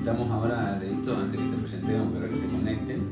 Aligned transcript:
Estamos 0.00 0.30
ahora, 0.30 0.78
de 0.80 0.88
antes 0.88 1.40
que 1.40 1.46
te 1.46 1.56
presentemos, 1.60 2.08
pero 2.14 2.30
que 2.30 2.36
se 2.36 2.48
conecten, 2.48 3.02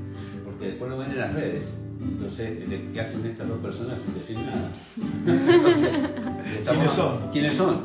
porque 0.43 0.69
después 0.69 0.91
lo 0.91 0.97
ven 0.97 1.11
en 1.11 1.19
las 1.19 1.35
redes. 1.35 1.77
Entonces, 2.01 2.67
¿qué 2.95 3.01
hacen 3.01 3.27
estas 3.27 3.47
dos 3.47 3.59
personas 3.59 3.99
sin 3.99 4.15
decir 4.15 4.39
nada? 4.39 4.71
¿Quiénes 6.65 6.91
son? 6.91 7.31
¿Quiénes 7.31 7.53
son? 7.53 7.81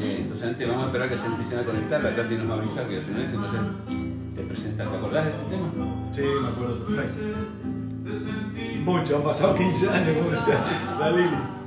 Eh, 0.00 0.18
entonces, 0.20 0.46
antes 0.46 0.68
vamos 0.68 0.84
a 0.84 0.86
esperar 0.86 1.08
que 1.08 1.16
se 1.16 1.26
empiecen 1.26 1.58
a 1.58 1.62
conectar. 1.64 2.04
La 2.04 2.14
Tati 2.14 2.36
nos 2.36 2.48
va 2.48 2.54
a 2.54 2.58
avisar 2.58 2.86
que 2.86 3.02
se 3.02 3.10
conecten. 3.10 3.34
Entonces, 3.34 3.60
te 4.36 4.42
presentas. 4.44 4.90
¿Te 4.90 4.96
acordás 4.96 5.24
de 5.24 5.30
este 5.32 5.44
tema? 5.50 5.66
Sí, 6.12 6.22
me 6.40 6.48
acuerdo 6.48 6.86
perfecto. 6.86 7.22
Mucho, 8.84 9.16
han 9.16 9.22
pasado 9.24 9.56
15 9.56 9.90
años, 9.90 10.16
como 10.18 10.30
decía 10.30 10.64
la 11.00 11.10
Lili. 11.10 11.57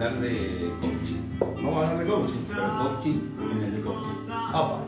Hablar 0.00 0.20
de 0.20 0.72
coaching. 0.80 1.38
Vamos 1.38 1.84
a 1.84 1.90
hablar 1.90 2.04
de 2.04 2.10
coaching. 2.10 2.44
Pero 2.48 2.62
coaching 2.78 3.20
en 3.52 3.64
el 3.64 3.76
deporte. 3.76 4.08
Apa, 4.30 4.84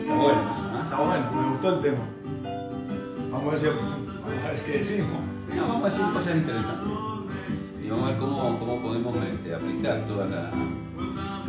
Está 0.00 0.14
bueno 0.14 0.40
¿ah? 0.40 0.80
está 0.84 0.96
bueno, 1.00 1.32
me 1.32 1.48
gustó 1.50 1.74
el 1.74 1.80
tema. 1.80 2.04
Vamos 3.32 3.46
a 3.46 3.50
ver 3.50 3.58
si 3.58 3.66
vamos 3.66 3.82
a 3.82 4.48
ver 4.48 4.62
qué 4.64 4.72
decimos. 4.72 5.10
Vamos 5.56 5.82
a 5.82 5.84
decir 5.84 6.14
cosas 6.14 6.36
interesantes. 6.36 6.92
Y 7.82 7.88
vamos 7.88 8.04
a 8.04 8.08
ver 8.10 8.18
cómo, 8.18 8.58
cómo 8.60 8.82
podemos 8.82 9.16
este, 9.26 9.54
aplicar 9.54 10.06
toda 10.06 10.26
la, 10.26 10.50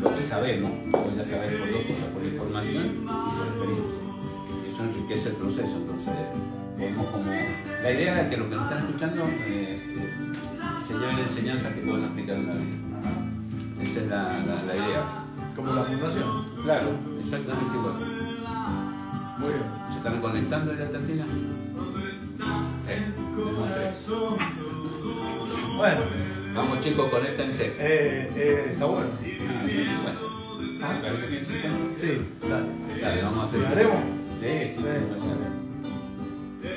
lo 0.02 0.16
que 0.16 0.24
sabemos. 0.24 0.72
Como 0.92 1.10
ya 1.16 1.24
sabes 1.24 1.54
por 1.54 1.72
dos 1.72 1.84
cosas, 1.84 2.06
por 2.06 2.24
información 2.24 2.86
y 2.86 3.38
por 3.38 3.48
experiencia. 3.48 4.04
Eso 4.68 4.84
enriquece 4.84 5.30
el 5.30 5.36
proceso. 5.36 5.78
Entonces, 5.78 6.14
podemos 6.76 7.06
como. 7.08 7.32
La 7.84 7.92
idea 7.92 8.22
es 8.24 8.30
que 8.30 8.38
los 8.38 8.48
que 8.48 8.56
nos 8.56 8.64
están 8.64 8.86
escuchando 8.88 9.24
eh, 9.26 9.80
eh, 9.80 10.34
se 10.86 10.94
lleven 11.00 11.20
enseñanzas 11.20 11.74
que 11.74 11.82
puedan 11.82 12.06
aplicar 12.06 12.36
en 12.38 12.48
la 12.48 12.54
vida. 12.54 13.82
Esa 13.82 14.00
es 14.02 14.08
la, 14.08 14.24
la, 14.46 14.64
la 14.64 14.76
idea. 14.76 15.04
Como 15.56 15.74
la 15.74 15.84
fundación. 15.84 16.46
Claro, 16.64 16.90
exactamente 17.20 17.76
igual. 17.78 17.94
Muy 19.38 19.50
bien. 19.50 19.64
¿Se 19.88 19.98
están 19.98 20.22
conectando 20.22 20.74
ya, 20.76 20.90
Tantina? 20.90 21.26
Eh. 22.88 23.14
Bueno, 25.78 26.02
Vamos 26.56 26.80
chicos, 26.82 27.10
conéctense. 27.10 27.66
eh, 27.80 28.32
eh, 28.36 28.70
está 28.74 28.86
bueno. 28.86 29.10
Ah, 29.20 29.64
10.50. 29.66 30.84
Ah, 30.84 30.94
parece 31.02 31.28
que 31.28 31.36
es 31.38 31.48
50. 31.48 31.78
Sí, 31.96 32.22
dale. 32.48 33.02
Dale, 33.02 33.24
vamos 33.24 33.40
a 33.40 33.44
hacer. 33.44 33.60
¿Llegaremos? 33.62 34.04
Sí, 34.40 34.76
sí, 34.76 34.84
Sí. 36.62 36.70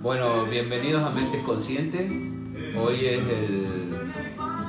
Bueno, 0.00 0.44
bienvenidos 0.46 1.02
a 1.02 1.10
Mentes 1.10 1.42
Conscientes. 1.42 2.10
Hoy 2.76 3.06
es 3.06 3.20
el- 3.28 3.66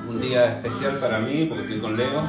un 0.07 0.19
día 0.21 0.53
especial 0.55 0.99
para 0.99 1.19
mí 1.19 1.45
porque 1.45 1.63
estoy 1.63 1.79
con 1.79 1.97
Leo. 1.97 2.21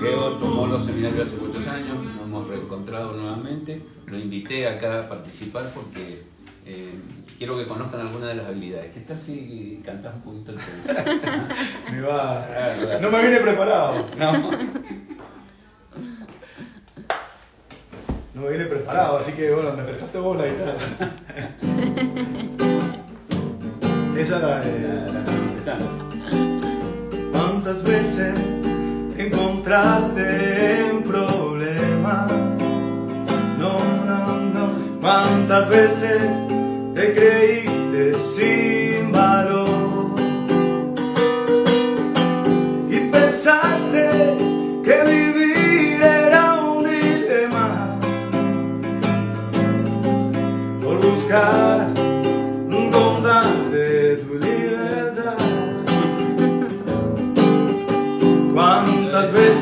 Leo 0.00 0.32
tomó 0.38 0.66
los 0.66 0.84
seminarios 0.84 1.28
hace 1.28 1.40
muchos 1.40 1.66
años, 1.68 1.96
nos 2.04 2.26
hemos 2.26 2.48
reencontrado 2.48 3.12
nuevamente. 3.12 3.80
Lo 4.06 4.18
invité 4.18 4.66
acá 4.68 5.00
a 5.00 5.08
participar 5.08 5.70
porque 5.74 6.22
eh, 6.64 6.90
quiero 7.38 7.56
que 7.56 7.66
conozcan 7.66 8.00
algunas 8.00 8.28
de 8.30 8.34
las 8.36 8.46
habilidades. 8.46 8.92
¿Qué 8.92 9.00
tal 9.00 9.18
si 9.18 9.80
cantas 9.84 10.14
un 10.16 10.22
poquito 10.22 10.52
el 10.52 10.58
tema? 10.58 11.48
Me 11.92 12.00
va. 12.02 12.40
Ah. 12.42 12.98
No 13.00 13.10
me 13.10 13.22
vine 13.22 13.38
preparado. 13.38 14.04
No. 14.18 14.32
No 18.34 18.42
me 18.42 18.50
vine 18.50 18.66
preparado, 18.66 19.18
así 19.18 19.32
que 19.32 19.50
bueno, 19.50 19.72
me 19.72 19.82
prestaste 19.84 20.18
vos 20.18 20.36
la 20.36 20.46
guitarra. 20.46 20.76
Esa 24.18 24.38
La- 24.38 24.60
de. 24.60 25.12
la 25.12 25.20
manifestando. 25.20 25.86
¿Cuántas 27.32 27.82
veces 27.84 28.34
te 29.14 29.26
encontraste 29.26 30.80
en 30.88 31.02
problemas? 31.02 32.32
No, 33.58 33.78
no, 34.06 34.40
no. 34.54 35.00
¿Cuántas 35.00 35.68
veces 35.68 36.22
te 36.94 37.12
creíste 37.12 38.14
sin 38.18 39.12
valor? 39.12 40.14
Y 42.90 42.98
pensaste 43.10 44.36
que 44.82 45.04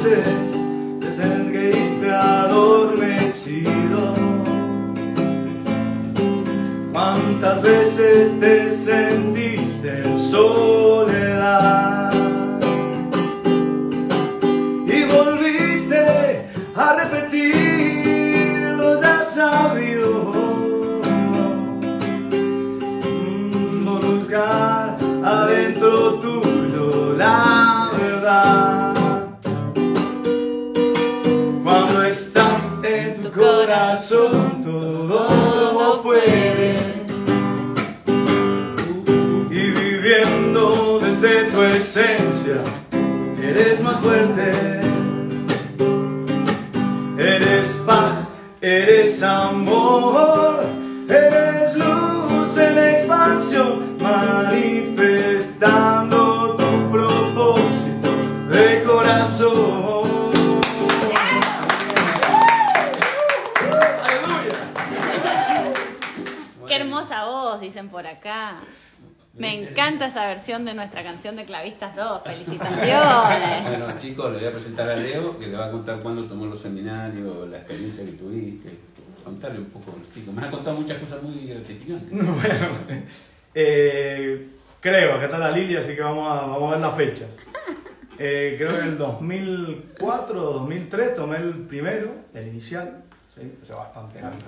veces 0.04 0.26
te 1.00 1.12
sentiste 1.12 2.10
adormecido? 2.10 4.14
¿Cuántas 6.92 7.62
veces 7.62 8.38
te 8.38 8.70
sentiste 8.70 10.02
en 10.02 10.18
soledad? 10.18 11.83
Desde 41.94 42.16
tu 42.16 42.24
esencia, 42.24 42.58
eres 43.40 43.80
más 43.82 44.00
fuerte. 44.00 44.52
Eres 47.16 47.80
paz, 47.86 48.34
eres 48.60 49.22
amor, 49.22 50.66
eres 51.08 51.76
luz 51.76 52.58
en 52.58 52.76
expansión, 52.78 53.96
manifestando 54.00 56.56
tu 56.56 56.90
propósito 56.90 58.10
de 58.50 58.82
corazón. 58.84 60.02
Qué 66.66 66.76
hermosa 66.76 67.26
voz, 67.26 67.60
dicen 67.60 67.88
por 67.88 68.04
acá. 68.06 68.62
Me 69.36 69.52
encanta 69.52 70.06
esa 70.06 70.26
versión 70.26 70.64
de 70.64 70.74
nuestra 70.74 71.02
canción 71.02 71.34
de 71.34 71.44
Clavistas 71.44 71.96
2. 71.96 72.22
Felicitaciones. 72.24 73.62
Bueno, 73.68 73.98
chicos, 73.98 74.32
le 74.32 74.38
voy 74.38 74.46
a 74.46 74.52
presentar 74.52 74.88
a 74.88 74.96
Leo, 74.96 75.36
que 75.38 75.48
le 75.48 75.56
va 75.56 75.66
a 75.66 75.70
contar 75.70 75.98
cuándo 76.00 76.24
tomó 76.24 76.46
los 76.46 76.60
seminarios, 76.60 77.48
la 77.48 77.58
experiencia 77.58 78.04
que 78.04 78.12
tuviste. 78.12 78.78
Contarle 79.24 79.58
un 79.58 79.66
poco 79.66 79.92
a 79.92 79.98
los 79.98 80.12
chicos. 80.12 80.34
Me 80.34 80.42
has 80.42 80.50
contado 80.50 80.78
muchas 80.78 80.98
cosas 80.98 81.22
muy 81.22 81.46
gratificantes. 81.46 82.10
Bueno, 82.12 82.68
eh, 83.54 84.48
creo, 84.80 85.14
acá 85.14 85.24
está 85.24 85.38
la 85.38 85.50
Lilia, 85.50 85.80
así 85.80 85.94
que 85.94 86.02
vamos 86.02 86.30
a, 86.30 86.46
vamos 86.46 86.68
a 86.68 86.70
ver 86.72 86.80
las 86.80 86.94
fechas. 86.94 87.28
Eh, 88.18 88.54
creo 88.56 88.72
que 88.72 88.78
en 88.78 88.84
el 88.84 88.98
2004 88.98 90.50
o 90.50 90.52
2003 90.60 91.14
tomé 91.14 91.38
el 91.38 91.52
primero, 91.66 92.12
el 92.34 92.48
inicial, 92.48 93.02
¿sí? 93.34 93.40
hace 93.62 93.72
bastante 93.72 94.18
años. 94.20 94.44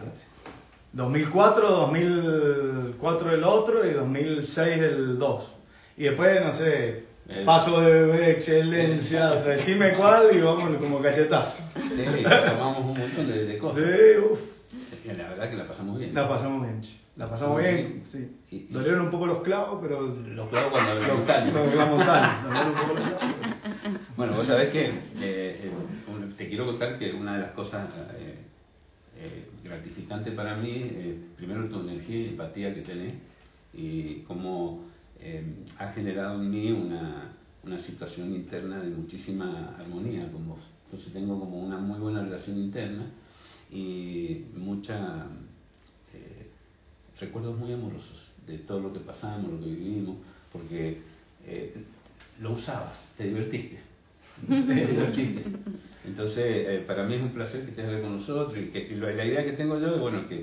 2004, 0.96 1.68
2004 1.70 3.32
el 3.34 3.44
otro 3.44 3.86
y 3.86 3.91
2006 3.92 4.78
el 4.82 5.18
2. 5.18 5.54
Y 5.98 6.04
después, 6.04 6.42
no 6.42 6.53
sé, 6.54 7.04
El- 7.28 7.44
paso 7.44 7.80
de 7.82 8.30
excelencia, 8.30 9.30
decime 9.42 9.92
cuál 9.94 10.34
y 10.34 10.41
vamos 10.41 10.74
como 10.78 11.00
cachetazo. 11.00 11.59
Sí, 11.94 12.03
tomamos 12.47 12.78
un 12.78 12.98
montón 12.98 13.26
de, 13.28 13.44
de 13.44 13.59
cosas. 13.59 13.84
Sí, 13.84 13.92
uff. 14.30 14.41
La 15.16 15.28
verdad 15.28 15.50
que 15.50 15.56
la 15.56 15.66
pasamos 15.68 15.98
bien. 15.98 16.15
La 16.15 16.28
pasamos 16.28 16.62
bien, 16.62 16.80
la 17.16 17.26
pasamos 17.26 17.59
bien, 17.60 18.03
sí. 18.10 18.28
Y- 18.50 18.56
y- 18.56 18.66
Dolieron 18.71 19.03
un 19.03 19.10
poco 19.10 19.26
los 19.26 19.42
clavos, 19.42 19.78
pero 19.82 20.00
Los 20.00 20.48
clavos 20.48 20.72
cuando 20.72 20.94
la 20.94 21.15
montaña. 21.15 21.53
los 21.53 21.74
la 21.74 21.86
montaña. 21.86 22.41
dolieron 22.42 22.68
un 22.68 22.74
poco 22.74 22.94
los 22.94 23.03
clavos. 23.03 23.34
Bueno, 24.16 24.32
vos 24.36 24.47
sabés 24.47 24.71
que 24.71 24.86
eh, 24.86 24.92
eh, 25.21 25.71
te 26.38 26.48
quiero 26.48 26.65
contar 26.66 26.98
que 26.98 27.12
una 27.12 27.34
de 27.34 27.41
las 27.42 27.50
cosas 27.53 27.86
eh, 28.18 28.46
eh, 29.18 29.48
gratificantes 29.65 30.34
para 30.34 30.54
mí, 30.57 30.72
eh, 30.74 31.18
primero 31.36 31.66
tu 31.68 31.80
energía 31.80 32.18
y 32.18 32.28
empatía 32.28 32.74
que 32.74 32.83
tenés 32.83 33.15
y 33.72 34.16
cómo 34.27 34.84
eh, 35.18 35.42
ha 35.78 35.89
generado 35.89 36.42
en 36.42 36.51
mí 36.51 36.71
una, 36.71 37.33
una 37.65 37.78
situación 37.78 38.34
interna 38.34 38.78
de 38.80 38.91
muchísima 38.91 39.74
armonía 39.78 40.30
con 40.30 40.47
vos. 40.47 40.60
Entonces 40.84 41.15
tengo 41.15 41.41
como 41.41 41.60
una 41.60 41.78
muy 41.78 41.98
buena 41.98 42.22
relación 42.22 42.59
interna 42.59 43.04
y 43.72 44.45
mucha 44.54 45.27
recuerdos 47.19 47.57
muy 47.57 47.72
amorosos 47.72 48.28
de 48.47 48.59
todo 48.59 48.78
lo 48.80 48.92
que 48.92 49.01
pasamos, 49.01 49.51
lo 49.51 49.59
que 49.59 49.71
vivimos, 49.71 50.16
porque 50.53 51.01
lo 52.41 52.53
usabas, 52.53 53.15
te 53.16 53.24
divertiste. 53.24 53.78
te 54.48 54.86
divertiste. 54.86 55.42
Entonces, 56.06 56.44
eh, 56.47 56.84
para 56.86 57.03
mí 57.04 57.14
es 57.14 57.22
un 57.22 57.30
placer 57.30 57.62
que 57.64 57.70
estés 57.70 58.00
con 58.00 58.12
nosotros 58.14 58.56
y, 58.56 58.66
que, 58.68 58.78
y 58.80 58.94
la 58.94 59.24
idea 59.24 59.44
que 59.44 59.53
tengo 59.53 59.78
yo 59.78 59.94
es, 59.97 60.00
bueno, 60.00 60.28
que 60.28 60.36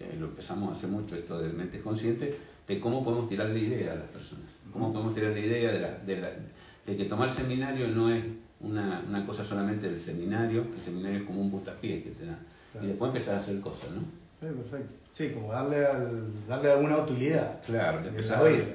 eh, 0.00 0.16
lo 0.18 0.26
empezamos 0.26 0.76
hace 0.76 0.86
mucho 0.86 1.16
esto 1.16 1.40
de 1.40 1.48
mentes 1.52 1.82
conscientes, 1.82 2.34
de 2.68 2.80
cómo 2.80 3.02
podemos 3.04 3.28
tirar 3.28 3.48
la 3.48 3.58
idea 3.58 3.92
a 3.92 3.96
las 3.96 4.08
personas, 4.08 4.60
cómo 4.72 4.92
podemos 4.92 5.14
tirar 5.14 5.32
la 5.32 5.38
idea 5.40 5.72
de, 5.72 5.80
la, 5.80 5.98
de, 5.98 6.16
la- 6.20 6.30
de 6.86 6.96
que 6.96 7.04
tomar 7.06 7.28
seminario 7.28 7.88
no 7.88 8.12
es 8.12 8.22
una, 8.60 9.02
una 9.08 9.26
cosa 9.26 9.44
solamente 9.44 9.88
del 9.88 9.98
seminario, 9.98 10.64
el 10.74 10.80
seminario 10.80 11.18
es 11.18 11.24
como 11.24 11.40
un 11.40 11.50
puntapié 11.50 12.02
que 12.02 12.10
te 12.10 12.26
da, 12.26 12.38
Claro. 12.72 12.86
y 12.86 12.90
después 12.90 13.08
empezar 13.08 13.34
a 13.34 13.38
hacer 13.38 13.60
cosas, 13.60 13.90
¿no? 13.90 14.00
Sí, 14.40 14.46
perfecto. 14.54 14.94
Sí, 15.12 15.30
como 15.30 15.52
darle, 15.52 15.84
al, 15.84 16.46
darle 16.48 16.70
alguna 16.70 16.98
utilidad. 16.98 17.60
Claro, 17.66 18.06
empezar 18.06 18.46
a 18.46 18.48
digamos. 18.48 18.70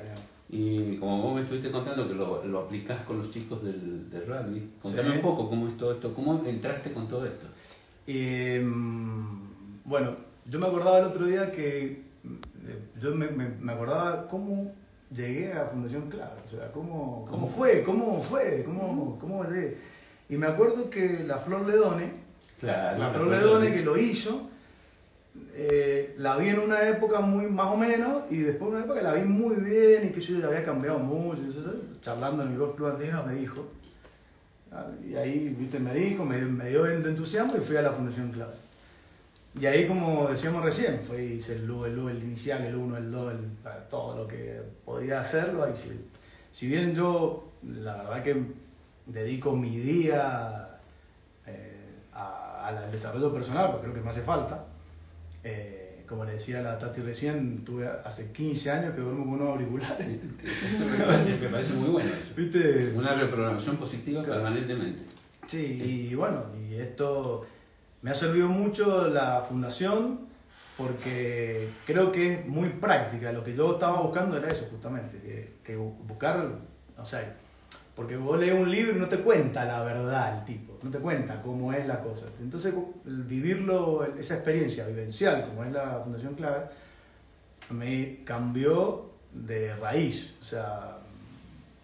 Y 0.50 0.98
como 0.98 1.22
vos 1.24 1.36
me 1.36 1.42
estuviste 1.42 1.72
contando 1.72 2.08
que 2.08 2.14
lo, 2.14 2.46
lo 2.46 2.60
aplicás 2.60 3.02
con 3.04 3.18
los 3.18 3.32
chicos 3.32 3.64
del, 3.64 4.10
del 4.10 4.26
rugby, 4.28 4.70
contame 4.82 5.10
Sí. 5.10 5.16
un 5.16 5.22
poco 5.22 5.50
cómo 5.50 5.68
es 5.68 5.76
todo 5.78 5.92
esto, 5.94 6.14
cómo 6.14 6.44
entraste 6.46 6.92
con 6.94 7.08
todo 7.08 7.26
esto. 7.26 7.48
Mm, 8.08 9.38
bueno, 9.86 10.16
yo 10.46 10.60
me 10.60 10.68
acordaba 10.68 11.00
el 11.00 11.06
otro 11.06 11.26
día 11.26 11.52
que 11.52 11.86
eh, 11.86 12.80
yo 13.02 13.16
me, 13.16 13.28
me- 13.30 13.50
me 13.50 13.74
acordaba 13.74 14.28
cómo 14.28 14.72
llegué 15.12 15.54
a 15.54 15.66
Fundación 15.66 16.10
Clave, 16.10 16.42
o 16.46 16.48
sea, 16.48 16.72
cómo, 16.72 17.26
cómo 17.30 17.48
fue, 17.48 17.84
cómo 17.84 18.22
fue, 18.22 18.64
cómo, 18.66 19.18
cómo 19.20 19.44
llegué. 19.46 19.78
Y 20.30 20.36
me 20.38 20.48
acuerdo 20.48 20.90
que 20.90 21.24
la 21.26 21.38
Flor 21.38 21.68
Ledone, 21.68 22.12
Claro, 22.60 22.98
la 23.00 23.10
Flor 23.10 23.28
Ledone 23.28 23.74
que 23.74 23.82
lo 23.82 23.98
hizo, 23.98 24.50
eh, 25.54 26.14
la 26.18 26.38
vi 26.38 26.50
en 26.50 26.60
una 26.60 26.88
época 26.90 27.20
muy 27.22 27.46
más 27.48 27.68
o 27.68 27.78
menos 27.78 28.24
y 28.30 28.40
después 28.40 28.70
en 28.70 28.76
una 28.78 28.86
época 28.86 29.02
la 29.02 29.14
vi 29.14 29.22
muy 29.24 29.56
bien 29.56 30.06
y 30.06 30.10
que 30.12 30.20
yo 30.20 30.40
ya 30.40 30.48
había 30.48 30.64
cambiado 30.64 31.00
mucho. 31.00 31.42
y 31.44 31.50
eso, 31.50 31.62
charlando 32.02 32.44
en 32.44 32.52
el 32.54 32.58
Golf 32.58 32.76
Club 32.76 32.90
Andino 32.90 33.24
me 33.24 33.36
dijo, 33.36 33.66
ah, 34.72 34.86
y 35.08 35.16
ahí 35.16 35.56
viste, 35.58 35.80
me 35.80 35.94
dijo, 35.94 36.26
me, 36.26 36.42
me 36.46 36.70
dio 36.70 36.84
de 36.84 36.96
entusiasmo 37.10 37.56
y 37.58 37.62
fui 37.62 37.78
a 37.78 37.82
la 37.82 37.92
Fundación 37.92 38.32
Clave. 38.32 38.54
Y 39.58 39.66
ahí, 39.68 39.88
como 39.88 40.28
decíamos 40.28 40.64
recién, 40.66 41.00
fue 41.00 41.24
hice 41.24 41.56
el, 41.56 41.64
el, 41.70 42.10
el 42.10 42.24
inicial, 42.24 42.62
el 42.66 42.76
1, 42.76 42.98
el 42.98 43.10
2, 43.12 43.32
el- 43.34 43.88
todo 43.90 44.18
lo 44.18 44.28
que 44.28 44.62
podía 44.84 45.22
hacerlo. 45.22 45.64
Ahí 45.64 45.72
sí. 45.74 45.92
Si 46.52 46.68
bien 46.68 46.94
yo, 46.94 47.52
la 47.64 47.96
verdad 47.96 48.22
que 48.22 48.36
dedico 49.06 49.56
mi 49.56 49.78
día 49.80 50.68
eh, 51.48 51.72
a- 52.14 52.68
al 52.68 52.92
desarrollo 52.92 53.32
personal, 53.34 53.68
porque 53.72 53.84
creo 53.84 53.94
que 53.94 54.02
me 54.02 54.10
hace 54.10 54.22
falta, 54.24 54.66
eh, 55.46 56.04
como 56.10 56.26
le 56.26 56.34
decía 56.34 56.62
la 56.62 56.78
Tati 56.78 57.02
recién, 57.02 57.64
tuve 57.64 57.88
hace 57.88 58.32
15 58.32 58.72
años 58.72 58.94
que 58.96 59.02
duermo 59.02 59.24
con 59.26 59.34
unos 59.36 59.50
auriculares. 59.50 60.08
Eso 60.44 60.86
me 60.86 61.04
parece, 61.06 61.40
me 61.42 61.48
parece 61.50 61.74
muy 61.74 61.90
bueno 61.90 62.10
eso. 62.10 62.34
¿Viste? 62.36 62.94
Una 62.96 63.14
reprogramación 63.14 63.78
positiva 63.78 64.22
Claro. 64.24 64.42
permanentemente. 64.44 65.04
Sí, 65.48 66.10
y 66.12 66.16
bueno, 66.16 66.44
y 66.70 66.76
esto 66.76 67.46
me 68.02 68.12
ha 68.12 68.14
servido 68.14 68.48
mucho 68.50 69.08
la 69.08 69.42
fundación 69.42 70.20
porque 70.78 71.70
creo 71.86 72.12
que 72.12 72.34
es 72.34 72.48
muy 72.48 72.70
práctica. 72.70 73.32
Lo 73.32 73.44
que 73.44 73.56
yo 73.56 73.74
estaba 73.74 74.02
buscando 74.02 74.38
era 74.38 74.48
eso, 74.50 74.68
justamente, 74.70 75.18
que, 75.20 75.54
que 75.64 75.78
bu- 75.78 75.96
buscar, 76.06 76.48
o 76.98 77.06
sea, 77.06 77.36
porque 77.96 78.18
vos 78.18 78.38
lees 78.40 78.54
un 78.54 78.70
libro 78.70 78.96
y 78.96 79.00
no 79.00 79.08
te 79.08 79.20
cuenta 79.20 79.64
la 79.64 79.82
verdad 79.84 80.40
el 80.40 80.46
tipo, 80.46 80.78
no 80.84 80.92
te 80.92 81.00
cuenta 81.00 81.42
cómo 81.42 81.72
es 81.72 81.88
la 81.88 82.02
cosa. 82.02 82.26
Entonces, 82.42 82.74
vivirlo, 83.06 84.06
esa 84.20 84.36
experiencia 84.36 84.86
vivencial, 84.86 85.48
como 85.48 85.64
es 85.64 85.72
la 85.72 86.02
Fundación 86.04 86.36
Clave, 86.36 86.66
me 87.70 88.20
cambió 88.26 89.12
de 89.32 89.76
raíz. 89.78 90.36
O 90.42 90.44
sea, 90.44 90.98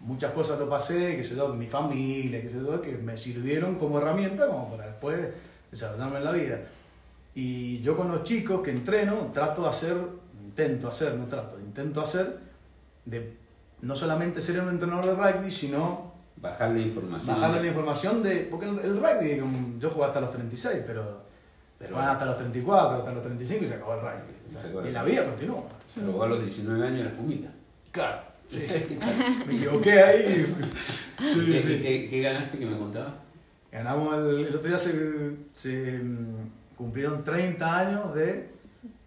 muchas 0.00 0.32
cosas 0.32 0.58
lo 0.58 0.68
pasé, 0.68 1.16
que 1.16 1.36
con 1.36 1.58
mi 1.58 1.66
familia, 1.66 2.42
que 2.42 2.50
sé 2.50 2.56
yo, 2.56 2.82
que 2.82 2.92
me 2.92 3.16
sirvieron 3.16 3.76
como 3.76 3.98
herramienta 3.98 4.46
como 4.46 4.70
para 4.70 4.86
después 4.86 5.18
desarrollarme 5.70 6.18
en 6.18 6.24
la 6.24 6.32
vida. 6.32 6.60
Y 7.34 7.80
yo 7.80 7.96
con 7.96 8.08
los 8.08 8.24
chicos 8.24 8.60
que 8.60 8.70
entreno 8.70 9.30
trato 9.32 9.62
de 9.62 9.68
hacer, 9.68 9.96
intento 10.44 10.88
hacer, 10.88 11.14
no 11.14 11.26
trato, 11.26 11.58
intento 11.58 12.02
hacer, 12.02 12.38
de 13.06 13.41
no 13.82 13.94
solamente 13.94 14.40
ser 14.40 14.60
un 14.60 14.70
entrenador 14.70 15.06
de 15.06 15.14
rugby, 15.14 15.50
sino 15.50 16.10
Bajar 16.36 16.70
la 16.70 16.80
información. 16.80 17.36
bajarle 17.36 17.60
la 17.60 17.66
información 17.68 18.22
de... 18.22 18.48
Porque 18.50 18.66
el, 18.68 18.78
el 18.80 18.96
rugby, 19.00 19.38
como- 19.38 19.78
yo 19.78 19.90
jugué 19.90 20.06
hasta 20.06 20.20
los 20.20 20.30
36, 20.32 20.82
pero, 20.86 21.22
pero 21.78 21.94
van 21.96 22.08
hasta 22.08 22.24
los 22.24 22.36
34, 22.36 22.98
hasta 22.98 23.12
los 23.12 23.22
35 23.22 23.64
y 23.64 23.68
se 23.68 23.74
acabó 23.74 23.94
el 23.94 24.00
rugby. 24.00 24.34
O 24.46 24.48
sea, 24.48 24.60
Se 24.60 24.66
acabó 24.68 24.80
el 24.82 24.88
y 24.88 24.92
la 24.92 25.04
vida 25.04 25.24
continúa. 25.24 25.62
Pero 25.94 26.12
vos 26.12 26.24
a 26.24 26.28
los 26.28 26.40
19 26.40 26.86
años 26.86 27.00
eras 27.00 27.12
fumita. 27.14 27.48
Claro. 27.92 28.22
Sí. 28.50 28.64
Me 29.46 29.54
equivoqué 29.56 30.02
ahí. 30.02 30.46
Sí, 31.22 31.46
¿Qué, 31.52 31.62
sí. 31.62 31.78
qué- 31.80 32.08
qué 32.10 32.20
ganaste 32.20 32.58
que 32.58 32.66
me 32.66 32.76
contabas? 32.76 33.12
Ganamos 33.70 34.16
el, 34.16 34.46
el 34.46 34.56
otro 34.56 34.68
día 34.68 34.76
se, 34.78 35.36
se, 35.52 35.98
mm, 36.00 36.50
cumplieron 36.76 37.22
30 37.22 37.78
años 37.78 38.12
de 38.14 38.50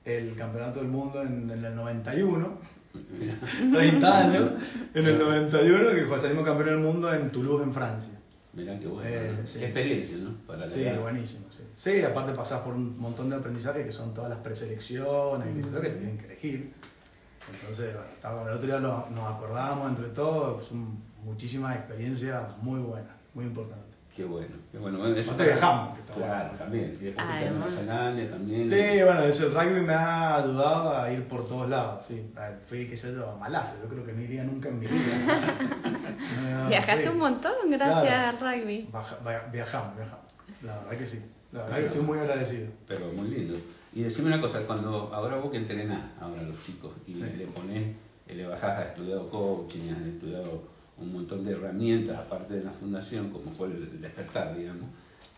el 0.05 0.33
campeonato 0.37 0.79
del 0.79 0.87
mundo 0.87 1.21
en, 1.21 1.49
en 1.51 1.65
el 1.65 1.75
91. 1.75 2.57
30 3.73 4.17
años 4.17 4.51
en 4.93 5.05
el 5.05 5.19
91 5.19 5.89
que 5.91 6.19
salimos 6.19 6.45
campeón 6.45 6.69
del 6.69 6.77
mundo 6.79 7.13
en 7.13 7.29
Toulouse, 7.31 7.63
en 7.63 7.73
Francia. 7.73 8.11
Mirá 8.53 8.79
qué 8.79 8.87
bueno. 8.87 9.09
Eh, 9.09 9.39
experiencia, 9.43 10.17
¿no? 10.17 10.31
Para 10.47 10.69
Sí, 10.69 10.85
buenísimo. 11.01 11.45
Sí. 11.51 11.63
sí, 11.75 12.01
aparte 12.03 12.33
pasás 12.33 12.61
por 12.61 12.73
un 12.73 12.97
montón 12.97 13.29
de 13.29 13.35
aprendizaje 13.35 13.83
que 13.85 13.91
son 13.91 14.13
todas 14.13 14.29
las 14.29 14.39
preselecciones 14.39 15.47
y 15.57 15.61
todo 15.61 15.81
que 15.81 15.89
te 15.89 15.97
tienen 15.97 16.17
que 16.17 16.25
elegir. 16.25 16.71
Entonces, 17.61 17.93
bueno, 18.23 18.47
el 18.49 18.53
otro 18.55 18.65
día 18.67 18.79
lo- 18.79 19.07
nos 19.09 19.35
acordábamos 19.35 19.89
entre 19.89 20.07
todos, 20.07 20.65
son 20.65 20.97
muchísimas 21.23 21.75
experiencias 21.75 22.47
muy 22.61 22.79
buenas, 22.79 23.11
muy 23.33 23.45
importantes. 23.45 23.84
Qué 24.15 24.23
bueno, 24.23 24.55
qué 24.71 24.77
bueno. 24.77 24.99
bueno 24.99 25.15
eso 25.17 25.35
que 25.35 25.51
está 25.51 25.93
Claro, 26.15 26.43
bueno. 26.45 26.57
también. 26.57 26.97
Y 27.01 27.03
después 27.05 27.15
Ah, 27.27 27.31
fuiste 27.31 27.47
a 27.47 27.51
Nueva 27.51 28.11
bueno. 28.11 28.29
También. 28.29 28.69
Sí, 28.71 29.03
bueno, 29.03 29.21
eso, 29.23 29.47
el 29.47 29.53
rugby 29.53 29.81
me 29.81 29.93
ha 29.93 30.35
ayudado 30.37 30.97
a 30.97 31.11
ir 31.11 31.23
por 31.27 31.45
todos 31.47 31.69
lados, 31.69 32.05
sí. 32.05 32.31
Fui, 32.65 32.87
qué 32.87 32.95
sé 32.95 33.13
yo, 33.13 33.29
a 33.29 33.35
Malasia, 33.35 33.75
yo 33.83 33.89
creo 33.89 34.05
que 34.05 34.13
no 34.13 34.21
iría 34.21 34.43
nunca 34.45 34.69
en 34.69 34.79
mi 34.79 34.85
vida. 34.87 35.01
No, 36.51 36.69
Viajaste 36.69 37.03
sí. 37.03 37.09
un 37.09 37.17
montón 37.17 37.53
gracias 37.69 38.01
Claro. 38.03 38.47
al 38.47 38.59
rugby. 38.61 38.89
Baja- 38.91 39.17
via- 39.23 39.47
viajamos, 39.51 39.95
viajamos. 39.97 40.25
La 40.63 40.77
verdad 40.79 40.97
que 40.97 41.07
sí. 41.07 41.19
La 41.51 41.61
verdad 41.63 41.77
que 41.77 41.85
estoy 41.87 42.01
muy 42.01 42.19
agradecido. 42.19 42.67
Pero 42.87 43.07
muy 43.13 43.27
lindo. 43.29 43.57
Y 43.93 44.03
decime 44.03 44.27
una 44.29 44.41
cosa, 44.41 44.61
cuando 44.65 45.09
ahora 45.13 45.35
vos 45.37 45.51
que 45.51 45.57
entrenás 45.57 46.01
ahora 46.19 46.39
a 46.39 46.43
los 46.43 46.63
chicos 46.63 46.91
y 47.07 47.15
Sí. 47.15 47.21
le 47.37 47.45
ponés, 47.47 47.95
eh, 48.27 48.35
le 48.35 48.47
bajás, 48.47 48.79
has 48.79 48.87
estudiado 48.87 49.29
coaching, 49.29 49.91
has 49.91 50.01
estudiado 50.07 50.63
un 50.97 51.11
montón 51.13 51.43
de 51.43 51.51
herramientas 51.51 52.17
aparte 52.17 52.53
de 52.55 52.63
la 52.63 52.71
fundación, 52.71 53.29
como 53.29 53.51
fue 53.51 53.67
el 53.67 54.01
despertar, 54.01 54.55
digamos. 54.57 54.85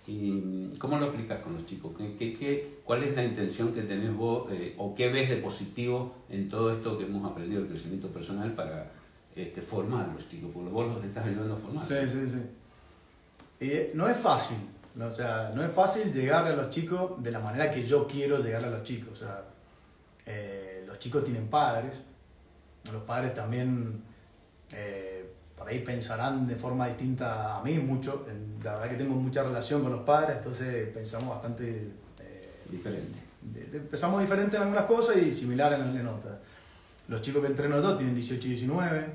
¿Y 0.05 0.31
mm, 0.31 0.77
cómo 0.77 0.97
lo 0.99 1.07
aplicas 1.07 1.41
con 1.41 1.53
los 1.53 1.65
chicos? 1.65 1.91
¿Qué, 1.97 2.15
qué, 2.17 2.37
qué- 2.37 2.79
cuál 2.83 3.03
es 3.03 3.15
la 3.15 3.23
intención 3.25 3.73
que 3.73 3.81
tenés 3.81 4.15
vos 4.15 4.49
eh, 4.51 4.73
o 4.77 4.93
qué 4.95 5.09
ves 5.09 5.29
de 5.29 5.37
positivo 5.37 6.15
en 6.29 6.47
todo 6.47 6.71
esto 6.71 6.97
que 6.97 7.05
hemos 7.05 7.29
aprendido, 7.29 7.61
el 7.61 7.67
crecimiento 7.67 8.07
personal, 8.09 8.53
para 8.53 8.91
este, 9.35 9.61
formar 9.61 10.09
a 10.09 10.13
los 10.13 10.29
chicos? 10.29 10.49
Porque 10.53 10.69
vos 10.69 10.93
los 10.95 11.03
estás 11.03 11.25
ayudando 11.25 11.55
a 11.55 11.57
formar. 11.57 11.85
Sí, 11.85 11.95
sí, 12.09 12.27
sí. 12.29 12.39
Eh, 13.59 13.91
no 13.95 14.07
es 14.07 14.17
fácil, 14.17 14.57
o 15.01 15.11
sea, 15.11 15.51
no 15.55 15.63
es 15.65 15.71
fácil 15.73 16.11
llegar 16.13 16.45
a 16.45 16.55
los 16.55 16.69
chicos 16.69 17.21
de 17.23 17.31
la 17.31 17.39
manera 17.39 17.71
que 17.71 17.83
yo 17.85 18.07
quiero 18.07 18.37
llegar 18.43 18.63
a 18.63 18.69
los 18.69 18.83
chicos. 18.83 19.13
O 19.13 19.15
sea, 19.15 19.43
eh, 20.25 20.83
los 20.87 20.99
chicos 20.99 21.23
tienen 21.23 21.47
padres, 21.47 21.93
los 22.93 23.01
padres 23.03 23.33
también 23.33 24.01
eh, 24.71 25.16
por 25.57 25.67
ahí 25.67 25.79
pensarán 25.79 26.47
de 26.47 26.55
forma 26.55 26.87
distinta 26.87 27.57
a 27.57 27.63
mí 27.63 27.73
mucho. 27.79 28.25
La 28.63 28.73
verdad 28.73 28.89
que 28.89 28.95
tengo 28.95 29.15
mucha 29.15 29.43
relación 29.43 29.81
con 29.81 29.91
los 29.91 30.01
padres, 30.03 30.37
entonces 30.37 30.89
pensamos 30.89 31.29
bastante... 31.29 31.87
eh, 32.19 32.51
Diferente. 32.69 33.19
de- 33.41 33.63
de- 33.65 33.77
empezamos 33.77 34.21
diferente 34.21 34.55
en 34.57 34.63
algunas 34.63 34.85
cosas 34.85 35.17
y 35.17 35.31
similar 35.31 35.73
en, 35.73 35.95
en 35.97 36.07
otras. 36.07 36.35
Los 37.07 37.21
chicos 37.21 37.41
que 37.41 37.47
entreno 37.47 37.81
yo 37.81 37.95
tienen 37.95 38.13
18 38.15 38.45
y 38.47 38.49
19, 38.51 39.05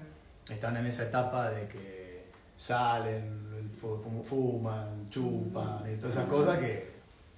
están 0.51 0.77
en 0.79 0.87
esa 0.87 1.05
etapa 1.05 1.51
de 1.51 1.69
que 1.69 2.25
salen, 2.57 3.71
fu- 3.81 3.99
fu- 3.99 4.25
fuman, 4.25 5.09
chupan 5.11 5.81
y 5.93 5.97
todas 5.97 6.15
esas 6.17 6.27
cosas 6.29 6.59
que 6.59 6.91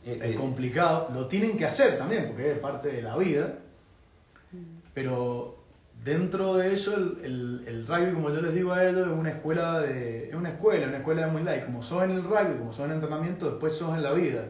Eh, 0.06 0.14
es 0.16 0.20
eh, 0.22 0.34
complicado. 0.34 1.08
Lo 1.14 1.26
tienen 1.28 1.56
que 1.58 1.64
hacer 1.64 1.96
también 1.98 2.26
porque 2.28 2.52
es 2.52 2.58
parte 2.58 2.88
de 2.92 3.02
la 3.02 3.16
vida, 3.16 3.54
pero 4.92 5.63
dentro 6.04 6.56
de 6.56 6.72
eso 6.74 6.94
el, 6.96 7.18
el, 7.24 7.64
el 7.66 7.86
rugby, 7.86 8.12
como 8.12 8.28
yo 8.30 8.40
les 8.42 8.54
digo 8.54 8.72
a 8.72 8.84
ellos, 8.86 9.08
es 9.10 9.18
una 9.18 9.30
escuela, 9.30 9.80
de, 9.80 10.28
es 10.28 10.34
una 10.34 10.50
escuela, 10.50 10.86
una 10.86 10.98
escuela 10.98 11.26
de 11.26 11.32
muy 11.32 11.42
light. 11.42 11.64
Como 11.64 11.82
sos 11.82 12.02
en 12.04 12.10
el 12.12 12.22
rugby, 12.22 12.58
como 12.58 12.70
sos 12.72 12.80
en 12.84 12.90
el 12.90 12.96
entrenamiento, 12.96 13.50
después 13.50 13.72
sos 13.76 13.96
en 13.96 14.02
la 14.02 14.12
vida. 14.12 14.44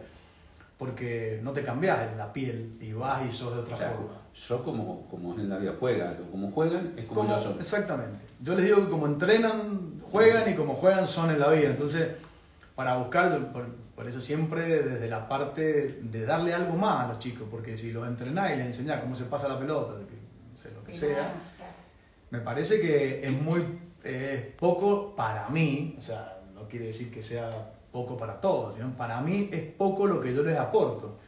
Porque 0.78 1.38
no 1.42 1.52
te 1.52 1.62
cambias 1.62 2.10
en 2.10 2.18
la 2.18 2.32
piel 2.32 2.72
y 2.80 2.92
vas 2.92 3.24
y 3.26 3.32
sos 3.32 3.54
de 3.54 3.60
otra 3.60 3.76
o 3.76 3.78
sea, 3.78 3.90
forma. 3.90 4.12
yo 4.34 4.62
como, 4.64 5.06
como 5.08 5.34
en 5.38 5.48
la 5.48 5.58
vida 5.58 5.72
juega, 5.78 6.16
como 6.32 6.50
juegan, 6.50 6.92
es 6.96 7.04
como, 7.04 7.20
Como- 7.22 7.36
yo 7.36 7.42
soy. 7.42 7.54
exactamente. 7.60 8.18
Yo 8.40 8.56
les 8.56 8.64
digo 8.64 8.78
que 8.84 8.90
como 8.90 9.06
entrenan, 9.06 10.00
juegan 10.02 10.50
y 10.52 10.56
como 10.56 10.74
juegan 10.74 11.06
son 11.06 11.30
en 11.30 11.38
la 11.38 11.48
vida. 11.50 11.70
Entonces, 11.70 12.08
para 12.74 12.96
buscar, 12.96 13.52
por, 13.52 13.66
por 13.94 14.08
eso 14.08 14.20
siempre 14.20 14.82
desde 14.82 15.08
la 15.08 15.28
parte 15.28 16.00
de 16.02 16.26
darle 16.26 16.52
algo 16.52 16.74
más 16.74 17.04
a 17.04 17.08
los 17.12 17.20
chicos, 17.20 17.46
porque 17.48 17.78
si 17.78 17.92
los 17.92 18.06
entrenás 18.08 18.50
y 18.52 18.56
les 18.56 18.66
enseñás 18.66 19.00
cómo 19.00 19.14
se 19.14 19.24
pasa 19.26 19.46
la 19.46 19.58
pelota, 19.60 19.94
lo 20.70 20.84
que 20.84 20.92
sea, 20.92 21.32
me 22.30 22.40
parece 22.40 22.80
que 22.80 23.24
es 23.24 23.32
muy 23.32 23.64
es 24.04 24.40
poco 24.58 25.16
para 25.16 25.48
mí, 25.48 25.94
o 25.98 26.00
sea, 26.00 26.40
no 26.54 26.68
quiere 26.68 26.86
decir 26.86 27.10
que 27.10 27.22
sea 27.22 27.50
poco 27.90 28.16
para 28.16 28.40
todos, 28.40 28.74
sino 28.74 28.90
para 28.96 29.20
mí 29.20 29.48
es 29.50 29.62
poco 29.62 30.06
lo 30.06 30.20
que 30.20 30.34
yo 30.34 30.42
les 30.42 30.58
aporto. 30.58 31.18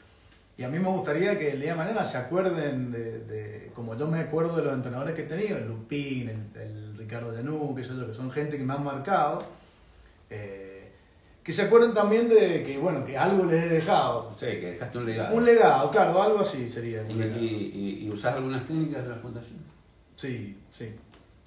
Y 0.59 0.63
a 0.63 0.69
mí 0.69 0.79
me 0.79 0.89
gustaría 0.89 1.39
que 1.39 1.53
el 1.53 1.61
día 1.61 1.73
de 1.73 1.79
mañana 1.79 2.05
se 2.05 2.17
acuerden 2.19 2.91
de, 2.91 3.21
de 3.21 3.71
como 3.75 3.95
yo 3.97 4.07
me 4.07 4.21
acuerdo 4.21 4.57
de 4.57 4.63
los 4.63 4.75
entrenadores 4.75 5.15
que 5.15 5.23
he 5.23 5.27
tenido, 5.27 5.59
el 5.59 5.69
Lupín, 5.69 6.29
el, 6.29 6.61
el 6.61 6.97
Ricardo 6.97 7.31
Denú, 7.31 7.75
que, 7.75 7.83
que 7.83 8.15
son 8.15 8.31
gente 8.31 8.57
que 8.57 8.65
me 8.65 8.73
han 8.73 8.83
marcado. 8.83 9.45
Eh, 10.31 10.76
que 11.47 11.53
se 11.53 11.63
acuerden 11.63 11.95
también 11.95 12.29
de 12.29 12.65
que, 12.65 12.77
bueno, 12.77 13.05
que 13.05 13.17
algo 13.17 13.45
les 13.45 13.63
he 13.65 13.69
dejado. 13.69 14.33
Sí, 14.37 14.47
que 14.47 14.73
dejaste 14.73 14.99
un 14.99 15.07
legado. 15.07 15.37
Un 15.37 15.45
legado, 15.45 15.91
claro, 15.93 16.21
algo 16.21 16.41
así 16.41 16.69
sería. 16.69 17.05
¿Y, 17.09 17.13
y, 17.13 17.71
y, 18.03 18.05
y 18.05 18.11
usás 18.11 18.35
algunas 18.35 18.67
técnicas 18.67 19.05
de 19.05 19.09
la 19.11 19.15
fundación? 19.17 19.61
Sí, 20.17 20.59
sí. 20.69 20.93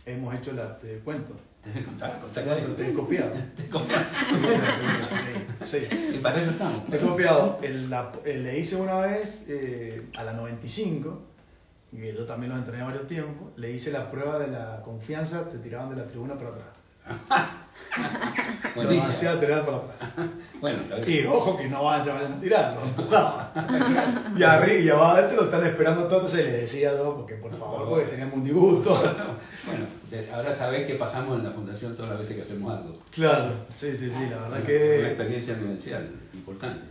Hemos 0.06 0.34
hecho 0.36 0.54
la, 0.54 0.78
te 0.78 1.00
cuento. 1.00 1.34
Te 1.62 1.78
a 1.78 1.84
contar, 1.84 2.18
Te 2.34 2.42
te 2.84 2.90
he 2.90 2.94
copiado. 2.94 3.34
Te. 3.58 3.64
Sí. 5.66 5.88
Y 6.16 6.18
para 6.20 6.40
eso 6.40 6.52
estamos. 6.52 6.82
He 6.92 6.98
copiado. 6.98 7.58
El- 7.62 7.90
la- 7.90 8.12
el- 8.24 8.44
le 8.44 8.58
hice 8.58 8.76
una 8.78 9.00
vez 9.02 9.44
eh, 9.50 10.08
a 10.16 10.24
la 10.24 10.32
95, 10.34 11.22
que 11.92 12.14
yo 12.14 12.26
también 12.26 12.54
lo 12.54 12.58
entrené 12.58 12.84
varios 12.84 13.08
tiempos, 13.08 13.50
le 13.58 13.72
hice 13.72 13.92
la 13.92 14.10
prueba 14.10 14.40
de 14.40 14.48
la 14.48 14.82
confianza, 14.84 15.50
te 15.50 15.58
tiraban 15.58 15.90
de 15.90 15.98
la 15.98 16.08
tribuna 16.08 16.38
para 16.38 16.52
atrás. 16.52 16.68
Para. 17.96 18.90
Bueno. 20.60 20.80
Y 21.08 21.26
ojo 21.26 21.58
que 21.58 21.70
no 21.70 21.86
van 21.86 22.02
a 22.02 22.14
vayan 22.14 22.42
empujaban. 22.44 23.48
Y 24.36 24.44
arriba 24.44 24.80
y 24.80 24.90
abajo 24.90 25.16
adentro 25.16 25.38
lo 25.38 25.44
están 25.46 25.66
esperando 25.66 26.04
todos, 26.04 26.26
entonces 26.26 26.46
le 26.46 26.62
decía 26.62 26.92
yo, 26.98 27.16
porque 27.16 27.36
por 27.36 27.56
favor, 27.56 27.88
porque 27.88 28.08
teníamos 28.08 28.36
un 28.36 28.44
disgusto. 28.44 29.02
Bueno, 29.66 29.86
ahora 30.34 30.54
sabés 30.54 30.86
que 30.86 30.96
pasamos 30.96 31.40
en 31.40 31.46
la 31.46 31.52
fundación 31.52 31.96
todas 31.96 32.10
las 32.10 32.20
veces 32.20 32.36
que 32.36 32.42
hacemos 32.42 32.78
algo. 32.78 32.94
Claro, 33.12 33.52
sí, 33.78 33.96
sí, 33.96 34.10
sí, 34.10 34.28
la 34.30 34.38
verdad 34.38 34.58
Una 34.58 34.66
que... 34.66 35.08
experiencia 35.08 35.54
vivencial 35.54 36.10
importante. 36.34 36.88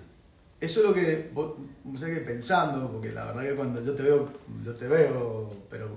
Eso 0.61 0.81
es 0.81 0.87
lo 0.87 0.95
que, 0.95 1.31
vos, 1.33 1.53
no 1.85 1.99
sé 1.99 2.07
qué 2.07 2.21
pensando, 2.21 2.91
porque 2.91 3.13
la 3.13 3.27
verdad 3.27 3.43
que 3.43 3.55
cuando 3.55 3.85
yo 3.85 3.95
te 3.95 4.03
veo, 4.03 4.29
yo 4.65 4.75
te 4.75 4.89
veo, 4.89 5.49
pero 5.71 5.89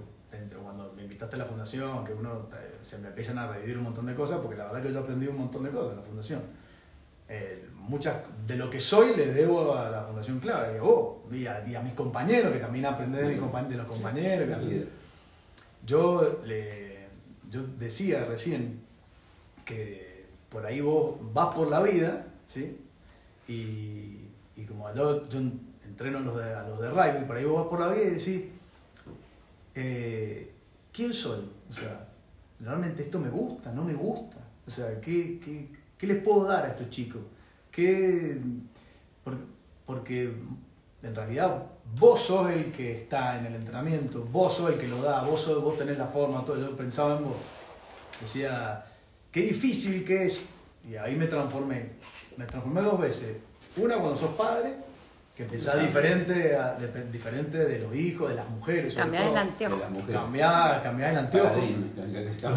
a 1.26 1.38
la 1.38 1.46
fundación, 1.46 2.04
que 2.06 2.14
uno 2.14 2.48
se 2.82 2.98
me 3.00 3.08
empiezan 3.10 3.38
a 3.38 3.48
revivir 3.52 3.78
un 3.78 3.84
montón 3.86 4.06
de 4.06 4.16
cosas, 4.16 4.40
porque 4.42 4.58
la 4.58 4.66
verdad 4.66 4.82
que 4.82 4.94
yo 4.94 5.00
aprendí 5.00 5.28
un 5.28 5.38
montón 5.38 5.64
de 5.64 5.70
cosas 5.70 5.92
en 5.92 5.98
la 5.98 6.04
fundación. 6.04 6.42
Eh, 7.30 7.66
muchas 7.76 8.18
de 8.46 8.56
lo 8.58 8.70
que 8.70 8.80
soy 8.80 9.16
le 9.16 9.28
debo 9.34 9.74
a 9.76 9.90
la 9.90 10.04
Fundación 10.04 10.40
Clave, 10.40 10.74
y 10.76 10.78
a 10.78 10.82
vos, 10.82 11.18
y 11.32 11.46
a, 11.48 11.66
y 11.68 11.76
a 11.76 11.82
mis 11.82 11.94
compañeros, 11.94 12.52
que 12.52 12.60
también 12.60 12.86
aprendí 12.86 13.18
de, 13.18 13.24
mis 13.30 13.40
compa- 13.40 13.68
de 13.68 13.76
los 13.78 13.88
compañeros. 13.88 14.48
Que- 14.60 14.88
yo, 15.86 16.40
le, 16.46 17.08
yo 17.50 17.62
decía 17.80 18.26
recién 18.26 18.82
que 19.66 20.26
por 20.50 20.66
ahí 20.66 20.82
vos 20.82 21.16
vas 21.34 21.56
por 21.56 21.70
la 21.70 21.82
vida, 21.82 22.26
¿sí? 22.48 22.78
Y, 23.48 24.28
y 24.58 24.66
como 24.68 24.94
yo, 24.94 25.28
yo 25.30 25.40
entreno 25.86 26.18
a 26.18 26.22
los, 26.22 26.38
de, 26.38 26.54
a 26.54 26.68
los 26.68 26.80
de 26.82 26.90
rugby, 26.90 27.26
por 27.26 27.38
ahí 27.38 27.46
vos 27.46 27.62
vas 27.62 27.68
por 27.70 27.80
la 27.80 27.88
vida 27.94 28.06
y 28.08 28.10
decís, 28.16 28.42
eh, 29.76 30.51
¿quién 31.02 31.14
soy? 31.14 31.40
O 31.68 31.74
sea, 31.74 32.08
realmente 32.60 33.02
esto 33.02 33.18
me 33.20 33.30
gusta, 33.30 33.72
no 33.72 33.84
me 33.84 33.94
gusta. 33.96 34.38
O 34.68 34.70
sea, 34.70 35.02
¿qué, 35.02 35.40
qué, 35.44 35.68
qué 35.98 36.06
les 36.08 36.22
puedo 36.24 36.46
dar 36.46 36.66
a 36.66 36.68
estos 36.70 36.92
chicos? 36.92 37.22
¿Qué, 37.72 38.40
por- 39.24 39.38
porque 39.88 40.32
en 41.02 41.16
realidad 41.16 41.64
vos 42.00 42.22
sos 42.22 42.52
el 42.52 42.72
que 42.72 42.92
está 43.02 43.40
en 43.40 43.48
el 43.48 43.56
entrenamiento, 43.56 44.24
vos 44.32 44.54
sos 44.54 44.72
el 44.74 44.78
que 44.78 44.88
lo 44.88 45.02
da, 45.02 45.24
vos, 45.24 45.42
sos, 45.42 45.64
vos 45.64 45.76
tenés 45.76 45.98
la 45.98 46.06
forma, 46.06 46.46
todo. 46.46 46.60
Yo 46.60 46.78
pensaba 46.78 47.18
en 47.18 47.24
vos. 47.24 47.38
Decía, 48.22 48.86
qué 49.32 49.42
difícil 49.42 50.06
que 50.06 50.26
es. 50.28 50.42
Y 50.88 50.96
ahí 50.98 51.16
me 51.16 51.26
transformé. 51.26 51.94
Me 52.38 52.46
transformé 52.46 52.82
dos 52.84 53.00
veces. 53.00 53.38
Una 53.76 53.96
cuando 53.98 54.16
sos 54.16 54.36
padre, 54.36 54.76
que 55.36 55.46
pensás 55.46 55.82
diferente, 55.82 56.56
a- 56.56 56.74
de- 56.76 57.12
diferente 57.12 57.58
de 57.58 57.80
los 57.80 57.96
hijos, 57.96 58.30
de 58.30 58.36
las 58.36 58.50
mujeres. 58.50 58.94
Cambiar 58.96 59.24
el 59.32 59.38
anteojo. 59.38 59.78
las 59.80 59.90
mujeres. 59.92 60.16
Cambiar, 60.22 60.84
cambiar 60.84 61.12
el 61.12 61.18
anteojo. 61.18 61.56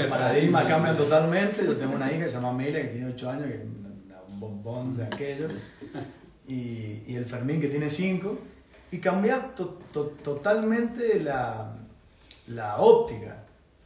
Paradigma, 0.08 0.58
cambia- 0.60 0.74
cambian 0.76 0.96
totalmente. 0.96 1.64
Yo 1.66 1.76
tengo 1.76 1.94
una 1.94 2.12
hija 2.12 2.24
que 2.24 2.28
se 2.28 2.34
llama 2.34 2.52
Mela, 2.52 2.80
que 2.82 2.88
tiene 2.88 3.10
8 3.10 3.30
años, 3.30 3.46
que 3.46 3.54
es 3.54 3.60
una- 3.62 4.22
un 4.28 4.40
bombón 4.40 4.96
de 4.96 5.04
aquello. 5.04 5.48
Y, 6.46 7.02
y 7.06 7.14
el 7.16 7.24
Fermín, 7.24 7.60
que 7.60 7.68
tiene 7.68 7.88
5. 7.88 8.38
Y 8.90 8.98
cambiar 8.98 9.54
to- 9.54 9.78
to- 9.92 10.14
totalmente 10.22 11.20
la, 11.20 11.72
la 12.48 12.76
óptica. 12.78 13.36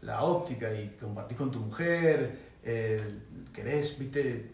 La 0.02 0.22
óptica 0.22 0.72
y 0.72 0.96
compartir 1.00 1.36
con 1.36 1.50
tu 1.50 1.60
mujer. 1.60 2.48
eh, 2.64 3.00
querés, 3.54 3.98
viste, 3.98 4.50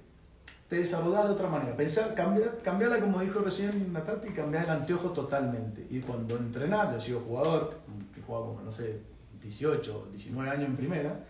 te 0.68 0.76
desarrollás 0.76 1.24
de 1.24 1.34
otra 1.34 1.48
manera. 1.48 1.76
Pensar, 1.76 2.14
cambiar, 2.14 2.58
cambiarla, 2.58 3.00
como 3.00 3.20
dijo 3.20 3.40
recién 3.40 3.92
Natati, 3.92 4.28
cambiar 4.30 4.64
el 4.64 4.70
anteojo 4.70 5.10
totalmente. 5.10 5.86
Y 5.90 6.00
cuando 6.00 6.36
entrenar, 6.36 6.90
yo 6.92 6.98
he 6.98 7.00
sido 7.00 7.20
jugador, 7.20 7.74
que 8.14 8.22
jugaba 8.22 8.46
como, 8.46 8.62
no 8.62 8.70
sé, 8.70 9.00
18, 9.42 10.08
19 10.12 10.50
años 10.50 10.68
en 10.68 10.76
primera, 10.76 11.20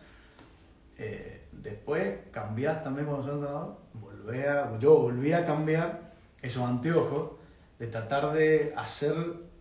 eh, 0.97 1.43
después 1.51 2.15
cambiás 2.31 2.83
también 2.83 3.07
cuando 3.07 3.25
sos 3.25 3.35
entrenador, 3.35 3.77
volvé 3.95 4.49
a, 4.49 4.79
yo 4.79 4.99
volví 4.99 5.33
a 5.33 5.45
cambiar 5.45 6.13
esos 6.41 6.63
anteojos 6.63 7.33
de 7.79 7.87
tratar 7.89 8.33
de 8.33 8.73
hacer, 8.77 9.15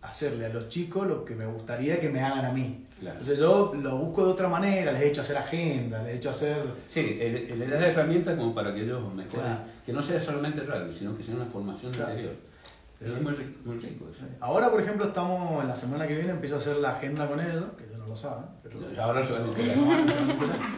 hacerle 0.04 0.46
a 0.46 0.48
los 0.50 0.68
chicos 0.68 1.06
lo 1.06 1.24
que 1.24 1.34
me 1.34 1.46
gustaría 1.46 1.98
que 1.98 2.08
me 2.08 2.20
hagan 2.20 2.44
a 2.44 2.52
mí. 2.52 2.84
Claro. 3.00 3.18
Entonces 3.18 3.38
yo 3.38 3.72
lo 3.74 3.96
busco 3.98 4.24
de 4.26 4.32
otra 4.32 4.48
manera, 4.48 4.92
les 4.92 5.02
he 5.02 5.08
hecho 5.08 5.22
hacer 5.22 5.36
agenda, 5.36 6.02
les 6.02 6.12
he 6.12 6.16
hecho 6.16 6.30
hacer... 6.30 6.62
Sí, 6.88 7.18
el, 7.20 7.36
el- 7.36 7.58
le 7.58 7.66
das 7.66 7.82
herramientas 7.84 8.36
como 8.36 8.54
para 8.54 8.74
que 8.74 8.82
ellos 8.82 9.02
mejoren. 9.14 9.28
Claro. 9.46 9.60
Que 9.84 9.92
no 9.92 10.00
sea 10.02 10.20
solamente 10.20 10.60
rugby, 10.62 10.92
sino 10.92 11.16
que 11.16 11.22
sea 11.22 11.36
una 11.36 11.46
formación 11.46 11.92
Claro. 11.92 12.10
interior. 12.12 12.34
Es 13.00 13.20
muy, 13.20 13.32
ri- 13.32 13.54
muy 13.64 13.78
rico 13.78 14.06
eso. 14.10 14.24
Ahora, 14.40 14.70
por 14.70 14.80
ejemplo, 14.80 15.06
estamos 15.06 15.60
en 15.62 15.68
la 15.68 15.76
semana 15.76 16.06
que 16.06 16.14
viene, 16.16 16.30
empiezo 16.30 16.54
a 16.54 16.58
hacer 16.58 16.76
la 16.76 16.90
agenda 16.96 17.28
con 17.28 17.40
ellos, 17.40 17.64
que 17.76 17.84
ellos 17.84 17.98
no 17.98 18.06
lo 18.06 18.16
saben, 18.16 18.44
pero... 18.62 18.78
Ahora 19.02 19.20
a 19.20 19.22
enterar. 19.22 19.46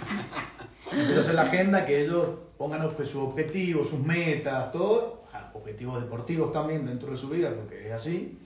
Empiezo 0.92 1.16
a 1.16 1.20
hacer 1.20 1.34
la 1.34 1.42
agenda, 1.42 1.84
que 1.84 2.04
ellos 2.04 2.26
pongan 2.56 2.82
obje- 2.82 3.04
sus 3.04 3.16
objetivos, 3.22 3.88
sus 3.90 4.00
metas, 4.00 4.70
todo, 4.72 5.24
objetivos 5.52 6.00
deportivos 6.00 6.52
también 6.52 6.86
dentro 6.86 7.10
de 7.10 7.16
su 7.16 7.28
vida, 7.28 7.50
porque 7.54 7.88
es 7.88 7.92
así. 7.92 8.38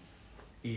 Y, 0.62 0.69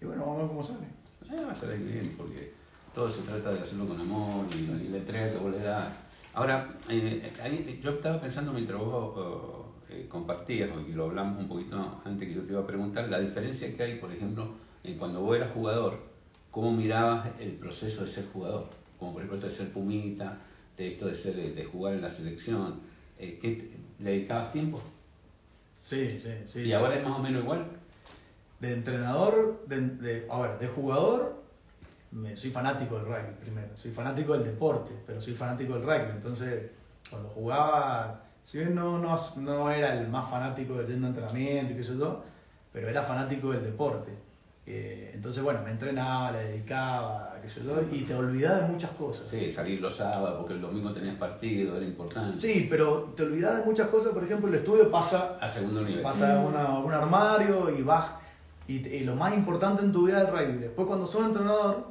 y 0.00 0.04
bueno, 0.04 0.22
vamos 0.22 0.36
a 0.36 0.40
ver 0.40 0.48
cómo 0.48 0.62
sale. 0.62 0.86
Eh, 1.30 1.44
va 1.44 1.52
a 1.52 1.54
salir 1.54 1.86
bien, 1.86 2.14
porque 2.16 2.52
todo 2.94 3.08
se 3.08 3.22
trata 3.22 3.52
de 3.52 3.60
hacerlo 3.60 3.86
con 3.86 4.00
amor 4.00 4.46
y, 4.54 4.86
y 4.86 4.88
la 4.88 4.98
entrega 4.98 5.30
que 5.30 5.38
vos 5.38 5.52
le 5.52 5.60
das. 5.60 5.92
Ahora, 6.32 6.72
eh, 6.88 7.78
yo 7.82 7.90
estaba 7.90 8.20
pensando 8.20 8.52
mientras 8.52 8.78
vos 8.78 9.66
eh, 9.88 10.06
compartías, 10.08 10.70
y 10.88 10.92
lo 10.92 11.06
hablamos 11.06 11.40
un 11.40 11.48
poquito 11.48 12.00
antes 12.04 12.28
que 12.28 12.34
yo 12.34 12.42
te 12.42 12.52
iba 12.52 12.62
a 12.62 12.66
preguntar, 12.66 13.08
la 13.08 13.20
diferencia 13.20 13.76
que 13.76 13.82
hay, 13.82 13.98
por 13.98 14.12
ejemplo, 14.12 14.48
en 14.84 14.96
cuando 14.96 15.20
vos 15.20 15.36
eras 15.36 15.52
jugador, 15.52 15.98
cómo 16.50 16.72
mirabas 16.72 17.28
el 17.40 17.52
proceso 17.52 18.02
de 18.02 18.08
ser 18.08 18.26
jugador, 18.32 18.68
como 18.98 19.12
por 19.12 19.22
ejemplo 19.22 19.38
esto 19.38 19.48
de 19.48 19.64
ser 19.64 19.72
pumita, 19.72 20.38
de 20.76 20.92
esto 20.92 21.06
de, 21.06 21.14
ser, 21.14 21.54
de 21.54 21.64
jugar 21.64 21.94
en 21.94 22.02
la 22.02 22.08
selección, 22.08 22.80
eh, 23.18 23.38
¿qué 23.40 23.70
¿le 23.98 24.10
dedicabas 24.12 24.52
tiempo? 24.52 24.80
Sí, 25.74 26.20
sí, 26.22 26.30
sí. 26.46 26.60
¿Y 26.60 26.72
ahora 26.72 26.96
es 26.96 27.04
más 27.04 27.18
o 27.18 27.22
menos 27.22 27.42
igual? 27.42 27.66
De 28.60 28.72
entrenador, 28.74 29.64
de, 29.66 29.80
de- 29.80 30.26
a 30.30 30.38
ver, 30.40 30.58
de 30.58 30.68
jugador, 30.68 31.40
me, 32.12 32.36
soy 32.36 32.50
fanático 32.50 32.96
del 32.96 33.06
rugby 33.06 33.34
primero. 33.40 33.68
Soy 33.74 33.90
fanático 33.90 34.34
del 34.34 34.44
deporte, 34.44 34.92
pero 35.06 35.20
soy 35.20 35.34
fanático 35.34 35.74
del 35.74 35.82
rugby. 35.82 36.10
Entonces, 36.16 36.70
cuando 37.08 37.28
jugaba, 37.30 38.20
si 38.44 38.58
bien 38.58 38.74
no, 38.74 38.98
no, 38.98 39.16
no 39.38 39.70
era 39.70 39.98
el 39.98 40.08
más 40.08 40.28
fanático 40.30 40.74
del 40.74 40.86
yendo 40.88 41.06
entrenamiento 41.06 41.72
y 41.72 41.76
qué 41.76 41.84
sé 41.84 41.96
yo, 41.96 42.22
pero 42.72 42.88
era 42.88 43.02
fanático 43.02 43.50
del 43.52 43.64
deporte. 43.64 44.10
Eh, 44.66 45.10
entonces, 45.14 45.42
bueno, 45.42 45.62
me 45.64 45.70
entrenaba, 45.70 46.30
le 46.30 46.44
dedicaba, 46.44 47.36
qué 47.42 47.48
sé 47.48 47.62
yo, 47.64 47.80
y 47.90 48.02
te 48.02 48.14
olvidabas 48.14 48.60
de 48.62 48.68
muchas 48.68 48.90
cosas. 48.90 49.26
Sí, 49.28 49.50
salir 49.50 49.80
los 49.80 49.96
sábados, 49.96 50.36
porque 50.38 50.52
el 50.52 50.60
domingo 50.60 50.92
tenías 50.92 51.16
partido, 51.16 51.76
era 51.76 51.84
importante. 51.86 52.38
Sí, 52.38 52.66
pero 52.70 53.12
te 53.16 53.22
olvidabas 53.24 53.60
de 53.60 53.64
muchas 53.64 53.88
cosas. 53.88 54.12
Por 54.12 54.22
ejemplo, 54.22 54.48
el 54.48 54.54
estudio 54.54 54.90
pasa 54.90 55.38
A 55.40 55.48
segundo 55.48 55.82
nivel. 55.82 56.02
Vas 56.04 56.20
a 56.22 56.38
un 56.40 56.92
armario 56.92 57.70
y 57.76 57.82
vas. 57.82 58.10
Y, 58.70 58.86
y 58.86 59.00
lo 59.00 59.16
más 59.16 59.34
importante 59.34 59.82
en 59.82 59.90
tu 59.90 60.06
vida 60.06 60.22
es 60.22 60.28
el 60.28 60.32
rugby. 60.32 60.58
Después, 60.58 60.86
cuando 60.86 61.04
sos 61.04 61.26
entrenador, 61.26 61.88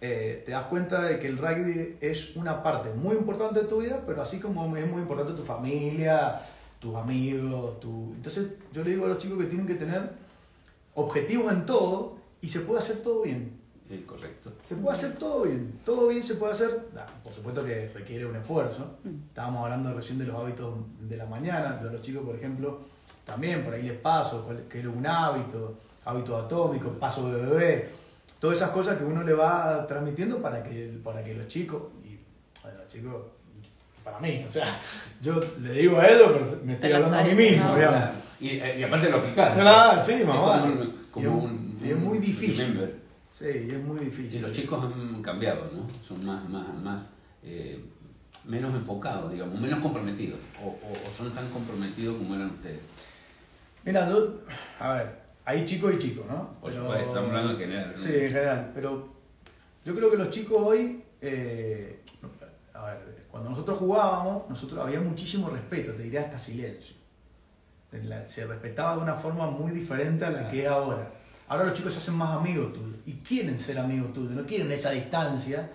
eh, 0.00 0.42
te 0.44 0.50
das 0.50 0.64
cuenta 0.66 1.02
de 1.02 1.20
que 1.20 1.28
el 1.28 1.38
rugby 1.38 1.98
es 2.00 2.34
una 2.34 2.64
parte 2.64 2.90
muy 2.92 3.14
importante 3.14 3.60
de 3.60 3.66
tu 3.66 3.78
vida, 3.80 4.02
pero 4.04 4.20
así 4.20 4.40
como 4.40 4.76
es 4.76 4.90
muy 4.90 5.02
importante 5.02 5.34
tu 5.34 5.44
familia, 5.44 6.40
tus 6.80 6.96
amigos. 6.96 7.78
Tu... 7.78 8.12
Entonces, 8.16 8.54
yo 8.72 8.82
le 8.82 8.90
digo 8.90 9.04
a 9.04 9.08
los 9.08 9.18
chicos 9.18 9.38
que 9.38 9.44
tienen 9.44 9.68
que 9.68 9.74
tener 9.74 10.10
objetivos 10.94 11.52
en 11.52 11.64
todo 11.64 12.16
y 12.40 12.48
se 12.48 12.60
puede 12.60 12.80
hacer 12.80 12.96
todo 13.02 13.22
bien. 13.22 13.60
Eh, 13.88 14.02
correcto. 14.04 14.52
Se 14.62 14.74
puede 14.74 14.96
hacer 14.96 15.16
todo 15.16 15.42
bien, 15.42 15.74
todo 15.84 16.08
bien 16.08 16.24
se 16.24 16.34
puede 16.34 16.54
hacer. 16.54 16.88
Por 17.22 17.32
supuesto 17.32 17.64
que 17.64 17.88
requiere 17.94 18.26
un 18.26 18.34
esfuerzo. 18.34 18.98
Estábamos 19.28 19.62
hablando 19.62 19.94
recién 19.94 20.18
de 20.18 20.26
los 20.26 20.36
hábitos 20.36 20.74
de 21.08 21.16
la 21.16 21.26
mañana. 21.26 21.78
Yo 21.80 21.88
a 21.88 21.92
los 21.92 22.02
chicos, 22.02 22.24
por 22.24 22.34
ejemplo, 22.34 22.80
también 23.24 23.62
por 23.62 23.74
ahí 23.74 23.82
les 23.82 23.98
paso 23.98 24.48
qué 24.68 24.80
es 24.80 24.86
un 24.86 25.06
hábito, 25.06 25.76
hábitos 26.04 26.44
atómicos, 26.44 26.96
paso 26.98 27.30
de 27.30 27.40
bebé. 27.46 27.88
Todas 28.38 28.56
esas 28.56 28.70
cosas 28.70 28.96
que 28.98 29.04
uno 29.04 29.22
le 29.22 29.34
va 29.34 29.86
transmitiendo 29.86 30.38
para 30.40 30.62
que, 30.62 30.98
para 31.04 31.22
que 31.22 31.34
los 31.34 31.46
chicos, 31.48 31.82
y 32.04 32.18
Bueno, 32.62 32.78
chicos, 32.88 33.22
para 34.02 34.18
mí, 34.18 34.44
o 34.46 34.50
sea, 34.50 34.66
yo 35.20 35.38
le 35.60 35.72
digo 35.72 35.98
a 35.98 36.06
ellos, 36.08 36.30
pero 36.32 36.58
me 36.64 36.72
estoy 36.74 36.92
hablando 36.92 37.18
a 37.18 37.22
mí 37.22 37.34
mismo, 37.34 37.64
no. 37.66 37.76
digamos. 37.76 38.00
Y, 38.40 38.48
eh, 38.50 38.78
y 38.80 38.82
aparte 38.82 39.10
lo 39.10 39.18
aplicás. 39.18 39.54
Claro, 39.54 40.00
sí, 40.00 40.12
Es 40.14 40.26
más 40.26 40.36
como 40.38 40.90
como 41.10 41.26
Y 41.26 41.28
es- 41.28 41.34
un- 41.34 41.80
y 41.82 41.90
es 41.90 41.96
muy 41.98 42.18
difícil. 42.18 42.56
remember. 42.58 42.94
Sí, 43.32 43.44
y 43.46 43.70
es 43.74 43.82
muy 43.84 44.00
Y 44.00 44.04
difícil. 44.06 44.42
los 44.42 44.52
chicos 44.52 44.82
han 44.84 45.22
cambiado, 45.22 45.70
¿no? 45.72 45.86
Son 46.06 46.24
más, 46.24 46.48
más, 46.48 46.74
más 46.82 47.12
eh, 47.42 47.78
menos 48.46 48.74
enfocados, 48.74 49.30
digamos, 49.32 49.60
menos 49.60 49.80
comprometidos. 49.80 50.38
O, 50.62 50.68
o- 50.68 50.92
o 50.92 51.10
son 51.16 51.30
tan 51.34 51.48
comprometidos 51.50 52.16
como 52.16 52.34
eran 52.34 52.50
ustedes. 52.50 52.80
Mira, 53.84 54.08
yo, 54.08 54.34
a 54.78 54.92
ver, 54.94 55.19
hay 55.50 55.64
chicos 55.64 55.92
y 55.94 55.98
chicos, 55.98 56.24
¿no? 56.28 56.54
Por 56.60 56.70
Pero- 56.70 56.94
estamos 56.94 57.28
hablando 57.28 57.52
en 57.52 57.58
general. 57.58 57.92
¿no? 57.96 58.02
Sí, 58.02 58.12
en 58.14 58.28
general, 58.30 58.70
pero 58.74 59.08
yo 59.84 59.94
creo 59.96 60.10
que 60.10 60.16
los 60.16 60.30
chicos 60.30 60.58
hoy, 60.60 61.02
eh, 61.20 62.00
a 62.74 62.84
ver, 62.86 63.26
cuando 63.30 63.50
nosotros 63.50 63.78
jugábamos, 63.78 64.48
nosotros 64.48 64.80
había 64.80 65.00
muchísimo 65.00 65.50
respeto, 65.50 65.92
te 65.92 66.04
diría 66.04 66.22
hasta 66.22 66.38
silencio. 66.38 66.94
Se 68.28 68.46
respetaba 68.46 68.96
de 68.96 69.02
una 69.02 69.14
forma 69.14 69.50
muy 69.50 69.72
diferente 69.72 70.24
a 70.24 70.30
la 70.30 70.48
que 70.48 70.62
es 70.62 70.68
ahora. 70.68 71.10
Ahora 71.48 71.64
los 71.64 71.74
chicos 71.74 71.92
se 71.92 71.98
hacen 71.98 72.14
más 72.14 72.36
amigos 72.36 72.72
tuyos 72.72 72.98
y 73.04 73.14
quieren 73.14 73.58
ser 73.58 73.80
amigos 73.80 74.12
tuyos, 74.12 74.30
no 74.30 74.46
quieren 74.46 74.70
esa 74.70 74.92
distancia 74.92 75.70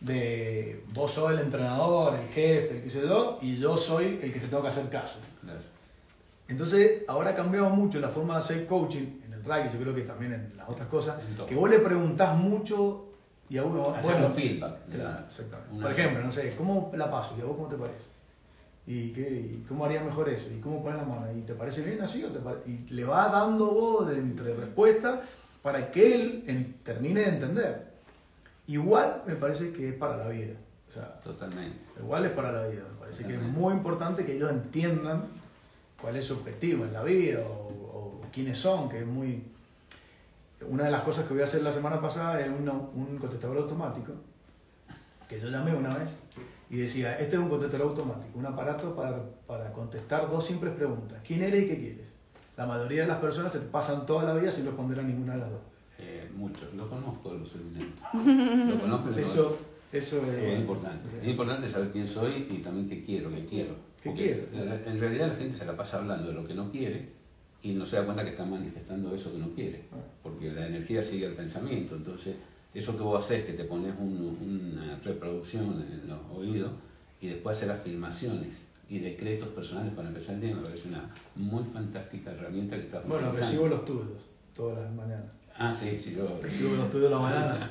de 0.00 0.84
vos 0.92 1.12
sos 1.12 1.30
el 1.30 1.38
entrenador, 1.38 2.18
el 2.18 2.26
jefe, 2.30 2.78
el 2.78 2.82
que 2.82 2.90
sé 2.90 3.02
yo, 3.02 3.38
y 3.40 3.56
yo 3.56 3.76
soy 3.76 4.18
el 4.20 4.32
que 4.32 4.40
te 4.40 4.48
tengo 4.48 4.62
que 4.62 4.68
hacer 4.68 4.88
caso. 4.88 5.20
Claro. 5.40 5.60
Entonces, 6.48 7.02
ahora 7.08 7.30
ha 7.30 7.34
cambiado 7.34 7.70
mucho 7.70 8.00
la 8.00 8.08
forma 8.08 8.34
de 8.34 8.38
hacer 8.40 8.66
coaching 8.66 9.20
en 9.26 9.32
el 9.32 9.44
rugby, 9.44 9.70
yo 9.72 9.80
creo 9.80 9.94
que 9.94 10.02
también 10.02 10.32
en 10.34 10.56
las 10.56 10.68
otras 10.68 10.88
cosas, 10.88 11.16
que 11.48 11.54
vos 11.54 11.70
le 11.70 11.78
preguntás 11.78 12.36
mucho 12.36 13.06
y 13.48 13.56
a 13.58 13.64
uno 13.64 13.94
Hacer 13.94 14.24
un 14.24 14.32
feedback. 14.34 14.76
Claro, 14.90 15.24
exactamente. 15.26 15.82
Por 15.82 15.90
ejemplo, 15.90 16.22
no 16.24 16.30
sé, 16.30 16.54
¿cómo 16.56 16.90
la 16.94 17.10
paso? 17.10 17.34
¿Y 17.38 17.40
a 17.40 17.44
vos 17.44 17.56
cómo 17.56 17.68
te 17.68 17.76
parece? 17.76 18.14
¿Y, 18.86 19.12
qué, 19.12 19.50
y 19.54 19.64
cómo 19.66 19.86
haría 19.86 20.02
mejor 20.02 20.28
eso? 20.28 20.48
¿Y 20.54 20.60
cómo 20.60 20.82
poner 20.82 20.98
la 20.98 21.04
mano? 21.04 21.26
¿Y 21.34 21.40
te 21.42 21.54
parece 21.54 21.82
bien 21.82 22.02
así? 22.02 22.22
O 22.24 22.28
te 22.28 22.38
pare- 22.40 22.58
Y 22.66 22.86
le 22.92 23.04
va 23.04 23.28
dando 23.28 23.70
vos 23.72 24.06
de 24.08 24.16
entre 24.18 24.54
respuestas 24.54 25.20
para 25.62 25.90
que 25.90 26.14
él 26.14 26.74
termine 26.82 27.20
de 27.20 27.28
entender. 27.30 27.86
Igual 28.66 29.22
me 29.26 29.34
parece 29.36 29.72
que 29.72 29.90
es 29.90 29.94
para 29.94 30.16
la 30.18 30.28
vida. 30.28 30.54
O 30.88 30.92
sea, 30.92 31.18
Totalmente. 31.20 31.78
Igual 31.98 32.26
es 32.26 32.32
para 32.32 32.52
la 32.52 32.66
vida. 32.68 32.82
Me 32.92 32.98
parece 33.00 33.24
que 33.24 33.34
es 33.34 33.42
muy 33.42 33.72
importante 33.72 34.24
que 34.26 34.36
ellos 34.36 34.50
entiendan 34.50 35.24
cuál 36.00 36.16
es 36.16 36.24
su 36.26 36.34
objetivo 36.34 36.84
en 36.84 36.92
la 36.92 37.02
vida 37.02 37.40
o, 37.40 37.66
o 37.68 38.20
quiénes 38.32 38.58
son, 38.58 38.88
que 38.88 39.00
es 39.00 39.06
muy... 39.06 39.42
Una 40.68 40.84
de 40.84 40.90
las 40.90 41.02
cosas 41.02 41.26
que 41.26 41.34
voy 41.34 41.42
a 41.42 41.44
hacer 41.44 41.62
la 41.62 41.72
semana 41.72 42.00
pasada 42.00 42.40
es 42.40 42.48
una- 42.48 42.72
un 42.72 43.18
contestador 43.20 43.58
automático, 43.58 44.12
que 45.28 45.38
yo 45.40 45.48
llamé 45.48 45.74
una 45.74 45.94
vez 45.94 46.18
y 46.70 46.76
decía, 46.78 47.18
este 47.18 47.36
es 47.36 47.42
un 47.42 47.48
contestador 47.50 47.88
automático, 47.88 48.38
un 48.38 48.46
aparato 48.46 48.94
para, 48.96 49.22
para 49.46 49.70
contestar 49.72 50.30
dos 50.30 50.44
simples 50.46 50.72
preguntas. 50.74 51.18
¿Quién 51.26 51.42
eres 51.42 51.64
y 51.64 51.68
qué 51.68 51.78
quieres? 51.78 52.06
La 52.56 52.66
mayoría 52.66 53.02
de 53.02 53.08
las 53.08 53.18
personas 53.18 53.52
se 53.52 53.58
pasan 53.60 54.06
toda 54.06 54.24
la 54.24 54.34
vida 54.40 54.50
sin 54.50 54.64
responder 54.64 55.00
a 55.00 55.02
ninguna 55.02 55.34
de 55.34 55.40
las 55.40 55.50
dos. 55.50 55.60
Eh, 55.98 56.30
muchos. 56.34 56.72
Lo 56.74 56.88
conozco, 56.88 57.34
los 57.34 57.48
seminarios. 57.48 57.92
Lo 58.74 58.80
conozco 58.80 59.10
Eso, 59.18 59.58
eso 59.92 60.22
es... 60.22 60.38
Es 60.38 60.58
importante. 60.60 61.08
Es 61.20 61.28
importante 61.28 61.68
saber 61.68 61.90
quién 61.90 62.06
soy 62.06 62.46
y 62.50 62.58
también 62.58 62.88
qué 62.88 63.04
quiero, 63.04 63.30
qué 63.30 63.44
quiero. 63.44 63.74
En 64.04 65.00
realidad 65.00 65.28
la 65.28 65.34
gente 65.36 65.56
se 65.56 65.64
la 65.64 65.76
pasa 65.76 65.98
hablando 65.98 66.28
de 66.28 66.34
lo 66.34 66.46
que 66.46 66.54
no 66.54 66.70
quiere 66.70 67.08
y 67.62 67.72
no 67.72 67.86
se 67.86 67.96
da 67.96 68.04
cuenta 68.04 68.22
que 68.24 68.30
está 68.30 68.44
manifestando 68.44 69.14
eso 69.14 69.32
que 69.32 69.38
no 69.38 69.48
quiere. 69.50 69.84
Ah. 69.92 69.96
Porque 70.22 70.52
la 70.52 70.66
energía 70.66 71.00
sigue 71.00 71.26
al 71.26 71.32
pensamiento. 71.32 71.96
Entonces, 71.96 72.36
eso 72.74 72.96
que 72.96 73.02
vos 73.02 73.24
haces, 73.24 73.44
que 73.46 73.54
te 73.54 73.64
pones 73.64 73.94
un- 73.98 74.74
una 74.74 74.98
reproducción 75.02 75.64
en 75.90 76.08
los 76.08 76.18
oídos 76.36 76.70
y 77.20 77.28
después 77.28 77.56
hacer 77.56 77.70
afirmaciones 77.70 78.68
y 78.90 78.98
decretos 78.98 79.48
personales 79.48 79.94
para 79.94 80.08
empezar 80.08 80.34
el 80.34 80.40
día, 80.42 80.54
me 80.54 80.62
parece 80.62 80.88
una 80.90 81.08
muy 81.36 81.64
fantástica 81.72 82.32
herramienta 82.32 82.76
que 82.76 82.82
está 82.82 83.00
Bueno, 83.00 83.28
utilizando. 83.28 83.40
recibo 83.40 83.68
los 83.68 83.84
tuyos 83.86 84.26
todas 84.54 84.78
las 84.84 84.92
mañanas. 84.94 85.24
Ah, 85.56 85.72
sí, 85.74 85.96
sí, 85.96 86.14
yo... 86.16 86.38
Recibo 86.42 86.74
los 86.74 86.90
tuyos 86.90 87.08
de 87.08 87.16
la 87.16 87.18
mañana. 87.22 87.70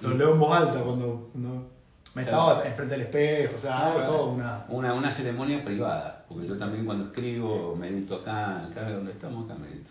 Los 0.00 0.16
leo 0.16 0.32
en 0.34 0.40
voz 0.40 0.58
alta 0.58 0.82
cuando, 0.82 1.28
cuando 1.32 1.70
me 2.14 2.22
estaba 2.22 2.64
enfrente 2.66 2.94
del 2.94 3.02
espejo, 3.02 3.54
o 3.56 3.58
sea, 3.58 3.86
hago 3.86 4.00
todo 4.02 4.26
una... 4.32 4.64
Una, 4.68 4.94
una 4.94 5.12
ceremonia 5.12 5.64
privada, 5.64 6.24
porque 6.28 6.48
yo 6.48 6.56
también 6.56 6.84
cuando 6.84 7.06
escribo 7.06 7.76
medito 7.76 8.16
acá, 8.16 8.66
acá 8.66 8.90
donde 8.90 9.12
estamos, 9.12 9.48
acá 9.48 9.58
medito. 9.58 9.90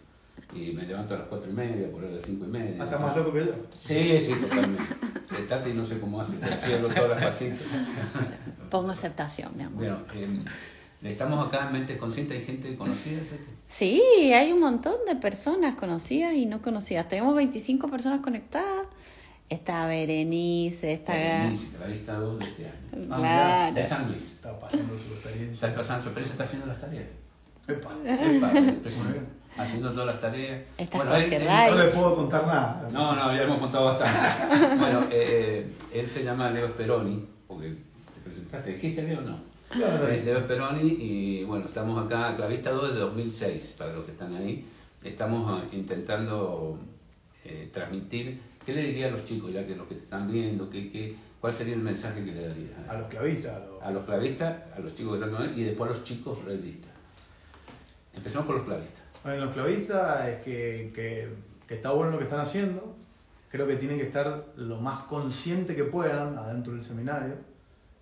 Y 0.53 0.71
me 0.71 0.83
levanto 0.83 1.13
a 1.13 1.19
las 1.19 1.27
cuatro 1.27 1.49
y 1.49 1.53
media, 1.53 1.91
por 1.91 2.03
ahí 2.03 2.09
a 2.09 2.13
las 2.13 2.23
cinco 2.23 2.45
y 2.45 2.49
media. 2.49 2.83
Hasta 2.83 2.97
más 2.97 3.15
loco 3.15 3.33
que 3.33 3.45
yo. 3.45 3.51
Sí, 3.77 4.19
sí, 4.19 4.33
totalmente. 4.33 4.83
Tati 5.47 5.73
no 5.73 5.85
sé 5.85 5.99
cómo 5.99 6.19
hace, 6.19 6.37
hablo 6.73 6.89
todas 6.89 7.09
las 7.09 7.23
pacientes. 7.23 7.67
Pongo 8.69 8.89
aceptación, 8.91 9.55
mi 9.55 9.63
amor. 9.63 9.77
Bueno, 9.77 9.97
eh, 10.13 10.43
estamos 11.03 11.47
acá 11.47 11.67
en 11.67 11.73
Mentes 11.73 11.97
Conscientes, 11.97 12.37
hay 12.37 12.45
gente 12.45 12.75
conocida, 12.75 13.21
Tati. 13.21 13.53
Sí, 13.67 14.01
hay 14.33 14.51
un 14.51 14.59
montón 14.59 14.95
de 15.07 15.15
personas 15.15 15.75
conocidas 15.75 16.33
y 16.33 16.45
no 16.47 16.61
conocidas. 16.61 17.07
Tenemos 17.07 17.35
25 17.35 17.87
personas 17.89 18.21
conectadas. 18.21 18.87
Está 19.49 19.87
Berenice, 19.87 20.93
está... 20.93 21.13
Berenice, 21.13 21.77
la 21.79 21.87
vista 21.87 22.13
2 22.13 22.39
de 22.39 22.45
este 22.45 22.65
año. 22.65 22.73
Ah, 23.11 23.17
Claro. 23.17 23.75
De 23.75 23.83
San 23.83 24.07
Luis. 24.09 24.23
Está 24.33 24.59
pasando 24.59 24.93
su 24.95 25.13
experiencia. 25.13 25.53
Estás 25.53 25.73
pasando 25.73 26.03
su 26.03 26.09
experiencia, 26.09 26.33
está 26.33 26.43
haciendo 26.43 26.67
las 26.67 26.79
tareas. 26.81 27.05
Epa. 27.67 27.91
Epa, 28.05 28.51
haciendo 29.57 29.91
todas 29.91 30.05
las 30.07 30.21
tareas. 30.21 30.61
Está 30.77 30.97
Bueno, 30.97 31.11
Jorge 31.11 31.35
él- 31.35 31.41
él-. 31.41 31.47
No 31.71 31.83
le 31.83 31.89
puedo 31.91 32.15
contar 32.15 32.45
nada. 32.47 32.89
No, 32.91 33.15
no, 33.15 33.35
ya 33.35 33.41
hemos 33.43 33.57
contado 33.59 33.85
bastante. 33.85 34.75
bueno, 34.79 35.07
eh, 35.11 35.67
él 35.93 36.09
se 36.09 36.23
llama 36.23 36.51
Leo 36.51 36.67
Speroni, 36.69 37.25
porque 37.47 37.69
te 37.69 38.21
presentaste, 38.23 38.73
¿dijiste 38.73 39.01
Leo 39.03 39.19
o 39.19 39.21
no? 39.21 39.35
Claro. 39.69 40.07
Es 40.07 40.25
Leo 40.25 40.39
Speroni 40.41 40.81
y 40.87 41.43
bueno, 41.43 41.65
estamos 41.65 42.05
acá, 42.05 42.35
Clavista 42.35 42.69
2 42.71 42.93
de 42.93 42.99
2006, 42.99 43.75
para 43.79 43.93
los 43.93 44.05
que 44.05 44.11
están 44.11 44.35
ahí. 44.35 44.65
Estamos 45.03 45.63
eh, 45.63 45.67
intentando 45.75 46.77
eh, 47.45 47.69
transmitir, 47.73 48.39
¿qué 48.69 48.75
le 48.75 48.83
diría 48.83 49.07
a 49.07 49.09
los 49.09 49.25
chicos, 49.25 49.51
ya 49.51 49.65
que 49.65 49.75
los 49.75 49.87
que 49.87 49.95
te 49.95 50.03
están 50.03 50.31
viendo, 50.31 50.69
qué, 50.69 50.91
qué, 50.91 51.15
cuál 51.41 51.51
sería 51.51 51.73
el 51.73 51.81
mensaje 51.81 52.23
que 52.23 52.33
le 52.33 52.47
darías? 52.47 52.69
A 52.87 52.99
los 52.99 53.07
clavistas, 53.07 53.55
a 53.55 53.59
los... 53.59 53.81
a 53.81 53.91
los 53.91 54.03
clavistas, 54.03 54.77
a 54.77 54.79
los 54.79 54.93
chicos 54.93 55.17
que 55.17 55.25
están 55.25 55.57
y 55.59 55.63
después 55.63 55.89
a 55.89 55.93
los 55.93 56.03
chicos 56.03 56.45
redistas. 56.45 56.91
Empezamos 58.13 58.45
por 58.45 58.57
los 58.57 58.65
clavistas. 58.65 59.01
Bueno, 59.23 59.45
los 59.45 59.53
clavistas 59.55 60.27
es 60.29 60.43
que, 60.43 60.91
que, 60.93 61.29
que 61.67 61.75
está 61.75 61.89
bueno 61.91 62.11
lo 62.11 62.19
que 62.19 62.25
están 62.25 62.41
haciendo. 62.41 62.95
Creo 63.49 63.65
que 63.65 63.75
tienen 63.77 63.97
que 63.97 64.05
estar 64.05 64.45
lo 64.57 64.77
más 64.77 65.05
consciente 65.05 65.75
que 65.75 65.85
puedan 65.85 66.37
adentro 66.37 66.73
del 66.73 66.83
seminario, 66.83 67.33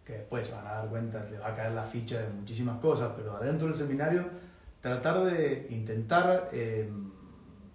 que 0.03 0.13
después 0.13 0.47
se 0.47 0.53
van 0.53 0.67
a 0.67 0.71
dar 0.71 0.89
cuenta, 0.89 1.25
les 1.31 1.39
va 1.39 1.47
a 1.47 1.55
caer 1.55 1.71
la 1.71 1.85
ficha 1.85 2.19
de 2.19 2.27
muchísimas 2.27 2.77
cosas, 2.79 3.13
pero 3.15 3.37
adentro 3.37 3.67
del 3.67 3.75
seminario 3.77 4.25
tratar 4.81 5.23
de 5.23 5.67
intentar, 5.69 6.49
eh, 6.51 6.89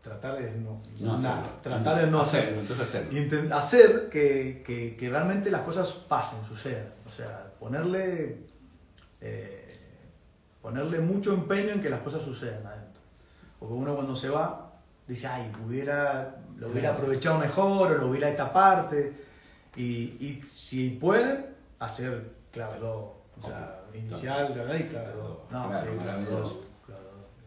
tratar 0.02 0.36
de 0.38 0.50
no, 0.52 0.82
No 1.00 1.16
nada, 1.16 1.40
hacerlo. 1.40 1.58
tratar 1.62 2.00
de 2.04 2.10
no 2.10 2.20
hacerlo. 2.20 2.60
hacerlo. 2.60 2.82
Hacerlo. 2.82 3.12
Intent- 3.12 3.52
hacer 3.52 4.08
que, 4.10 4.62
que, 4.66 4.96
que 4.96 5.08
realmente 5.08 5.50
las 5.50 5.62
cosas 5.62 5.90
pasen, 5.92 6.44
sucedan. 6.44 6.86
O 7.06 7.10
sea, 7.10 7.52
ponerle, 7.60 8.38
eh, 9.20 9.78
ponerle 10.60 10.98
mucho 11.00 11.32
empeño 11.32 11.70
en 11.72 11.80
que 11.80 11.88
las 11.88 12.00
cosas 12.00 12.22
sucedan 12.22 12.66
adentro. 12.66 13.00
Porque 13.58 13.74
uno 13.74 13.94
cuando 13.94 14.14
se 14.14 14.28
va 14.28 14.72
dice, 15.06 15.26
ay, 15.28 15.50
hubiera, 15.64 16.36
lo 16.58 16.68
hubiera 16.68 16.88
Claro. 16.90 16.94
aprovechado 17.04 17.38
mejor 17.38 17.92
o 17.92 17.98
lo 17.98 18.08
hubiera 18.08 18.28
esta 18.28 18.52
parte. 18.52 19.12
Y, 19.76 19.82
y 20.20 20.42
si 20.46 20.90
puede, 20.90 21.46
hacer 21.78 22.30
clave 22.50 22.78
2. 22.80 22.88
O 22.94 23.14
sea, 23.40 23.80
inicial, 23.94 24.52
clave 24.52 24.78
y 24.80 24.82
clave 24.84 25.12
2. 25.14 25.38
No, 25.50 25.68
Claro, 25.68 25.74
sí, 25.78 25.96
clave 25.96 26.20
maravilloso. 26.20 26.54
2. 26.54 26.66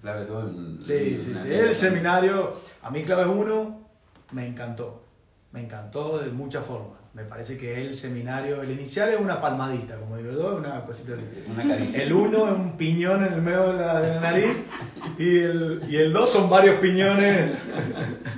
Clave 0.05 0.25
todo 0.25 0.47
en- 0.47 0.79
Sí, 0.85 1.17
sí, 1.19 1.31
una 1.31 1.41
sí. 1.41 1.49
vida. 1.49 1.59
El 1.61 1.73
seminario, 1.75 2.53
a 2.83 2.91
mí 2.91 3.01
clave 3.01 3.25
1 3.25 3.81
me 4.33 4.45
encantó. 4.45 5.01
Me 5.51 5.61
encantó 5.63 6.19
de 6.19 6.29
muchas 6.29 6.63
formas. 6.63 6.99
Me 7.15 7.23
parece 7.23 7.57
que 7.57 7.81
el 7.81 7.95
seminario, 7.95 8.61
el 8.61 8.69
inicial 8.69 9.09
es 9.09 9.19
una 9.19 9.41
palmadita, 9.41 9.95
como 9.97 10.17
digo 10.17 10.31
yo, 10.31 10.57
una 10.57 10.85
cosita 10.85 11.13
caricia. 11.67 12.03
El 12.03 12.13
1 12.13 12.45
es 12.49 12.53
un 12.53 12.77
piñón 12.77 13.25
en 13.25 13.33
el 13.33 13.41
medio 13.41 13.71
de 13.73 13.79
la, 13.83 13.99
de 14.01 14.13
la 14.15 14.19
nariz 14.21 14.57
y 15.17 15.39
el, 15.39 15.81
y 15.89 15.95
el 15.95 16.13
2 16.13 16.29
son 16.29 16.49
varios 16.51 16.75
piñones, 16.79 17.53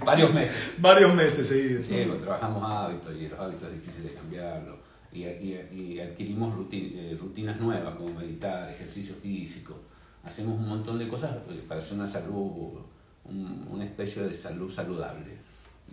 Varios 0.05 0.33
meses. 0.33 0.71
varios 0.77 1.13
meses 1.13 1.47
seguidos. 1.47 1.85
Sí, 1.85 2.03
pues, 2.07 2.21
trabajamos 2.21 2.63
hábitos 2.63 3.13
y 3.13 3.27
los 3.27 3.37
hábitos 3.39 3.63
es 3.67 3.73
difícil 3.73 4.03
de 4.03 4.13
cambiarlos. 4.13 4.75
Y, 5.11 5.23
y- 5.25 5.67
y 5.95 5.99
adquirimos 5.99 6.55
ruti- 6.55 6.93
eh, 6.95 7.17
rutinas 7.19 7.59
nuevas 7.59 7.95
como 7.95 8.13
meditar, 8.17 8.69
ejercicio 8.71 9.15
físico. 9.15 9.81
Hacemos 10.27 10.59
un 10.59 10.67
montón 10.67 10.99
de 10.99 11.07
cosas 11.07 11.31
para 11.67 11.79
hacer 11.79 11.97
una 11.97 12.05
salud, 12.07 12.79
un- 13.25 13.67
una 13.71 13.85
especie 13.85 14.23
de 14.23 14.33
salud 14.33 14.69
saludable. 14.71 15.37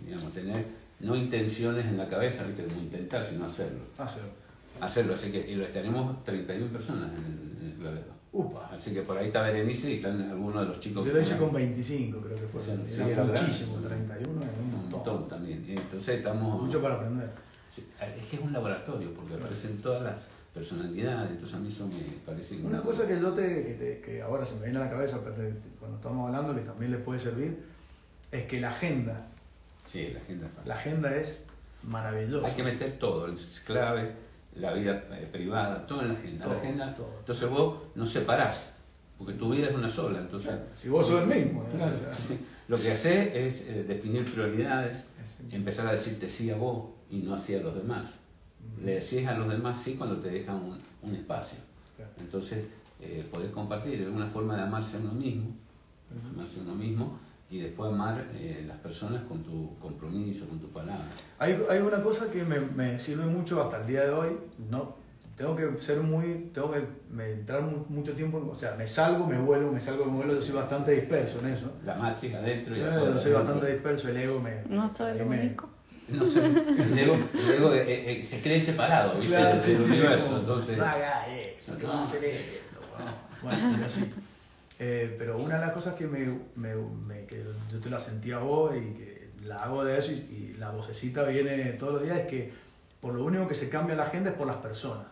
Digamos, 0.05 0.33
tener 0.33 0.65
no 0.99 1.15
intenciones 1.15 1.85
en 1.85 1.97
la 1.97 2.07
cabeza, 2.09 2.43
¿viste? 2.45 2.65
como 2.65 2.81
intentar, 2.81 3.23
sino 3.23 3.45
hacerlo. 3.45 3.79
Sí. 3.97 4.19
Hacerlo, 4.81 5.13
así 5.13 5.31
que 5.31 5.49
y 5.51 5.55
lo 5.55 5.65
tenemos 5.67 6.21
31 6.25 6.67
personas 6.71 7.11
en 7.17 7.25
el, 7.25 7.81
en 7.87 7.93
el. 7.97 8.03
Upa. 8.33 8.69
Así 8.73 8.91
que 8.93 9.01
por 9.03 9.17
ahí 9.17 9.27
está 9.27 9.43
Berenice 9.43 9.91
y 9.91 9.95
están 9.95 10.21
algunos 10.29 10.63
de 10.63 10.67
los 10.67 10.79
chicos 10.81 11.05
Yo 11.05 11.13
lo 11.13 11.21
hice 11.21 11.37
con 11.37 11.47
ahí. 11.55 11.67
25, 11.67 12.19
creo 12.19 12.35
que 12.35 12.41
fue. 12.47 12.61
Sí, 12.61 12.71
Era 12.95 13.07
grande. 13.07 13.41
muchísimo, 13.41 13.77
31 13.77 14.19
es 14.19 14.27
un 14.27 14.33
un 14.35 14.71
montón. 14.81 14.91
montón 14.91 15.27
también. 15.29 15.63
Entonces 15.69 16.17
estamos. 16.17 16.61
Mucho 16.63 16.81
para 16.81 16.95
aprender. 16.95 17.29
Es 17.77 18.25
que 18.29 18.35
es 18.35 18.41
un 18.41 18.51
laboratorio, 18.51 19.13
porque 19.13 19.35
aparecen 19.35 19.77
todas 19.81 20.03
las 20.03 20.29
personalidades, 20.55 21.31
entonces 21.31 21.55
a 21.55 21.59
mí 21.59 21.67
eso 21.67 21.85
me 21.87 21.93
parece... 22.25 22.55
Una 22.63 22.81
cosa 22.81 23.05
que 23.05 23.19
yo 23.19 23.31
te, 23.33 23.41
que, 23.65 23.73
te- 23.73 24.01
que 24.01 24.21
ahora 24.21 24.45
se 24.45 24.55
me 24.55 24.63
viene 24.63 24.77
a 24.79 24.85
la 24.85 24.89
cabeza 24.89 25.19
cuando 25.79 25.97
estamos 25.97 26.27
hablando, 26.27 26.55
que 26.55 26.61
también 26.61 26.91
les 26.93 27.01
puede 27.01 27.19
servir, 27.19 27.61
es 28.31 28.45
que 28.45 28.59
la 28.61 28.69
agenda, 28.69 29.27
Sí, 29.85 30.09
la 30.13 30.19
agenda 30.19 30.47
es 30.47 30.65
la 30.65 30.75
agenda 30.75 31.15
es 31.15 31.45
maravillosa. 31.83 32.47
Hay 32.47 32.53
que 32.55 32.63
meter 32.63 32.97
todo, 32.97 33.25
el 33.27 33.35
clave, 33.65 34.13
la 34.55 34.73
vida 34.73 35.03
eh, 35.11 35.29
privada, 35.31 35.85
todo 35.85 36.01
en 36.01 36.07
la 36.07 36.13
agenda. 36.15 36.43
Todo, 36.45 36.53
la 36.55 36.59
agenda 36.61 36.93
todo. 36.95 37.11
Entonces 37.19 37.49
vos 37.49 37.77
no 37.93 38.05
separás, 38.05 38.73
porque 39.17 39.33
tu 39.33 39.51
vida 39.51 39.67
es 39.67 39.75
una 39.75 39.89
sola, 39.89 40.19
entonces... 40.19 40.53
Si 40.73 40.87
vos 40.89 41.05
sos 41.05 41.21
el 41.21 41.27
mismo. 41.27 41.63
¿no? 41.63 41.77
Claro, 41.77 41.95
O 41.95 41.99
sea, 41.99 42.15
sí, 42.15 42.23
sí. 42.35 42.45
Lo 42.67 42.77
que 42.77 42.91
haces 42.91 43.29
es 43.35 43.67
eh, 43.69 43.83
definir 43.83 44.25
prioridades, 44.25 45.09
es- 45.21 45.37
empezar 45.51 45.85
a 45.87 45.91
decirte 45.91 46.27
sí 46.29 46.49
a 46.49 46.55
vos 46.55 46.91
y 47.11 47.17
no 47.19 47.35
así 47.35 47.53
a 47.55 47.59
los 47.61 47.75
demás. 47.75 48.15
Le 48.83 48.95
decís 48.95 49.25
a 49.27 49.33
los 49.37 49.49
demás 49.49 49.77
sí 49.81 49.95
cuando 49.95 50.17
te 50.17 50.29
dejan 50.29 50.55
un, 50.57 50.77
un 51.01 51.15
espacio. 51.15 51.59
Entonces, 52.19 52.65
eh, 53.01 53.25
poder 53.31 53.51
compartir 53.51 54.01
es 54.01 54.07
una 54.07 54.27
forma 54.27 54.55
de 54.55 54.63
amarse 54.63 54.97
a 54.97 54.99
uno 55.01 55.13
mismo, 55.13 55.55
amarse 56.33 56.59
a 56.59 56.63
uno 56.63 56.75
mismo 56.75 57.19
y 57.49 57.59
después 57.59 57.91
amar 57.91 58.25
eh, 58.33 58.63
las 58.67 58.77
personas 58.77 59.23
con 59.23 59.43
tu 59.43 59.77
compromiso, 59.79 60.47
con 60.47 60.59
tu 60.59 60.67
palabra. 60.69 61.03
Hay, 61.39 61.61
hay 61.69 61.79
una 61.79 62.01
cosa 62.01 62.29
que 62.31 62.43
me, 62.43 62.59
me 62.59 62.97
sirve 62.99 63.25
mucho 63.25 63.61
hasta 63.61 63.81
el 63.81 63.87
día 63.87 64.03
de 64.03 64.09
hoy. 64.11 64.29
No, 64.69 64.95
tengo 65.35 65.55
que 65.55 65.77
ser 65.79 66.01
muy. 66.01 66.49
Tengo 66.53 66.71
que 66.71 66.83
me- 67.11 67.31
entrar 67.33 67.61
mu- 67.61 67.85
mucho 67.89 68.13
tiempo. 68.13 68.39
en- 68.39 68.49
O 68.49 68.55
sea, 68.55 68.75
me 68.75 68.87
salgo, 68.87 69.27
me 69.27 69.37
vuelvo, 69.39 69.71
me 69.71 69.79
salgo, 69.81 70.05
me 70.05 70.13
vuelvo. 70.17 70.33
Yo 70.33 70.41
soy 70.41 70.55
bastante 70.55 70.91
disperso 70.93 71.39
en 71.39 71.53
eso. 71.53 71.71
La 71.85 71.95
matriz 71.95 72.33
adentro 72.35 72.75
y 72.75 72.79
Yo 72.79 72.87
afuera. 72.89 73.17
soy 73.19 73.31
bastante 73.33 73.71
disperso, 73.73 74.09
el 74.09 74.17
ego 74.17 74.39
me. 74.39 74.63
No 74.69 74.89
soy 74.91 75.17
el 75.19 75.27
único. 75.27 75.69
No 76.09 76.25
sé, 76.25 76.45
el 76.45 76.99
ego, 76.99 77.17
el 77.33 77.51
ego, 77.53 77.73
eh, 77.73 78.19
eh, 78.19 78.23
se 78.23 78.39
cree 78.41 78.61
separado 78.61 79.15
¿viste? 79.17 79.35
Claro, 79.35 79.55
del 79.55 79.61
sí, 79.61 79.77
sí, 79.77 79.83
universo, 79.91 80.27
como, 80.27 80.39
entonces... 80.39 80.77
No 80.77 80.85
eso, 80.85 81.77
¿qué 81.79 81.85
vas 81.87 81.95
a 81.95 82.01
hacer 82.01 82.23
esto? 82.25 82.59
Bueno, 83.41 83.85
así. 83.85 84.13
Eh, 84.79 85.15
pero 85.17 85.37
una 85.37 85.55
de 85.55 85.61
las 85.65 85.71
cosas 85.73 85.95
que, 85.95 86.05
me, 86.05 86.25
me- 86.55 86.75
me- 86.75 87.25
que 87.25 87.43
yo 87.71 87.79
te 87.79 87.89
la 87.89 87.97
sentí 87.99 88.31
a 88.31 88.39
vos 88.39 88.73
y 88.75 88.93
que 88.97 89.29
la 89.45 89.57
hago 89.57 89.83
de 89.83 89.97
eso 89.97 90.11
y, 90.11 90.15
y 90.15 90.55
la 90.59 90.69
vocecita 90.71 91.23
viene 91.23 91.71
todos 91.73 91.93
los 91.93 92.03
días 92.03 92.17
es 92.19 92.27
que 92.27 92.51
por 92.99 93.13
lo 93.13 93.23
único 93.23 93.47
que 93.47 93.55
se 93.55 93.69
cambia 93.69 93.95
la 93.95 94.03
agenda 94.03 94.31
es 94.31 94.35
por 94.35 94.47
las 94.47 94.57
personas. 94.57 95.05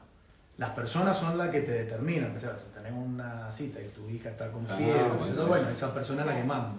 Las 0.57 0.71
personas 0.71 1.17
son 1.17 1.37
las 1.37 1.49
que 1.49 1.61
te 1.61 1.71
determinan. 1.71 2.35
O 2.35 2.39
sea, 2.39 2.57
si 2.57 2.65
tenés 2.73 2.91
una 2.93 3.51
cita 3.51 3.79
y 3.81 3.87
tu 3.89 4.07
hija 4.09 4.29
está 4.29 4.51
con 4.51 4.65
Ah, 4.69 4.75
fiebre, 4.75 5.01
bueno, 5.01 5.15
bueno, 5.17 5.47
bueno, 5.47 5.69
esa 5.69 5.93
persona 5.93 6.21
es 6.21 6.27
la 6.27 6.35
que 6.35 6.43
manda. 6.43 6.73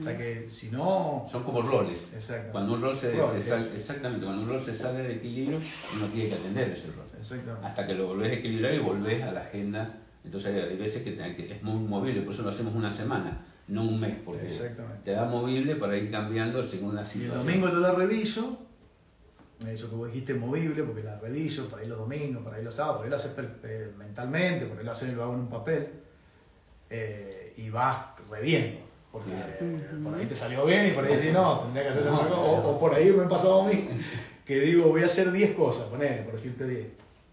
O 0.00 0.02
sea 0.04 0.16
que 0.16 0.48
si 0.48 0.70
no... 0.70 1.26
Son 1.30 1.42
como 1.42 1.60
roles. 1.62 2.12
Exacto. 2.14 2.52
Cuando 2.52 2.74
un 2.74 2.82
rol 2.82 2.94
se, 2.96 3.12
Roles, 3.12 3.30
se 3.30 3.40
sal- 3.42 3.64
eso. 3.66 3.74
exactamente, 3.74 4.24
cuando 4.24 4.42
un 4.42 4.48
rol 4.48 4.62
se 4.62 4.72
sale 4.74 5.02
de 5.02 5.14
equilibrio, 5.16 5.58
uno 5.96 6.06
tiene 6.08 6.28
que 6.30 6.36
atender 6.36 6.70
ese 6.70 6.88
rol. 6.92 7.04
Exactamente. 7.18 7.66
Hasta 7.66 7.86
que 7.86 7.94
lo 7.94 8.06
volvés 8.06 8.30
a 8.30 8.34
equilibrar 8.36 8.72
y 8.74 8.78
volvés 8.78 9.22
a 9.22 9.32
la 9.32 9.40
agenda. 9.40 9.98
Entonces 10.24 10.54
hay 10.70 10.76
veces 10.76 11.02
que, 11.02 11.10
te- 11.12 11.34
que 11.36 11.52
es 11.54 11.62
muy 11.62 11.78
movible, 11.80 12.22
por 12.22 12.32
eso 12.32 12.42
lo 12.44 12.50
hacemos 12.50 12.74
una 12.74 12.90
semana, 12.90 13.44
no 13.68 13.82
un 13.82 13.98
mes, 14.00 14.16
porque 14.24 14.46
Exactamente. 14.46 15.00
te 15.04 15.10
da 15.10 15.24
movible 15.24 15.74
para 15.76 15.96
ir 15.96 16.10
cambiando 16.10 16.62
según 16.64 16.94
la 16.94 17.00
Y 17.02 17.04
el 17.04 17.10
situación. 17.10 17.46
domingo 17.46 17.68
yo 17.70 17.80
la 17.80 17.92
reviso, 17.92 18.58
eso 19.68 19.90
que 19.90 19.96
vos 19.96 20.06
dijiste 20.08 20.34
movible, 20.34 20.82
porque 20.84 21.02
la 21.02 21.18
reviso, 21.18 21.68
por 21.68 21.80
ahí 21.80 21.88
los 21.88 21.98
domingos, 21.98 22.42
por 22.44 22.54
ahí 22.54 22.62
los 22.62 22.74
sábados, 22.74 22.98
por 22.98 23.04
ahí 23.06 23.10
lo 23.10 23.16
haces 23.16 23.36
mentalmente, 23.98 24.66
por 24.66 24.78
ahí 24.78 24.84
lo 24.84 24.92
haces 24.92 25.12
lo 25.14 25.22
hago 25.24 25.34
en 25.34 25.40
un 25.40 25.48
papel, 25.48 25.88
eh, 26.90 27.54
y 27.56 27.70
vas 27.70 27.98
reviendo. 28.30 28.80
Porque 29.14 29.30
eh, 29.32 29.78
por 30.02 30.12
ahí 30.12 30.26
te 30.26 30.34
salió 30.34 30.66
bien 30.66 30.88
y 30.88 30.90
por 30.90 31.04
ahí 31.04 31.14
decís, 31.14 31.32
no, 31.32 31.60
tendría 31.60 31.84
que 31.84 31.88
hacer 31.90 32.04
No, 32.04 32.14
otra 32.16 32.28
cosa. 32.30 32.40
no. 32.40 32.42
O, 32.42 32.70
o 32.72 32.80
por 32.80 32.92
ahí 32.92 33.12
me 33.12 33.22
ha 33.22 33.28
pasado 33.28 33.62
a 33.62 33.68
mí, 33.68 33.88
que 34.44 34.58
digo, 34.60 34.88
voy 34.88 35.02
a 35.02 35.04
hacer 35.04 35.30
10 35.30 35.52
cosas, 35.54 35.84
ponele, 35.86 36.22
por 36.22 36.32
decirte 36.34 36.66
10. 36.66 36.86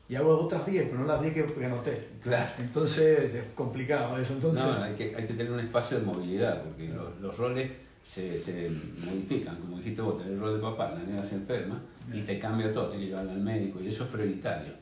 Y 0.09 0.15
hago 0.15 0.37
otras 0.37 0.63
10, 0.67 0.83
pero 0.89 0.99
no 0.99 1.05
las 1.07 1.19
10 1.23 1.33
que, 1.33 1.65
anoté. 1.65 2.07
Claro. 2.21 2.51
Entonces 2.59 3.33
es 3.33 3.43
complicado 3.55 4.15
eso. 4.19 4.33
Entonces, 4.33 4.63
No, 4.63 4.83
hay 4.83 4.93
que, 4.93 5.15
hay 5.15 5.25
que 5.25 5.33
tener 5.33 5.51
un 5.51 5.59
espacio 5.59 5.99
de 5.99 6.05
movilidad, 6.05 6.61
porque 6.61 6.89
los, 6.89 7.19
los 7.19 7.35
roles 7.37 7.71
se, 8.03 8.37
se 8.37 8.69
modifican. 9.03 9.55
Como 9.55 9.77
dijiste 9.77 10.03
vos, 10.03 10.17
tenés 10.19 10.33
el 10.33 10.39
rol 10.39 10.55
de 10.57 10.61
papá, 10.61 10.91
la 10.91 10.99
nena 11.03 11.23
se 11.23 11.35
enferma 11.35 11.81
y 12.13 12.21
te 12.21 12.37
cambia 12.37 12.71
todo, 12.71 12.89
tienes 12.89 13.05
que 13.07 13.09
llevarla 13.11 13.31
al 13.31 13.39
médico 13.41 13.79
y 13.81 13.87
eso 13.87 14.03
es 14.03 14.09
prioritario. 14.11 14.73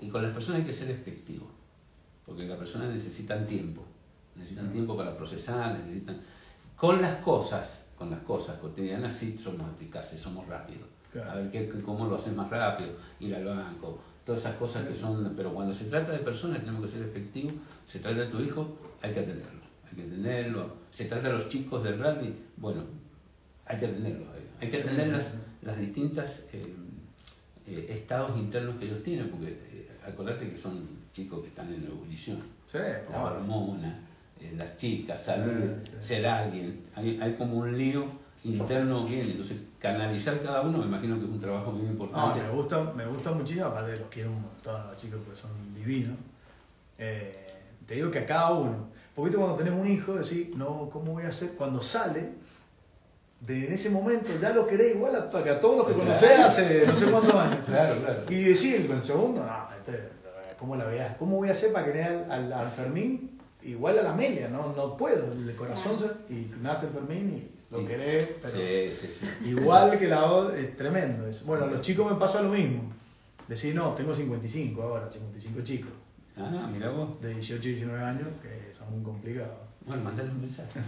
Y 0.00 0.08
con 0.08 0.22
las 0.22 0.32
personas 0.32 0.60
hay 0.60 0.66
que 0.66 0.72
ser 0.72 0.88
efectivo, 0.90 1.46
porque 2.24 2.44
las 2.44 2.58
personas 2.58 2.92
necesitan 2.92 3.46
tiempo, 3.46 3.82
necesitan 4.38 4.70
tiempo 4.72 4.96
para 4.96 5.16
procesar, 5.16 5.78
necesitan... 5.78 6.18
Con 6.76 7.02
las 7.02 7.16
cosas, 7.22 7.86
con 7.96 8.10
las 8.10 8.20
cosas 8.20 8.56
cotidianas 8.58 9.12
sí 9.12 9.36
somos 9.36 9.62
eficaces, 9.74 10.20
somos 10.20 10.46
rápidos. 10.46 10.86
Claro. 11.12 11.30
A 11.30 11.34
ver 11.36 11.50
qué, 11.50 11.68
cómo 11.82 12.06
lo 12.06 12.14
haces 12.14 12.34
más 12.36 12.48
rápido, 12.50 12.90
ir 13.18 13.34
al 13.34 13.44
banco, 13.44 14.00
todas 14.24 14.40
esas 14.42 14.54
cosas 14.54 14.86
que 14.86 14.94
son... 14.94 15.32
Pero 15.36 15.52
cuando 15.52 15.74
se 15.74 15.86
trata 15.86 16.12
de 16.12 16.18
personas 16.18 16.60
tenemos 16.60 16.82
que 16.82 16.88
ser 16.88 17.02
efectivos, 17.02 17.54
se 17.84 17.98
trata 17.98 18.20
de 18.20 18.26
tu 18.26 18.40
hijo, 18.40 18.76
hay 19.02 19.12
que 19.12 19.20
atenderlo, 19.20 19.60
hay 19.90 19.96
que 19.96 20.02
atenderlo. 20.02 20.72
Se 20.90 21.06
trata 21.06 21.28
de 21.28 21.34
los 21.34 21.48
chicos 21.48 21.82
del 21.82 21.98
rugby, 21.98 22.34
bueno, 22.56 22.82
hay 23.66 23.78
que 23.78 23.86
atenderlos, 23.86 24.28
hay- 24.60 24.68
que 24.70 24.76
atender 24.82 25.08
las, 25.08 25.38
las 25.62 25.78
distintas 25.78 26.48
eh, 26.52 26.74
eh, 27.66 27.86
estados 27.90 28.36
internos 28.38 28.76
que 28.78 28.86
ellos 28.86 29.02
tienen, 29.02 29.28
porque 29.30 29.48
eh, 29.50 29.88
acordate 30.06 30.48
que 30.50 30.56
son 30.56 30.88
chicos 31.12 31.40
que 31.42 31.48
están 31.48 31.72
en 31.72 31.84
ebullición, 31.84 32.38
sí, 32.66 32.78
la 33.10 33.24
hormona, 33.24 33.98
eh, 34.40 34.54
las 34.56 34.76
chicas, 34.76 35.22
salir, 35.22 35.76
Sí, 35.84 35.90
sí. 36.00 36.06
ser 36.08 36.26
alguien, 36.26 36.80
hay, 36.94 37.18
hay 37.20 37.34
como 37.34 37.58
un 37.58 37.76
lío 37.76 38.04
interno 38.44 39.04
bien, 39.04 39.28
entonces 39.30 39.60
canalizar 39.78 40.40
cada 40.42 40.62
uno 40.62 40.78
me 40.78 40.86
imagino 40.86 41.16
que 41.18 41.24
es 41.24 41.30
un 41.30 41.40
trabajo 41.40 41.72
muy 41.72 41.86
importante. 41.86 42.40
me 42.42 42.50
gusta, 42.50 42.82
me 42.94 43.06
gusta 43.06 43.32
muchísimo, 43.32 43.66
aparte 43.66 43.96
los 43.98 44.08
quiero 44.08 44.30
un 44.30 44.42
montón 44.42 44.80
a 44.80 44.84
los 44.86 44.96
chicos 44.96 45.20
porque 45.24 45.40
son 45.40 45.50
divinos. 45.74 46.16
Eh, 46.98 47.46
te 47.86 47.94
digo 47.94 48.10
que 48.10 48.20
a 48.20 48.26
cada 48.26 48.50
uno, 48.52 48.88
porque 49.14 49.36
cuando 49.36 49.56
tenés 49.56 49.72
un 49.72 49.86
hijo, 49.88 50.14
decís, 50.14 50.54
no, 50.56 50.88
¿cómo 50.92 51.12
voy 51.12 51.24
a 51.24 51.28
hacer? 51.28 51.50
Cuando 51.56 51.82
sale, 51.82 52.30
de, 53.40 53.66
en 53.66 53.72
ese 53.72 53.90
momento 53.90 54.30
ya 54.40 54.50
lo 54.50 54.66
querés 54.66 54.94
igual 54.96 55.14
a, 55.14 55.18
a 55.18 55.60
todos 55.60 55.76
los 55.78 55.86
que 55.86 55.94
Claro. 55.94 55.98
conocés 56.08 56.38
hace 56.40 56.86
no 56.86 56.94
sé 56.96 57.06
cuántos 57.06 57.34
años. 57.34 57.58
Claro, 57.66 58.00
claro. 58.00 58.20
Y 58.30 58.42
decir, 58.44 58.88
el 58.90 59.02
segundo, 59.02 59.44
no, 59.44 59.68
este, 59.76 60.08
¿cómo 60.58 60.74
la 60.76 60.84
veas? 60.86 61.16
¿Cómo 61.16 61.36
voy 61.36 61.48
a 61.48 61.52
hacer 61.52 61.72
para 61.72 61.84
querer 61.86 62.06
al, 62.06 62.32
al, 62.32 62.52
al 62.52 62.68
Fermín 62.70 63.37
igual 63.62 63.98
a 63.98 64.02
la 64.02 64.12
Amelia? 64.12 64.48
No, 64.48 64.72
no 64.76 64.96
puedo, 64.96 65.32
el 65.32 65.54
corazón 65.56 65.98
se, 65.98 66.32
y 66.32 66.50
nace 66.62 66.86
el 66.86 66.92
Fermín 66.92 67.34
y 67.36 67.74
lo 67.74 67.84
querés, 67.86 68.28
pero... 68.40 68.54
Sí, 68.54 68.90
sí, 68.90 69.08
sí. 69.20 69.48
Igual 69.50 69.98
que 69.98 70.08
la 70.08 70.24
otra, 70.24 70.58
es 70.58 70.76
tremendo 70.76 71.26
eso. 71.26 71.44
Bueno, 71.44 71.64
a 71.64 71.68
los 71.68 71.80
chicos 71.80 72.10
me 72.10 72.18
pasa 72.18 72.40
lo 72.42 72.48
mismo. 72.50 72.84
Decir, 73.46 73.74
no, 73.74 73.94
tengo 73.94 74.14
55 74.14 74.82
ahora, 74.82 75.10
55 75.10 75.60
chicos 75.62 75.90
Ah, 76.36 76.68
mira 76.72 76.90
vos. 76.90 77.20
de 77.20 77.34
18 77.34 77.68
y 77.68 77.72
19 77.72 78.00
años 78.02 78.28
que 78.42 78.72
son 78.72 78.92
muy 78.94 79.02
complicados. 79.02 79.50
Bueno, 79.84 80.04
mandale 80.04 80.30
un 80.30 80.40
mensaje. 80.42 80.78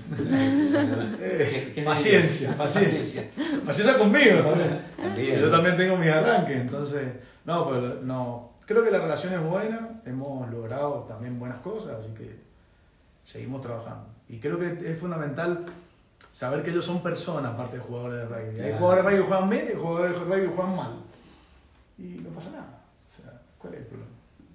Eh, 1.21 1.63
¿Qué- 1.67 1.73
qué 1.75 1.81
le 1.81 1.87
paciencia, 1.87 2.57
paciencia. 2.57 3.25
Paciencia 3.67 3.99
conmigo 3.99 4.41
también. 4.43 4.81
También. 4.97 5.41
Yo 5.41 5.51
también 5.51 5.77
tengo 5.77 5.97
mis 5.97 6.09
arranques, 6.09 6.57
entonces, 6.61 7.03
no, 7.45 7.69
pero 7.69 8.01
no. 8.03 8.53
Creo 8.67 8.85
que 8.85 8.91
la 8.91 9.01
relación 9.01 9.33
es 9.35 9.43
buena, 9.43 10.01
hemos 10.07 10.49
logrado 10.51 11.05
también 11.09 11.39
buenas 11.41 11.59
cosas, 11.59 11.97
así 12.01 12.13
que 12.15 12.37
seguimos 13.25 13.63
trabajando. 13.63 14.07
Y 14.29 14.39
creo 14.39 14.59
que 14.59 14.93
es 14.93 14.99
fundamental 14.99 15.65
saber 16.33 16.63
que 16.63 16.71
ellos 16.71 16.85
son 16.85 17.03
personas, 17.03 17.53
aparte 17.53 17.77
de 17.77 17.83
jugadores 17.83 18.19
de 18.21 18.27
rugby. 18.27 18.61
Hay 18.61 18.73
jugadores 18.79 19.05
de 19.05 19.11
rugby 19.11 19.23
que 19.23 19.29
juegan 19.29 19.51
bien 19.51 19.69
y 19.73 19.77
jugadores 19.77 20.13
de 20.13 20.25
rugby 20.25 20.41
que 20.43 20.55
juegan 20.57 20.77
mal. 20.77 20.93
Y 21.99 22.03
no 22.23 22.31
pasa 22.31 22.51
nada. 22.51 22.81
O 23.09 23.11
sea, 23.23 23.41
¿cuál 23.59 23.75
es 23.75 23.81
el 23.81 23.87
problema? 23.87 24.11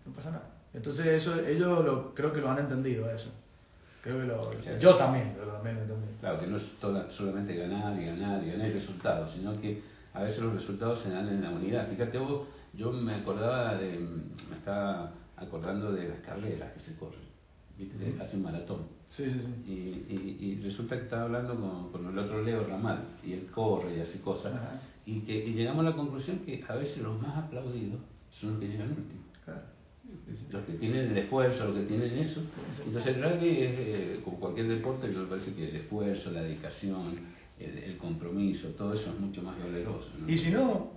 No 0.06 0.14
pasa 0.14 0.32
nada. 0.32 0.44
Entonces, 0.74 1.06
eso, 1.08 1.40
ellos 1.46 1.86
lo, 1.86 2.14
creo 2.14 2.34
que 2.34 2.42
lo 2.42 2.50
han 2.52 2.60
entendido 2.60 3.10
eso. 3.10 3.30
Creo 4.02 4.20
que 4.20 4.26
lo, 4.26 4.52
Sí. 4.62 4.72
yo 4.80 4.96
también, 4.96 5.36
yo 5.36 5.44
también 5.52 5.76
lo 5.76 5.82
entendí. 5.82 6.08
Claro, 6.20 6.40
que 6.40 6.48
no 6.48 6.58
es 6.58 6.74
toda- 6.80 7.10
solamente 7.10 7.56
ganar 7.56 8.00
y 8.00 8.06
ganar 8.06 8.44
y 8.44 8.52
ganar 8.52 8.72
resultados, 8.72 9.32
sino 9.32 9.60
que 9.60 9.82
a 10.14 10.22
veces 10.24 10.44
los 10.44 10.54
resultados 10.54 11.00
se 11.00 11.12
dan 11.12 11.28
en 11.28 11.42
la 11.42 11.50
unidad. 11.50 11.88
Fíjate 11.88 12.18
vos, 12.20 12.48
yo 12.74 12.92
me 12.92 13.14
acordaba 13.16 13.76
de, 13.76 13.98
me 14.00 14.56
estaba 14.58 15.12
acordando 15.38 15.92
de 15.92 16.08
las 16.10 16.20
carreras 16.20 16.72
que 16.74 16.80
se 16.80 16.96
corren, 16.98 17.20
¿viste? 17.78 17.98
Que 18.14 18.22
hacen 18.22 18.44
maratón. 18.44 18.80
Sí, 19.10 19.26
sí, 19.30 19.40
sí. 19.40 19.72
Y, 19.72 20.14
y- 20.14 20.38
y 20.42 20.62
resulta 20.64 20.98
que 20.98 21.04
estaba 21.04 21.24
hablando 21.24 21.56
con, 21.56 21.92
con 21.92 22.12
el 22.12 22.18
otro 22.20 22.44
Leo 22.44 22.64
Ramal, 22.64 23.04
y 23.26 23.34
él 23.34 23.46
corre 23.52 23.98
y 23.98 24.00
hace 24.02 24.20
cosas. 24.22 24.54
Ajá, 24.54 24.82
Y, 25.06 25.20
que, 25.22 25.46
y 25.46 25.54
llegamos 25.54 25.86
a 25.86 25.90
la 25.92 25.96
conclusión 25.96 26.40
que 26.40 26.64
a 26.68 26.76
veces 26.76 27.04
los 27.04 27.22
más 27.22 27.38
aplaudidos 27.38 28.00
son 28.32 28.52
los 28.52 28.60
que 28.60 28.68
llegan 28.68 28.90
últimos. 28.90 29.26
claro. 29.44 29.62
Los 30.52 30.64
que 30.66 30.74
tienen 30.74 31.12
el 31.12 31.18
esfuerzo, 31.18 31.66
los 31.66 31.76
que 31.78 31.84
tienen 31.84 32.18
eso. 32.18 32.42
Entonces 32.86 33.16
el 33.16 33.24
rugby 33.24 33.50
es 33.50 33.72
eh, 33.78 34.22
como 34.24 34.40
cualquier 34.40 34.68
deporte, 34.68 35.08
me 35.08 35.26
parece 35.26 35.54
que 35.54 35.70
el 35.70 35.76
esfuerzo, 35.76 36.32
la 36.32 36.42
dedicación, 36.44 37.02
el, 37.60 37.78
el 37.78 37.98
compromiso, 37.98 38.70
todo 38.70 38.94
eso 38.94 39.12
es 39.12 39.20
mucho 39.20 39.42
más 39.44 39.56
valeroso. 39.60 40.12
¿no? 40.20 40.30
Y 40.32 40.38
si 40.38 40.52
no, 40.52 40.92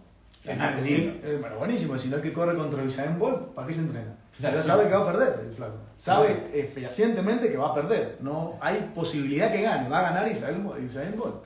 es- 0.44 1.40
bueno, 1.40 1.58
buenísimo, 1.58 1.98
si 1.98 2.08
no 2.08 2.16
el 2.16 2.22
que 2.22 2.32
corre 2.32 2.56
contra 2.56 2.82
Usain 2.82 3.18
Bolt, 3.18 3.48
¿para 3.54 3.66
qué 3.66 3.72
se 3.72 3.80
entrena? 3.80 4.14
O 4.38 4.40
sea, 4.40 4.62
sabe 4.62 4.84
que 4.84 4.94
va 4.94 5.02
a 5.02 5.12
perder 5.12 5.40
el 5.48 5.54
flaco. 5.54 5.76
Sabe 5.96 6.50
eh, 6.52 6.70
fehacientemente 6.72 7.50
que 7.50 7.56
va 7.56 7.70
a 7.70 7.74
perder. 7.74 8.18
No 8.20 8.56
hay 8.60 8.92
posibilidad 8.94 9.50
que 9.50 9.62
gane, 9.62 9.88
va 9.88 9.98
a 9.98 10.12
ganar 10.12 10.30
Bolt. 10.62 10.88
Usain 10.88 11.16
Bolt. 11.16 11.42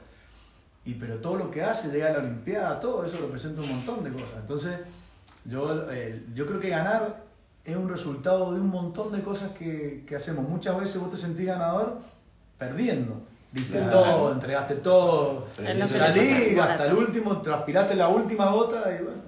y 0.85 0.95
pero 0.95 1.17
todo 1.17 1.37
lo 1.37 1.51
que 1.51 1.63
hace, 1.63 1.91
llega 1.91 2.09
a 2.09 2.13
la 2.13 2.19
Olimpiada, 2.19 2.79
todo 2.79 3.05
eso 3.05 3.17
representa 3.19 3.63
un 3.63 3.69
montón 3.69 4.05
de 4.05 4.11
cosas. 4.11 4.37
Entonces, 4.41 4.79
yo, 5.47 5.91
eh, 5.91 6.23
yo 6.35 6.47
creo 6.47 6.61
que 6.61 6.69
ganar 6.69 7.23
es 7.65 7.77
un 7.77 7.89
resultado 7.89 8.53
de 8.53 8.61
un 8.61 8.69
montón 8.69 9.13
de 9.13 9.23
cosas 9.23 9.53
que, 9.53 10.05
que 10.07 10.17
hacemos. 10.17 10.47
Muchas 10.47 10.79
veces 10.79 11.01
vos 11.01 11.11
te 11.11 11.17
sentís 11.17 11.47
ganador 11.47 11.99
perdiendo. 12.59 13.23
Diste 13.53 13.79
Claro. 13.79 13.91
todo, 13.91 14.33
entregaste 14.33 14.75
todo, 14.77 15.47
salí 15.87 16.59
hasta 16.59 16.87
el 16.87 16.95
último, 16.95 17.43
transpiraste 17.43 17.95
la 17.97 18.09
última 18.09 18.51
gota 18.51 18.91
y 18.91 19.05
bueno, 19.05 19.21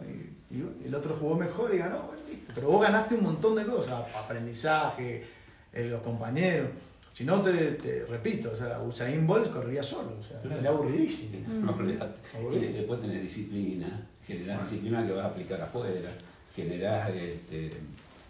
y, 0.50 0.86
el 0.86 0.94
otro 0.94 1.14
jugó 1.20 1.36
mejor 1.36 1.74
y 1.74 1.78
ganó. 1.78 2.13
Pero 2.54 2.68
vos 2.68 2.82
ganaste 2.82 3.14
un 3.16 3.24
montón 3.24 3.56
de 3.56 3.64
cosas, 3.64 4.14
aprendizaje, 4.16 5.24
eh, 5.72 5.84
los 5.88 6.02
compañeros. 6.02 6.68
Si 7.12 7.24
no, 7.24 7.40
te, 7.42 7.52
te 7.72 8.04
repito, 8.06 8.50
o 8.52 8.56
sea, 8.56 8.80
Usain 8.80 9.26
Bolt 9.26 9.50
corría 9.52 9.82
solo, 9.82 10.16
o 10.18 10.22
sea, 10.22 10.40
Claro. 10.40 10.56
sería 10.56 10.70
aburridísimo. 10.70 11.38
No, 11.62 11.72
olvidate. 11.76 12.20
Aburrido. 12.36 12.64
Y 12.64 12.72
después 12.72 13.00
tenés 13.00 13.22
disciplina, 13.22 14.06
generás 14.26 14.62
disciplina 14.68 15.06
que 15.06 15.12
vas 15.12 15.24
a 15.26 15.28
aplicar 15.28 15.60
afuera, 15.60 16.10
generás 16.56 17.10
este, 17.14 17.72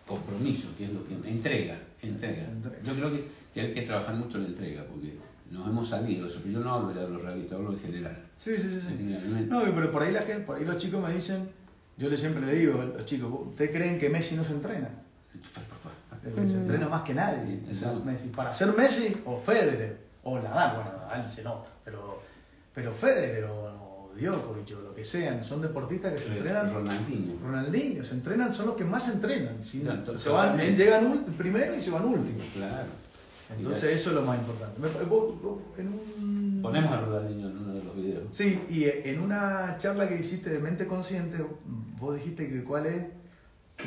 compromiso, 0.06 0.68
que 0.76 0.84
es 0.84 0.92
lo 0.92 1.06
que 1.06 1.14
entrega, 1.14 1.78
entrega. 2.02 2.44
Entrega. 2.44 2.76
Yo 2.82 2.92
creo 2.94 3.10
que, 3.12 3.24
que 3.54 3.60
hay 3.62 3.72
que 3.74 3.82
trabajar 3.82 4.14
mucho 4.16 4.36
en 4.36 4.44
la 4.44 4.48
entrega, 4.50 4.84
porque 4.84 5.14
nos 5.50 5.66
hemos 5.68 5.88
salido 5.88 6.26
eso, 6.26 6.40
pero 6.42 6.58
yo 6.58 6.60
no 6.60 6.74
hablo 6.74 6.88
de 6.92 7.08
los 7.08 7.22
realistas, 7.22 7.58
hablo 7.58 7.72
en 7.72 7.80
general. 7.80 8.22
Sí, 8.36 8.52
sí, 8.58 8.68
sí. 8.68 8.80
sí. 8.86 9.46
No, 9.48 9.62
pero 9.74 9.90
por 9.90 10.02
ahí 10.02 10.12
la 10.12 10.22
gente, 10.22 10.40
por 10.44 10.56
ahí 10.56 10.64
los 10.66 10.76
chicos 10.76 11.02
me 11.02 11.14
dicen, 11.14 11.48
yo 11.96 12.08
les 12.08 12.20
siempre 12.20 12.44
le 12.44 12.54
digo 12.54 12.80
a 12.80 12.84
los 12.84 13.04
chicos, 13.06 13.30
¿ustedes 13.48 13.70
creen 13.70 13.98
que 13.98 14.08
Messi 14.08 14.36
no 14.36 14.44
se 14.44 14.52
entrena? 14.52 14.88
Se 16.24 16.56
entrena 16.56 16.88
más 16.88 17.02
que 17.02 17.12
nadie. 17.12 17.60
O 17.70 17.74
sea, 17.74 17.88
Exacto. 17.88 18.04
Messi. 18.06 18.28
Para 18.28 18.54
ser 18.54 18.72
Messi 18.72 19.14
o 19.26 19.38
Federer 19.38 19.98
o 20.22 20.38
Nadal, 20.38 20.76
bueno, 20.76 20.90
Nadal 20.98 21.28
se 21.28 21.42
nota, 21.42 21.68
pero, 21.84 22.22
pero 22.74 22.92
Federer 22.92 23.44
o, 23.44 23.54
o 23.54 24.12
Djokovic 24.18 24.74
o 24.74 24.80
lo 24.80 24.94
que 24.94 25.04
sean, 25.04 25.44
son 25.44 25.60
deportistas 25.60 26.14
que 26.14 26.20
se 26.20 26.28
entrenan. 26.28 26.72
Ronaldinho. 26.72 27.38
Ronaldinho, 27.42 28.02
se 28.02 28.14
entrenan, 28.14 28.54
son 28.54 28.66
los 28.68 28.74
que 28.74 28.84
más 28.84 29.04
se 29.04 29.12
entrenan. 29.12 29.58
Claro, 29.58 30.18
se 30.18 30.30
van, 30.30 30.56
llegan 30.56 31.24
primero 31.36 31.74
y 31.74 31.82
se 31.82 31.90
van 31.90 32.06
último. 32.06 32.38
Claro. 32.54 33.03
Entonces 33.58 33.84
eso 34.00 34.10
es 34.10 34.16
lo 34.16 34.22
más 34.22 34.38
importante. 34.38 34.80
Vos 35.08 35.34
en 35.78 35.88
un- 35.88 36.58
Ponemos 36.62 36.92
a 36.92 37.00
Ronaldinho 37.00 37.50
en 37.50 37.58
uno 37.58 37.74
de 37.74 37.84
los 37.84 37.96
videos. 37.96 38.22
Sí, 38.32 38.58
y 38.70 38.84
en 38.84 39.20
una 39.20 39.76
charla 39.78 40.08
que 40.08 40.18
hiciste 40.18 40.50
de 40.50 40.58
mente 40.58 40.86
consciente, 40.86 41.36
vos 42.00 42.14
dijiste 42.14 42.48
que 42.48 42.64
cuál 42.64 42.86
es 42.86 43.04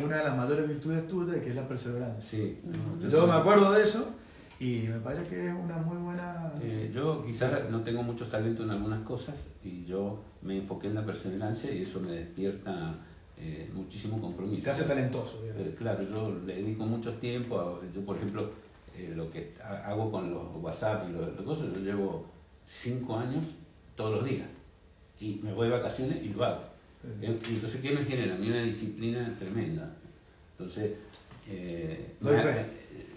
una 0.04 0.18
de 0.18 0.24
las 0.26 0.38
mayores 0.38 0.68
virtudes 0.68 1.08
tuyas, 1.08 1.38
que 1.38 1.50
es 1.50 1.56
la 1.56 1.68
perseverancia. 1.68 2.22
Sí. 2.22 2.60
Yo 3.10 3.26
me 3.26 3.34
acuerdo 3.34 3.72
de 3.72 3.82
eso 3.84 4.10
y 4.60 4.82
me 4.90 5.00
parece 5.00 5.28
que 5.28 5.48
es 5.48 5.54
una 5.56 5.78
muy 5.78 5.98
buena... 5.98 6.52
Eh, 6.62 6.92
yo 6.94 7.24
quizás 7.26 7.70
no 7.72 7.82
tengo 7.82 8.04
muchos 8.04 8.30
talentos 8.30 8.66
en 8.66 8.72
algunas 8.72 9.02
cosas 9.04 9.50
y 9.64 9.84
yo 9.86 10.22
me 10.44 10.58
enfoqué 10.58 10.88
en 10.88 10.96
la 10.96 11.06
perseverancia 11.06 11.72
y 11.72 11.82
eso 11.82 12.00
me 12.02 12.12
despierta 12.12 12.96
eh, 13.40 13.70
muchísimo 13.74 14.20
compromiso. 14.22 14.64
se 14.66 14.70
hace 14.72 14.84
talentoso. 14.84 15.42
digamos. 15.42 15.62
Eh, 15.68 15.76
claro, 15.78 16.04
yo 16.04 16.36
le 16.46 16.56
dedico 16.56 16.86
mucho 16.86 17.14
tiempo. 17.14 17.60
A, 17.60 17.80
yo, 17.94 18.02
por 18.02 18.18
ejemplo, 18.18 18.50
eh, 18.98 19.14
lo 19.16 19.30
que 19.32 19.54
ha- 19.64 19.88
hago 19.90 20.12
con 20.12 20.32
los 20.32 20.44
WhatsApp 20.62 21.08
y 21.10 21.14
los, 21.14 21.36
los 21.36 21.42
cosas, 21.46 21.68
yo 21.74 21.80
llevo 21.82 22.26
cinco 22.66 23.18
años 23.18 23.56
todos 23.96 24.16
los 24.16 24.26
días 24.30 24.48
y 25.20 25.40
me 25.44 25.54
voy 25.54 25.68
de 25.68 25.74
vacaciones 25.74 26.24
y 26.24 26.30
lo 26.30 26.44
hago. 26.44 26.62
Y 27.22 27.26
entonces, 27.26 27.80
¿qué 27.82 27.92
me 27.92 28.04
genera? 28.06 28.36
A 28.36 28.38
mí 28.38 28.48
una 28.50 28.62
disciplina 28.64 29.36
tremenda. 29.40 29.96
Entonces, 30.58 30.92
eh, 31.48 32.14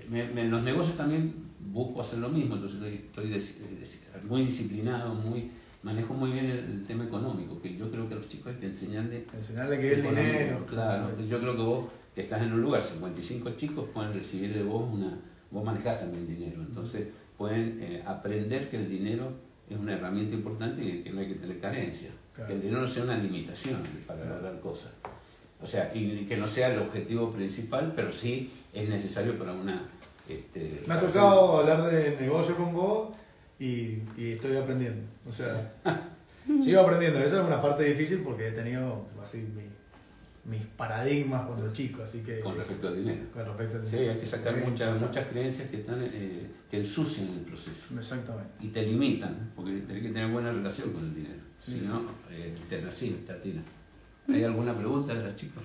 me- 0.08 0.28
me- 0.32 0.42
en 0.42 0.50
los 0.50 0.62
negocios 0.62 0.96
también 0.96 1.34
busco 1.72 2.00
hacer 2.00 2.18
lo 2.20 2.28
mismo, 2.28 2.54
entonces 2.56 2.80
estoy, 2.82 3.34
estoy 3.34 4.22
muy 4.28 4.44
disciplinado, 4.44 5.14
muy 5.14 5.50
manejo 5.82 6.12
muy 6.14 6.30
bien 6.32 6.46
el, 6.46 6.58
el 6.58 6.84
tema 6.86 7.04
económico, 7.04 7.60
que 7.60 7.74
yo 7.76 7.90
creo 7.90 8.06
que 8.08 8.14
a 8.14 8.16
los 8.18 8.28
chicos 8.28 8.52
hay 8.52 8.60
que 8.60 8.66
enseñarle 8.66 9.24
Enseñarle 9.34 9.80
que 9.80 9.94
el 9.94 10.02
dinero. 10.02 10.66
Claro, 10.66 11.10
yo 11.22 11.40
creo 11.40 11.56
que 11.56 11.62
vos 11.62 11.84
que 12.14 12.22
estás 12.22 12.42
en 12.42 12.52
un 12.52 12.60
lugar, 12.62 12.82
55 12.82 13.50
chicos 13.56 13.88
pueden 13.94 14.12
recibir 14.12 14.52
de 14.52 14.62
vos 14.62 14.88
una, 14.92 15.18
vos 15.50 15.64
manejás 15.64 16.00
también 16.00 16.26
dinero, 16.26 16.60
entonces 16.62 17.08
pueden 17.38 17.78
eh, 17.80 18.02
aprender 18.06 18.68
que 18.70 18.76
el 18.76 18.88
dinero 18.88 19.32
es 19.68 19.78
una 19.78 19.94
herramienta 19.94 20.34
importante 20.34 20.82
y 20.84 21.02
que 21.02 21.10
no 21.10 21.20
hay 21.20 21.28
que 21.28 21.34
tener 21.34 21.58
carencia, 21.60 22.10
Claro. 22.34 22.48
que 22.48 22.54
el 22.54 22.62
dinero 22.62 22.80
no 22.82 22.86
sea 22.86 23.04
una 23.04 23.18
limitación 23.18 23.80
para 24.06 24.24
lograr 24.24 24.60
cosas. 24.60 24.94
O 25.62 25.66
sea, 25.66 25.90
y 25.94 26.24
que 26.26 26.36
no 26.36 26.46
sea 26.48 26.72
el 26.72 26.78
objetivo 26.80 27.30
principal, 27.32 27.92
pero 27.94 28.10
sí 28.10 28.50
es 28.72 28.88
necesario 28.88 29.36
para 29.38 29.52
una... 29.52 29.82
Este, 30.28 30.80
Me 30.86 30.94
ha 30.94 31.00
tocado 31.00 31.58
hablar 31.58 31.90
de 31.90 32.16
negocio 32.20 32.56
con 32.56 32.72
vos 32.72 33.10
y, 33.58 33.98
y 34.16 34.32
estoy 34.32 34.56
aprendiendo. 34.56 35.02
O 35.28 35.32
sea, 35.32 35.72
sigo 36.62 36.80
aprendiendo. 36.80 37.18
Esa 37.20 37.40
es 37.40 37.46
una 37.46 37.60
parte 37.60 37.84
difícil 37.84 38.20
porque 38.20 38.48
he 38.48 38.52
tenido 38.52 39.06
así 39.22 39.38
mi- 39.38 39.68
mis 40.50 40.66
paradigmas 40.76 41.46
cuando 41.46 41.72
chico, 41.72 42.02
así 42.02 42.20
que... 42.20 42.40
con 42.40 42.56
respecto 42.56 42.88
al 42.88 42.96
dinero. 42.96 43.22
Con 43.32 43.46
respecto 43.46 43.78
al 43.78 43.86
Sí, 43.86 43.96
hay 43.98 44.18
que 44.18 44.26
sacar 44.26 44.56
muchas, 44.56 45.00
muchas 45.00 45.26
creencias 45.28 45.68
que, 45.68 45.76
están, 45.76 46.02
eh, 46.02 46.50
que 46.68 46.78
ensucian 46.78 47.28
el 47.28 47.40
proceso. 47.40 47.94
Exactamente. 47.96 48.50
y 48.60 48.68
te 48.68 48.82
limitan, 48.82 49.52
porque 49.54 49.72
tenés 49.72 50.02
que 50.02 50.08
tener 50.08 50.28
buena 50.28 50.50
relación 50.50 50.92
con 50.92 51.04
el 51.04 51.14
dinero. 51.14 51.40
Sí, 51.58 51.72
si 51.72 51.80
sí. 51.80 51.86
no, 51.86 52.02
eh, 52.30 52.54
te 52.68 52.82
nací, 52.82 53.22
tatina. 53.26 53.62
¿Hay 54.28 54.44
alguna 54.44 54.76
pregunta 54.76 55.14
de 55.14 55.22
las 55.22 55.36
chicas? 55.36 55.62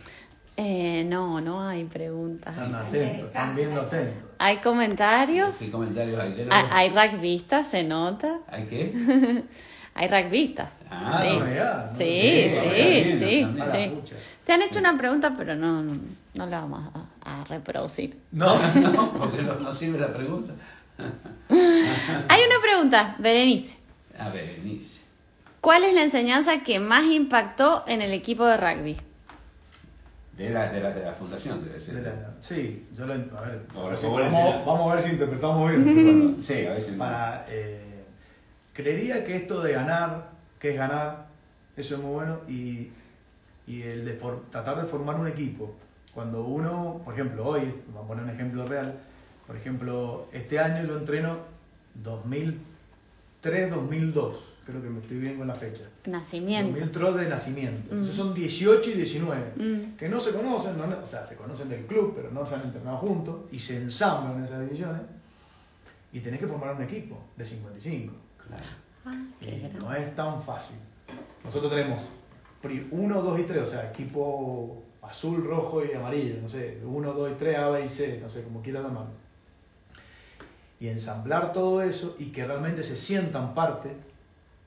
Eh, 0.57 1.03
no, 1.03 1.41
no 1.41 1.67
hay 1.67 1.83
preguntas. 1.85 2.55
Están 2.55 2.75
atentos, 2.75 3.27
están 3.27 3.55
viendo 3.55 3.81
atentos. 3.81 4.23
¿Hay 4.37 4.57
comentarios? 4.57 5.55
¿Qué 5.57 5.69
comentarios 5.69 6.19
hay? 6.19 6.47
¿Hay, 6.49 6.89
rugbyistas, 6.89 7.67
se 7.67 7.83
nota? 7.83 8.39
¿Hay 8.47 8.65
qué? 8.65 9.43
Hay 9.97 10.09
rugbyistas. 10.09 10.81
Ah, 10.89 11.21
sí. 11.23 11.29
no 11.39 11.45
¿no? 11.45 11.95
Sí, 11.95 12.03
Sí, 12.03 12.49
sí, 12.49 12.67
bien, 12.75 13.19
sí, 13.19 14.15
la. 14.45 14.47
Te 14.47 14.53
han 14.53 14.62
hecho 14.62 14.79
una 14.79 14.97
pregunta, 14.97 15.34
pero 15.38 15.55
no, 15.55 15.84
no 15.84 16.45
la 16.45 16.62
vamos 16.62 16.89
a, 17.23 17.39
a 17.41 17.43
reproducir. 17.45 18.17
No, 18.31 18.58
no, 18.75 19.12
porque 19.13 19.41
no, 19.41 19.55
no 19.55 19.71
sirve 19.71 19.99
la 19.99 20.13
pregunta. 20.13 20.53
Hay 21.49 22.41
una 22.43 22.62
pregunta, 22.62 23.15
Berenice. 23.19 23.77
A 24.17 24.29
ver, 24.29 24.45
Berenice. 24.47 25.03
¿Cuál 25.62 25.84
es 25.84 25.93
la 25.95 26.03
enseñanza 26.03 26.62
que 26.63 26.79
más 26.79 27.05
impactó 27.05 27.84
en 27.88 28.01
el 28.01 28.13
equipo 28.13 28.45
de 28.45 28.58
rugby? 28.58 28.97
De 30.38 30.49
la, 30.49 30.69
de 30.69 30.81
la, 30.81 30.91
de 30.91 31.03
la 31.05 31.13
fundación 31.13 31.63
debe 31.63 31.79
ser. 31.79 31.95
De 31.95 32.01
la- 32.03 32.34
sí, 32.41 32.86
yo 32.95 33.05
lo 33.05 33.13
a 33.13 33.17
ver, 33.17 33.65
Ahora, 33.75 33.95
sí, 33.97 34.05
¿cómo 34.05 34.19
le 34.19 34.29
vamos, 34.29 34.91
a 34.91 34.95
ver 34.95 35.03
si 35.03 35.12
interpretamos 35.12 35.69
bien. 35.71 35.84
Bueno, 35.84 36.36
sí, 36.43 36.65
a 36.67 36.73
veces. 36.73 36.93
Para, 36.95 37.45
eh, 37.49 38.03
creería 38.73 39.23
que 39.23 39.38
esto 39.38 39.62
de 39.63 39.71
ganar, 39.73 40.29
que 40.60 40.71
es 40.71 40.77
ganar, 40.77 41.27
eso 41.77 41.95
es 41.95 42.01
muy 42.01 42.12
bueno, 42.13 42.41
y, 42.49 42.89
y 43.67 43.82
el 43.84 44.06
de 44.06 44.13
for- 44.13 44.43
tratar 44.51 44.82
de 44.82 44.88
formar 44.88 45.15
un 45.19 45.28
equipo. 45.28 45.75
Cuando 46.13 46.43
uno, 46.45 47.01
por 47.04 47.13
ejemplo, 47.13 47.45
hoy, 47.45 47.73
vamos 47.88 48.06
a 48.06 48.08
poner 48.08 48.23
un 48.23 48.30
ejemplo 48.30 48.65
real, 48.65 48.93
por 49.47 49.56
ejemplo, 49.58 50.28
este 50.32 50.60
año 50.60 50.84
lo 50.84 50.97
entreno 50.97 51.38
2003-2002, 53.43 54.34
creo 54.65 54.82
que 54.82 54.89
me 54.89 54.99
estoy 55.01 55.19
bien 55.19 55.38
con 55.38 55.47
la 55.47 55.56
fecha. 55.56 55.84
Nacimiento. 56.06 56.71
2003 56.80 57.15
de 57.17 57.30
nacimiento. 57.30 57.82
Mm. 57.89 57.93
Entonces 57.93 58.15
son 58.15 58.34
18 58.34 58.89
y 58.89 58.93
19 58.93 59.54
Mm. 59.56 59.95
que 59.97 60.10
no 60.10 60.19
se 60.19 60.32
conocen, 60.32 60.78
no- 60.78 60.86
o 61.01 61.06
sea, 61.06 61.23
se 61.23 61.36
conocen 61.36 61.69
del 61.69 61.86
club, 61.86 62.13
pero 62.15 62.32
no 62.32 62.45
se 62.45 62.56
han 62.56 62.62
entrenado 62.62 62.97
juntos 62.97 63.41
y 63.51 63.60
se 63.60 63.78
ensamblan 63.78 64.43
esas 64.43 64.62
divisiones 64.62 65.01
y 66.13 66.19
tenés 66.21 66.39
que 66.39 66.47
formar 66.47 66.75
un 66.75 66.82
equipo 66.84 67.17
de 67.36 67.45
55. 67.45 68.13
Claro. 68.47 68.63
Ah, 69.06 69.13
Y 69.41 69.69
no 69.80 69.93
es 69.93 70.15
tan 70.15 70.41
fácil. 70.41 70.78
Nosotros 71.43 71.71
tenemos 71.71 72.01
1, 72.91 73.21
2 73.21 73.39
y 73.39 73.43
3, 73.43 73.62
o 73.63 73.65
sea, 73.65 73.89
equipo 73.89 74.82
azul, 75.01 75.43
rojo 75.45 75.84
y 75.86 75.93
amarillo, 75.93 76.36
no 76.41 76.49
sé, 76.49 76.80
1, 76.84 77.13
2 77.13 77.32
y 77.32 77.36
3, 77.36 77.58
A, 77.58 77.69
B 77.69 77.86
y 77.86 77.89
C, 77.89 78.19
no 78.21 78.30
sé, 78.30 78.43
como 78.43 78.62
quieras 78.62 78.84
llamarlo. 78.84 79.12
Y 80.80 80.88
ensamblar 80.88 81.54
todo 81.54 81.82
eso 81.82 82.15
y 82.19 82.32
que 82.32 82.45
realmente 82.45 82.84
se 82.84 82.97
sientan 82.97 83.54
parte, 83.54 83.89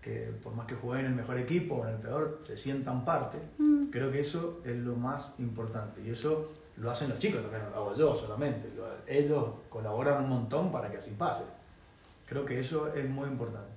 que 0.01 0.31
por 0.43 0.55
más 0.55 0.67
que 0.67 0.75
jueguen 0.75 1.07
en 1.07 1.13
el 1.13 1.17
mejor 1.19 1.39
equipo 1.39 1.77
o 1.77 1.87
en 1.87 1.95
el 1.95 2.01
peor, 2.01 2.39
se 2.41 2.57
sientan 2.57 3.05
parte, 3.05 3.39
Mm. 3.59 3.87
creo 3.91 4.11
que 4.11 4.21
eso 4.21 4.61
es 4.65 4.77
lo 4.77 4.95
más 4.97 5.35
importante. 5.39 6.01
Y 6.03 6.11
eso 6.11 6.51
lo 6.79 6.91
hacen 6.91 7.09
los 7.11 7.19
chicos, 7.19 7.41
no 7.43 7.49
lo 7.71 7.77
hago 7.77 7.97
yo 7.97 8.15
solamente. 8.15 8.71
Lo- 8.77 8.87
ellos 9.07 9.45
colaboran 9.69 10.23
un 10.25 10.31
montón 10.31 10.71
para 10.71 10.91
que 10.91 10.99
así 10.99 11.11
pase. 11.11 11.43
Creo 12.27 12.45
que 12.45 12.59
eso 12.61 12.93
es 12.95 13.09
muy 13.09 13.27
importante. 13.29 13.69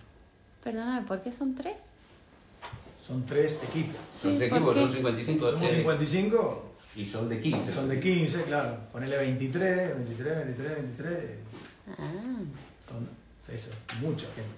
Perdóname, 0.64 1.06
¿por 1.08 1.22
qué 1.22 1.32
son 1.32 1.56
tres? 1.56 1.92
Son 3.12 3.26
tres 3.26 3.60
equipos. 3.62 3.97
Son 4.10 4.38
tres 4.38 4.50
¿por 4.50 4.58
equipos, 4.60 4.76
son 4.78 4.89
55. 4.89 5.50
Somos 5.50 5.69
eh, 5.69 5.76
55, 5.80 6.63
Y 6.95 7.06
son 7.06 7.28
de 7.28 7.41
15. 7.41 7.71
son 7.71 7.89
de 7.89 8.00
15, 8.00 8.43
claro. 8.43 8.78
Ponele 8.93 9.17
23, 9.17 9.95
23, 9.97 10.36
23, 10.45 10.76
23. 10.78 11.17
Ah, 12.00 12.04
Son 12.88 13.10
eso, 13.54 13.69
mucha 14.02 14.28
gente. 14.28 14.50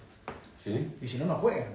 Sí, 0.55 0.87
Y 1.01 1.07
si 1.07 1.17
no, 1.17 1.25
no 1.25 1.35
juegan. 1.35 1.69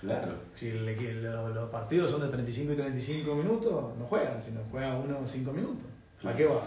claro. 0.00 0.32
Si 0.56 0.68
el 0.68 1.22
los, 1.22 1.54
los 1.54 1.68
partidos 1.70 2.10
son 2.10 2.22
de 2.22 2.28
35 2.28 2.72
y 2.72 2.76
35 2.76 3.34
minutos, 3.34 3.98
no 3.98 4.06
juegan, 4.06 4.40
sino 4.42 4.60
juegan 4.70 4.96
uno 4.96 5.18
o 5.22 5.28
5 5.28 5.52
minutos. 5.52 5.84
¿Para 6.22 6.34
qué 6.34 6.46
va? 6.46 6.62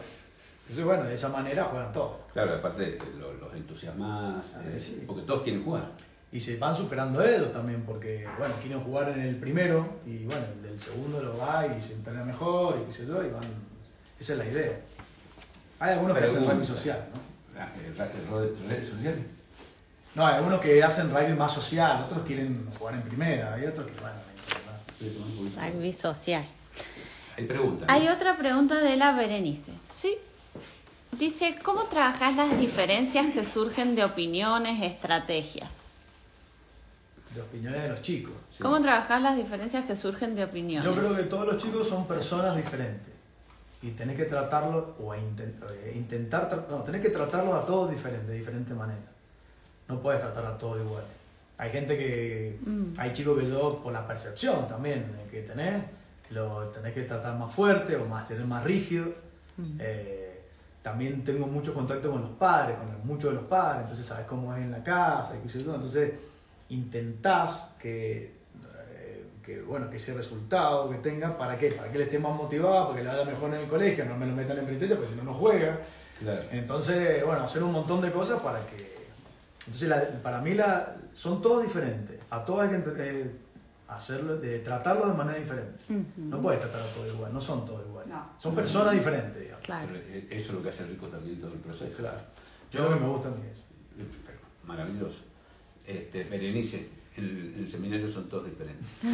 Entonces, 0.61 0.85
bueno, 0.85 1.03
de 1.05 1.13
esa 1.15 1.29
manera 1.29 1.63
juegan 1.65 1.91
todos. 1.91 2.17
Claro, 2.33 2.53
aparte 2.55 2.99
lo- 3.19 3.33
los 3.33 3.53
entusiasmas, 3.55 4.57
Ah, 4.57 4.61
eh, 4.67 4.79
sí. 4.79 5.03
porque 5.07 5.23
todos 5.23 5.41
quieren 5.41 5.63
jugar. 5.63 5.89
Y 6.31 6.39
se 6.39 6.57
van 6.57 6.75
superando 6.75 7.23
ellos 7.23 7.53
también, 7.53 7.83
porque, 7.83 8.27
bueno, 8.37 8.55
quieren 8.61 8.81
jugar 8.81 9.09
en 9.09 9.21
el 9.21 9.35
primero 9.37 9.99
y, 10.05 10.25
bueno, 10.25 10.45
el 10.55 10.63
del 10.63 10.79
segundo 10.79 11.21
lo 11.21 11.37
va 11.37 11.65
y 11.67 11.81
se 11.81 11.93
entrena 11.93 12.23
mejor 12.23 12.79
y 12.81 12.91
qué 12.91 12.97
sé 12.97 13.05
yo, 13.05 13.23
y 13.23 13.29
van... 13.29 13.43
Esa 14.19 14.33
es 14.33 14.39
la 14.39 14.45
idea. 14.45 14.79
Hay 15.79 15.93
algunos 15.93 16.17
que 16.17 16.23
hacen 16.23 16.37
Pregunta. 16.37 16.55
rugby 16.55 16.67
social, 16.67 17.07
¿no? 17.13 17.59
Ah, 17.61 17.69
¿Redes 18.69 18.89
sociales? 18.89 19.25
No, 20.13 20.25
hay 20.25 20.35
algunos 20.35 20.61
que 20.61 20.83
hacen 20.83 21.09
rugby 21.09 21.33
más 21.33 21.53
social, 21.53 22.03
otros 22.05 22.25
quieren 22.25 22.67
jugar 22.77 22.95
en 22.95 23.01
primera, 23.03 23.53
hay 23.53 23.65
otros 23.65 23.85
que, 23.87 23.99
bueno. 23.99 24.15
Rugby 25.73 25.93
social. 25.93 26.43
Hay 27.37 27.45
preguntas. 27.45 27.89
Hay 27.89 28.07
otra 28.07 28.37
pregunta 28.37 28.75
de 28.79 28.95
la 28.95 29.11
Berenice. 29.11 29.73
Sí. 29.89 30.17
Dice, 31.17 31.55
¿cómo 31.63 31.83
trabajas 31.83 32.35
las 32.35 32.57
diferencias 32.59 33.27
que 33.33 33.45
surgen 33.45 33.95
de 33.95 34.03
opiniones, 34.03 34.81
estrategias? 34.81 35.84
De 37.35 37.41
opiniones 37.41 37.83
de 37.83 37.89
los 37.89 38.01
chicos. 38.01 38.33
Sí. 38.51 38.63
¿Cómo 38.63 38.81
trabajas 38.81 39.21
las 39.21 39.35
diferencias 39.37 39.85
que 39.85 39.95
surgen 39.95 40.35
de 40.35 40.43
opiniones? 40.43 40.85
Yo 40.85 40.95
creo 40.95 41.15
que 41.15 41.23
todos 41.23 41.45
los 41.45 41.57
chicos 41.57 41.87
son 41.87 42.07
personas 42.07 42.55
diferentes 42.55 43.13
y 43.81 43.91
tenés 43.91 44.15
que 44.17 44.25
tratarlos 44.25 44.85
o 44.99 45.13
eh, 45.13 45.21
intentar, 45.95 46.65
no, 46.69 46.77
tenés 46.81 47.01
que 47.01 47.09
tratarlos 47.09 47.53
a 47.53 47.65
todos 47.65 47.91
diferentes, 47.91 48.27
de 48.27 48.35
diferente 48.35 48.73
manera. 48.73 49.01
No 49.87 49.99
puedes 49.99 50.21
tratar 50.21 50.45
a 50.45 50.57
todos 50.57 50.79
iguales. 50.81 51.09
Hay 51.57 51.69
gente 51.71 51.97
que, 51.97 52.59
Mm. 52.65 52.93
hay 52.97 53.13
chicos 53.13 53.39
que 53.39 53.47
yo, 53.49 53.79
por 53.83 53.93
la 53.93 54.05
percepción 54.07 54.67
también 54.67 54.99
eh, 55.19 55.27
que 55.29 55.41
tenés, 55.41 55.83
lo 56.31 56.63
tenés 56.69 56.93
que 56.93 57.03
tratar 57.03 57.37
más 57.37 57.53
fuerte 57.53 57.95
o 57.95 58.05
más, 58.05 58.27
tener 58.27 58.45
más 58.45 58.63
rígido. 58.63 59.05
Mm. 59.57 59.77
Eh, 59.79 60.41
también 60.81 61.23
tengo 61.23 61.47
mucho 61.47 61.73
contacto 61.73 62.11
con 62.11 62.21
los 62.21 62.31
padres, 62.31 62.77
con 62.77 63.07
muchos 63.07 63.31
de 63.31 63.35
los 63.37 63.45
padres, 63.45 63.81
entonces 63.83 64.05
sabes 64.05 64.25
cómo 64.27 64.53
es 64.55 64.61
en 64.61 64.71
la 64.71 64.83
casa 64.83 65.35
y 65.37 65.41
qué 65.41 65.49
sé 65.49 65.63
yo. 65.63 65.73
Entonces 65.73 66.11
intentás 66.69 67.71
que, 67.79 68.33
eh, 68.89 69.25
que, 69.43 69.61
bueno, 69.61 69.89
que 69.89 69.97
ese 69.97 70.13
resultado 70.13 70.89
que 70.89 70.97
tenga, 70.97 71.37
¿para 71.37 71.57
qué? 71.57 71.71
Para 71.71 71.89
que 71.89 71.97
él 71.97 72.03
esté 72.03 72.19
más 72.19 72.35
motivado, 72.35 72.87
para 72.87 72.97
que 72.97 73.03
le 73.03 73.09
vaya 73.09 73.25
mejor 73.25 73.53
en 73.53 73.61
el 73.61 73.67
colegio, 73.67 74.05
no 74.05 74.17
me 74.17 74.25
lo 74.25 74.33
metan 74.33 74.57
en 74.57 74.65
penitencia 74.65 74.95
porque 74.97 75.11
si 75.11 75.17
no, 75.17 75.23
no 75.23 75.33
juega. 75.33 75.77
Claro. 76.19 76.43
Entonces, 76.51 77.25
bueno, 77.25 77.43
hacer 77.43 77.61
un 77.63 77.71
montón 77.71 78.01
de 78.01 78.11
cosas 78.11 78.39
para 78.41 78.59
que... 78.67 78.95
Entonces, 79.59 79.89
la- 79.89 80.07
para 80.23 80.39
mí 80.41 80.53
la, 80.53 80.95
son 81.13 81.41
todos 81.41 81.63
diferentes. 81.63 82.19
A 82.29 82.43
todos 82.43 82.61
hay 82.61 82.69
que 82.69 82.83
eh, 82.97 83.31
hacerlo, 83.87 84.37
de, 84.37 84.59
tratarlos 84.59 85.07
de 85.09 85.13
manera 85.13 85.37
diferente. 85.39 85.79
No 86.17 86.41
puedes 86.41 86.59
tratar 86.61 86.81
a 86.81 86.85
todos 86.93 87.13
igual, 87.13 87.33
no 87.33 87.41
son 87.41 87.65
todos 87.65 87.85
iguales. 87.85 88.09
No. 88.13 88.29
Son 88.39 88.55
personas 88.55 88.93
diferentes, 88.93 89.39
digamos. 89.41 89.63
Claro. 89.65 89.87
Pero, 89.91 89.99
eh, 90.07 90.27
eso 90.31 90.49
es 90.49 90.53
lo 90.55 90.63
que 90.63 90.69
hace 90.69 90.85
rico 90.85 91.07
también 91.07 91.39
todo 91.41 91.51
el 91.51 91.59
proceso. 91.59 91.97
Claro. 91.97 92.19
Yo 92.71 92.79
Yo- 92.79 92.89
lo 92.89 92.95
que 92.95 93.01
me 93.03 93.09
gusta 93.09 93.27
a 93.27 93.31
mí 93.31 93.41
es. 93.51 93.59
Maravilloso. 94.65 95.21
Este, 95.87 96.23
Berenice, 96.23 96.89
en 97.17 97.23
el, 97.23 97.55
el 97.59 97.67
seminario 97.69 98.07
son 98.09 98.27
todos 98.29 98.45
diferentes. 98.45 99.01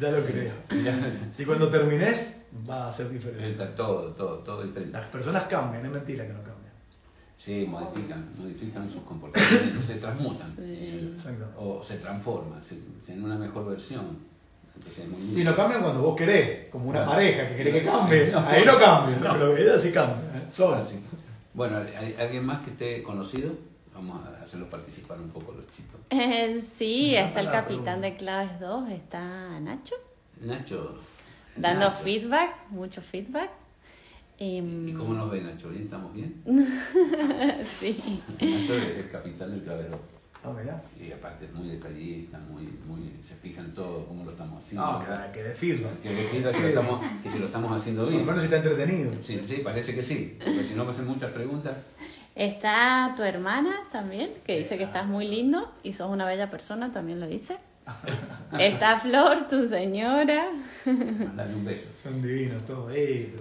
Ya 0.00 0.10
lo 0.10 0.20
creo. 0.24 0.52
Ya, 0.84 0.98
Y 1.38 1.44
cuando 1.44 1.68
termines, 1.68 2.34
va 2.68 2.88
a 2.88 2.92
ser 2.92 3.10
diferente. 3.10 3.52
Está 3.52 3.72
todo, 3.76 4.08
todo, 4.12 4.38
todo 4.38 4.64
diferente. 4.64 4.98
Las 4.98 5.06
personas 5.06 5.44
cambian, 5.44 5.86
es 5.86 5.92
mentira 5.92 6.26
que 6.26 6.32
no 6.32 6.38
cambian. 6.40 6.54
Sí, 7.36 7.64
modifican, 7.68 8.28
modifican 8.36 8.90
sus 8.90 9.02
comportamientos, 9.02 9.84
se 9.84 9.96
transmutan. 9.96 10.48
Sí. 10.56 10.62
eh, 10.64 11.10
Exactamente. 11.14 11.44
o 11.58 11.80
se 11.82 11.98
transforman, 11.98 12.62
se, 12.64 12.78
se- 13.00 13.12
en 13.12 13.22
una 13.24 13.36
mejor 13.36 13.68
versión. 13.68 14.18
Entonces 14.76 15.08
muy. 15.08 15.30
Si 15.32 15.44
no 15.44 15.54
cambian 15.54 15.80
cuando 15.82 16.02
vos 16.02 16.16
querés, 16.16 16.68
como 16.70 16.86
una 16.86 16.98
Claro. 17.04 17.12
pareja 17.12 17.46
que 17.48 17.54
quiere 17.54 17.72
que 17.72 17.82
cambie, 17.84 18.26
No. 18.32 18.40
ahí 18.48 18.64
no 18.64 18.76
cambia, 18.78 19.18
pero 19.32 19.56
ella 19.56 19.78
sí 19.78 19.92
cambia, 19.92 20.16
¿eh? 20.38 20.46
sola. 20.50 20.78
Así. 20.78 20.98
Bueno, 21.52 21.76
¿hay 21.78 22.16
alguien 22.18 22.44
más 22.44 22.62
que 22.64 22.70
esté 22.72 23.02
conocido? 23.04 23.52
Vamos 23.94 24.26
a 24.26 24.42
hacerlos 24.42 24.68
participar 24.68 25.20
un 25.20 25.30
poco 25.30 25.52
los 25.52 25.66
chicos. 25.70 26.00
Eh, 26.10 26.60
sí, 26.76 27.10
Me 27.12 27.26
está 27.26 27.40
el 27.40 27.46
capitán 27.50 28.00
pregunta. 28.00 28.00
de 28.00 28.16
Claves 28.16 28.60
2, 28.60 28.88
está 28.90 29.60
Nacho, 29.60 29.94
Nacho. 30.40 30.98
dando 31.56 31.88
Nacho. 31.88 32.02
feedback, 32.02 32.70
mucho 32.70 33.00
feedback. 33.00 33.50
Em, 34.36 34.88
¿Y 34.88 34.92
cómo 34.94 35.14
nos 35.14 35.30
ve 35.30 35.42
Nacho? 35.42 35.70
¿Bien? 35.70 35.84
¿Estamos 35.84 36.12
bien? 36.12 36.42
sí. 37.80 38.20
Nacho 38.40 38.74
es 38.74 38.98
el 38.98 39.08
capitán 39.10 39.50
del 39.52 39.62
clavedor. 39.62 40.00
No, 40.42 40.52
mirá. 40.52 40.82
Y 41.00 41.10
aparte 41.10 41.46
es 41.46 41.54
muy 41.54 41.68
detallista, 41.68 42.38
muy, 42.38 42.64
muy, 42.86 43.12
se 43.22 43.34
fija 43.36 43.62
en 43.62 43.72
todo, 43.72 44.04
cómo 44.06 44.24
lo 44.24 44.32
estamos 44.32 44.62
haciendo. 44.62 44.92
No, 44.92 44.98
¿verdad? 44.98 45.32
que, 45.32 45.42
de 45.42 45.54
feedback. 45.54 46.02
Que 46.02 46.40
lo 46.40 46.50
estamos, 46.50 47.04
que 47.22 47.30
si 47.30 47.38
lo 47.38 47.46
estamos 47.46 47.72
haciendo 47.72 48.02
Por 48.02 48.10
lo 48.10 48.16
bien. 48.18 48.26
menos 48.26 48.42
si 48.42 48.46
está 48.46 48.56
entretenido. 48.58 49.12
Sí, 49.22 49.40
sí, 49.46 49.56
parece 49.64 49.94
que 49.94 50.02
sí. 50.02 50.36
Porque 50.38 50.62
si 50.62 50.74
no 50.74 50.82
hacen 50.82 51.06
muchas 51.06 51.30
preguntas. 51.32 51.74
Está 52.36 53.14
tu 53.16 53.22
hermana 53.22 53.72
también, 53.92 54.30
que 54.44 54.58
dice 54.58 54.76
que 54.76 54.84
estás 54.84 55.06
muy 55.06 55.28
lindo 55.28 55.70
y 55.82 55.92
sos 55.92 56.10
una 56.10 56.26
bella 56.26 56.50
persona, 56.50 56.90
también 56.90 57.20
lo 57.20 57.26
dice. 57.28 57.58
Está 58.58 58.98
Flor, 58.98 59.46
tu 59.48 59.68
señora. 59.68 60.46
Mandale 60.86 61.54
un 61.54 61.64
beso. 61.64 61.88
Son 62.02 62.20
divinos 62.22 62.62
todos. 62.64 62.90
Eh, 62.94 63.34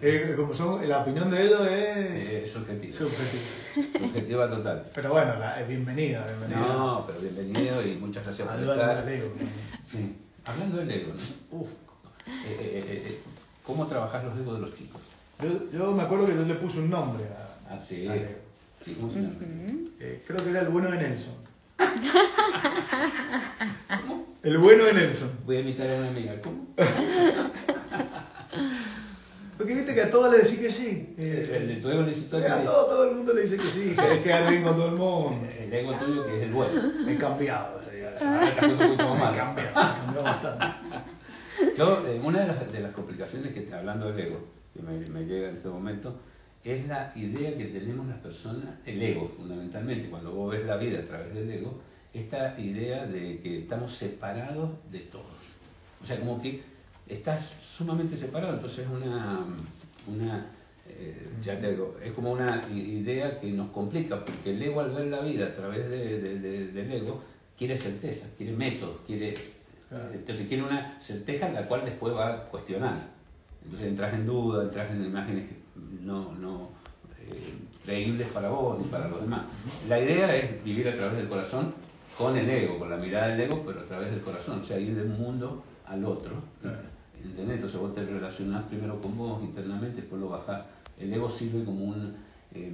pero, 0.00 0.32
eh, 0.32 0.34
como 0.36 0.52
son, 0.52 0.86
la 0.88 0.98
opinión 0.98 1.30
de 1.30 1.42
ellos 1.46 1.60
es 1.70 2.22
Eh, 2.24 2.46
subjetivo. 2.46 2.92
subjetiva. 2.92 3.98
Subjetiva 4.00 4.48
total. 4.50 4.84
Pero 4.94 5.10
bueno, 5.12 5.36
la, 5.38 5.60
es 5.60 5.68
bienvenida, 5.68 6.26
bienvenida. 6.26 6.58
No, 6.60 7.04
pero 7.06 7.20
bienvenido 7.20 7.86
y 7.86 7.94
muchas 7.96 8.24
gracias 8.24 8.48
por 8.48 8.60
estar. 8.60 9.08
ego. 9.08 9.32
Sí. 9.84 10.16
Hablando 10.44 10.78
del 10.78 10.90
ego, 10.90 11.12
¿no? 11.14 11.58
Uf. 11.60 11.68
Eh, 12.26 12.30
eh, 12.50 12.84
eh, 12.88 13.02
eh, 13.06 13.20
¿Cómo 13.64 13.86
trabajar 13.86 14.24
los 14.24 14.36
egos 14.38 14.54
de 14.56 14.60
los 14.60 14.74
chicos? 14.74 15.00
Yo, 15.40 15.70
yo 15.72 15.92
me 15.92 16.02
acuerdo 16.02 16.26
que 16.26 16.34
yo 16.34 16.42
le 16.42 16.54
puse 16.54 16.80
un 16.80 16.90
nombre 16.90 17.24
a, 17.26 17.51
Ah, 17.72 17.78
sí. 17.78 18.06
al 18.08 18.18
ego. 18.18 18.28
Sí, 18.80 18.96
¿cómo 19.00 19.10
se 19.12 19.20
llama? 19.22 19.34
Eh, 20.00 20.22
creo 20.26 20.42
que 20.42 20.50
era 20.50 20.60
el 20.60 20.68
bueno 20.68 20.90
de 20.90 20.96
Nelson. 20.98 21.34
el 24.42 24.58
bueno 24.58 24.84
de 24.84 24.92
Nelson. 24.94 25.30
Voy 25.46 25.56
a 25.56 25.60
imitar 25.60 25.88
a 25.90 25.94
una 25.98 26.08
amiga. 26.08 26.34
¿Cómo? 26.42 26.66
Porque 29.56 29.74
viste 29.74 29.94
que 29.94 30.02
a 30.02 30.10
todos 30.10 30.32
le 30.32 30.38
decís 30.38 30.58
que 30.58 30.70
sí. 30.70 31.14
El, 31.16 31.24
Eh, 31.24 31.56
el 31.58 31.68
de 31.68 31.76
tu 31.76 31.88
ego 31.90 32.02
necesita 32.02 32.40
que 32.40 32.46
a 32.48 32.58
sí. 32.58 32.64
todo, 32.64 32.86
todo 32.86 33.04
el 33.04 33.14
mundo 33.16 33.32
le 33.32 33.42
dice 33.42 33.56
que 33.56 33.68
sí. 33.68 33.94
Querés 33.96 34.18
quedar 34.20 34.50
bien 34.50 34.62
con 34.64 34.74
todo 34.74 34.86
el 34.88 34.96
mundo. 34.96 35.46
El 35.60 35.72
ego 35.72 35.92
tuyo 35.94 36.26
que 36.26 36.36
es 36.38 36.42
el 36.44 36.50
bueno. 36.52 36.82
He 37.08 37.16
cambiado. 37.16 37.80
está 37.80 38.66
un 38.66 38.78
poquito 38.78 39.14
más 39.14 39.34
He 39.34 39.36
cambiado, 39.38 39.70
he 39.70 39.72
cambiado 39.72 40.24
bastante. 40.24 40.66
Yo, 41.78 42.04
eh, 42.08 42.20
una 42.24 42.40
de 42.40 42.46
las, 42.48 42.72
de 42.72 42.80
las 42.80 42.92
complicaciones 42.92 43.52
que, 43.54 43.72
hablando 43.72 44.10
del 44.10 44.26
ego, 44.26 44.40
que 44.74 44.82
me, 44.82 44.98
me 45.10 45.24
llega 45.26 45.48
en 45.50 45.54
este 45.54 45.68
momento, 45.68 46.16
es 46.64 46.86
la 46.86 47.12
idea 47.16 47.56
que 47.56 47.64
tenemos 47.66 48.06
las 48.06 48.18
personas, 48.18 48.66
el 48.86 49.02
ego 49.02 49.28
fundamentalmente, 49.28 50.08
cuando 50.08 50.30
vos 50.32 50.52
ves 50.52 50.64
la 50.64 50.76
vida 50.76 51.00
a 51.00 51.02
través 51.04 51.34
del 51.34 51.50
ego, 51.50 51.80
esta 52.14 52.58
idea 52.60 53.06
de 53.06 53.40
que 53.40 53.56
estamos 53.56 53.92
separados 53.92 54.70
de 54.90 55.00
todo. 55.00 55.24
O 56.02 56.06
sea, 56.06 56.18
como 56.20 56.40
que 56.40 56.62
estás 57.08 57.56
sumamente 57.62 58.16
separado, 58.16 58.54
entonces 58.54 58.80
es 58.86 58.90
una, 58.90 59.44
una 60.06 60.46
eh, 60.88 61.28
ya 61.40 61.58
te 61.58 61.70
digo, 61.70 61.96
es 62.04 62.12
como 62.12 62.32
una 62.32 62.60
idea 62.72 63.40
que 63.40 63.50
nos 63.50 63.70
complica, 63.70 64.24
porque 64.24 64.50
el 64.50 64.62
ego 64.62 64.80
al 64.80 64.90
ver 64.90 65.06
la 65.06 65.20
vida 65.20 65.46
a 65.46 65.54
través 65.54 65.88
de- 65.88 66.20
de- 66.20 66.38
de- 66.40 66.66
del 66.68 66.92
ego, 66.92 67.22
quiere 67.56 67.76
certeza, 67.76 68.28
quiere 68.36 68.52
método, 68.52 69.00
quiere 69.06 69.34
Claro. 69.88 70.10
entonces 70.14 70.46
quiere 70.48 70.62
una 70.62 70.98
certeza 70.98 71.48
la 71.50 71.66
cual 71.66 71.84
después 71.84 72.14
va 72.14 72.28
a 72.34 72.44
cuestionar. 72.48 73.10
Entonces 73.64 73.88
entras 73.88 74.14
en 74.14 74.26
duda, 74.26 74.64
entras 74.64 74.90
en 74.90 75.04
imágenes 75.04 75.62
no, 76.02 76.32
no 76.32 76.70
eh, 77.20 77.54
creíbles 77.84 78.30
para 78.32 78.48
vos 78.48 78.78
ni 78.78 78.84
para 78.86 79.08
los 79.08 79.20
demás. 79.20 79.42
La 79.88 80.00
idea 80.00 80.34
es 80.36 80.62
vivir 80.64 80.88
a 80.88 80.94
través 80.94 81.16
del 81.16 81.28
corazón 81.28 81.74
con 82.16 82.36
el 82.36 82.48
ego, 82.48 82.78
con 82.78 82.90
la 82.90 82.96
mirada 82.96 83.28
del 83.28 83.40
ego, 83.40 83.62
pero 83.64 83.80
a 83.80 83.84
través 83.84 84.10
del 84.10 84.20
corazón, 84.20 84.60
o 84.60 84.64
sea, 84.64 84.78
ir 84.78 84.94
de 84.94 85.02
un 85.02 85.18
mundo 85.18 85.62
al 85.86 86.04
otro. 86.04 86.34
¿entendés? 87.22 87.56
Entonces 87.56 87.80
vos 87.80 87.94
te 87.94 88.04
relacionás 88.04 88.64
primero 88.64 89.00
con 89.00 89.16
vos 89.16 89.42
internamente, 89.42 90.02
después 90.02 90.20
lo 90.20 90.28
bajás. 90.28 90.64
El 90.98 91.12
ego 91.12 91.28
sirve 91.28 91.64
como, 91.64 91.84
un, 91.84 92.14
eh, 92.54 92.72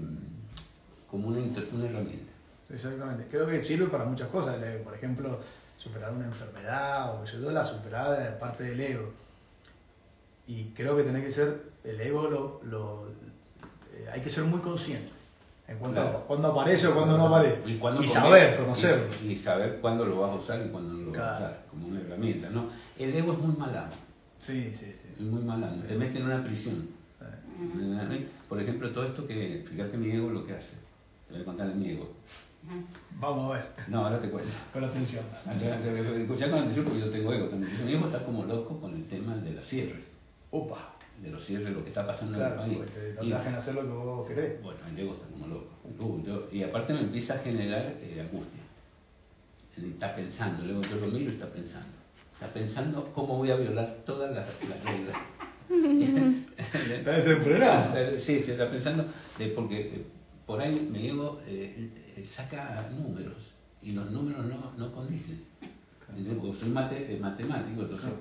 como 1.11 1.29
una, 1.29 1.38
una 1.38 1.87
herramienta. 1.87 2.33
Exactamente. 2.71 3.27
Creo 3.31 3.46
que 3.46 3.58
sirve 3.60 3.87
para 3.87 4.04
muchas 4.04 4.29
cosas 4.29 4.56
el 4.56 4.65
ego. 4.65 4.85
Por 4.85 4.94
ejemplo, 4.94 5.38
superar 5.77 6.12
una 6.12 6.27
enfermedad 6.27 7.15
o 7.15 7.25
que 7.25 7.31
yo, 7.31 7.50
la 7.50 7.65
superada 7.65 8.19
de 8.21 8.31
parte 8.33 8.65
del 8.65 8.81
ego. 8.81 9.12
Y 10.49 10.65
creo 10.75 10.96
que 10.96 11.03
tiene 11.05 11.23
que 11.23 11.31
ser, 11.31 11.63
el 11.85 12.01
ego 12.01 12.29
lo, 12.29 12.61
lo- 12.65 13.07
eh, 13.94 14.09
hay 14.13 14.21
que 14.23 14.31
ser 14.31 14.44
muy 14.44 14.61
consciente 14.61 15.11
en 15.69 15.77
cuanto 15.79 16.01
Claro. 16.01 16.25
cuando 16.27 16.49
aparece 16.49 16.87
o 16.87 16.94
cuando 16.94 17.19
no 17.19 17.27
aparece. 17.29 17.61
Y, 17.71 17.77
cuándo 17.77 18.03
Y 18.03 18.09
saber, 18.09 18.57
conocerlo. 18.57 19.05
Y, 19.23 19.33
y 19.33 19.37
saber 19.37 19.79
cuándo 19.81 20.05
lo 20.07 20.21
vas 20.21 20.33
a 20.33 20.37
usar 20.37 20.65
y 20.67 20.71
cuándo 20.71 20.94
no 20.94 21.01
lo 21.05 21.11
vas 21.13 21.21
a 21.21 21.37
Claro. 21.37 21.44
usar, 21.44 21.65
como 21.71 21.88
una 21.88 22.01
herramienta. 22.01 22.49
¿no? 22.49 22.69
El 22.99 23.15
ego 23.15 23.33
es 23.35 23.38
muy 23.38 23.55
malado, 23.57 23.90
Sí, 24.40 24.73
sí, 24.79 24.87
sí. 24.87 25.09
es 25.17 25.21
muy 25.21 25.42
malado, 25.42 25.77
te 25.83 25.94
mete 25.94 26.19
en 26.19 26.25
una 26.25 26.42
prisión. 26.42 26.88
Por 28.49 28.61
ejemplo, 28.63 28.90
todo 28.92 29.05
esto 29.05 29.27
que, 29.27 29.65
fíjate 29.69 29.96
mi 29.99 30.11
ego 30.13 30.31
lo 30.31 30.46
que 30.46 30.55
hace. 30.55 30.77
Te 31.27 31.35
voy 31.35 31.42
a 31.42 31.44
contar 31.44 31.69
de 31.69 31.75
mi 31.75 31.90
ego. 31.90 32.11
Vamos 33.21 33.51
a 33.51 33.55
ver, 33.57 33.65
No, 33.88 34.05
ahora 34.07 34.19
te 34.21 34.31
cuento. 34.31 34.51
con 34.73 34.85
atención. 34.85 35.25
Escuchá 36.23 36.51
con 36.51 36.61
atención 36.61 36.85
porque 36.87 37.01
yo 37.01 37.11
tengo 37.11 37.33
ego 37.35 37.46
también. 37.49 37.71
Mi 37.85 37.92
ego 37.92 38.07
está 38.07 38.21
como 38.25 38.44
loco 38.44 38.81
con 38.81 38.94
el 38.94 39.07
tema 39.09 39.35
de 39.37 39.51
los 39.53 39.67
cierres. 39.67 40.13
Upa. 40.51 40.94
de 41.23 41.31
los 41.33 41.44
cierres, 41.44 41.73
lo 41.75 41.83
que 41.83 41.88
está 41.88 42.07
pasando 42.07 42.38
Claro, 42.38 42.63
en 42.63 42.71
el 42.71 42.77
país. 42.77 42.79
porque 42.79 42.92
te- 43.09 43.15
no 43.15 43.25
Y- 43.25 43.29
te 43.31 43.35
dejan 43.38 43.55
hacer 43.57 43.75
lo 43.75 43.81
que 43.83 43.88
vos 43.88 44.29
querés. 44.29 44.63
bueno, 44.63 44.79
el 44.88 44.99
ego 45.01 45.13
está 45.15 45.27
como 45.27 45.46
loco. 45.49 45.67
Uh, 45.99 46.23
yo- 46.25 46.49
y 46.53 46.63
aparte 46.63 46.92
me 46.94 47.01
empieza 47.01 47.35
a 47.35 47.38
generar 47.38 47.92
eh, 48.01 48.21
angustia. 48.21 48.61
Él 49.77 49.87
está 49.94 50.15
pensando, 50.15 50.65
luego 50.65 50.81
yo 50.83 50.94
lo 50.96 51.09
miro 51.09 51.25
y 51.31 51.35
está 51.35 51.46
pensando. 51.46 51.88
Está 52.35 52.46
pensando 52.55 53.11
cómo 53.13 53.37
voy 53.38 53.51
a 53.51 53.57
violar 53.57 53.88
todas 54.07 54.33
las, 54.33 54.46
las 54.69 54.85
reglas. 54.85 55.17
Está 56.88 57.11
desenfrenado. 57.11 57.94
Sí, 58.17 58.38
sí, 58.40 58.53
está 58.53 58.71
pensando, 58.71 59.05
de- 59.38 59.49
porque 59.49 59.81
eh, 59.81 60.05
por 60.46 60.61
ahí 60.61 60.88
mi 60.90 61.09
ego 61.09 61.40
eh, 61.46 61.90
eh, 62.17 62.25
saca 62.25 62.88
números 62.92 63.55
y 63.83 63.90
los 63.92 64.09
números 64.11 64.46
no, 64.46 64.73
no 64.77 64.92
condicen. 64.92 65.42
¿Entendés? 66.09 66.38
Porque 66.40 66.57
soy 66.57 66.69
mate- 66.71 67.13
eh, 67.15 67.19
matemático, 67.21 67.83
entonces 67.83 68.11
eh, 68.11 68.15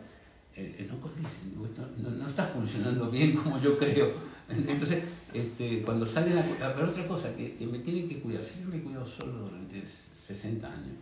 eh, 0.57 0.87
no 0.89 0.95
digo, 0.95 1.65
esto 1.65 1.81
no, 1.97 2.09
no 2.09 2.27
está 2.27 2.43
funcionando 2.45 3.09
bien 3.09 3.33
como 3.35 3.59
yo 3.61 3.77
creo. 3.77 4.11
Entonces, 4.49 5.03
este, 5.33 5.81
cuando 5.83 6.05
salen 6.05 6.37
a, 6.37 6.41
a- 6.41 6.73
Pero 6.73 6.89
otra 6.89 7.07
cosa, 7.07 7.35
que, 7.35 7.55
que 7.55 7.67
me 7.67 7.79
tienen 7.79 8.07
que 8.09 8.19
cuidar, 8.19 8.43
si 8.43 8.61
yo 8.61 8.67
me 8.69 8.81
cuido 8.81 9.05
solo 9.05 9.33
durante 9.49 9.85
60 9.85 10.67
años, 10.67 10.95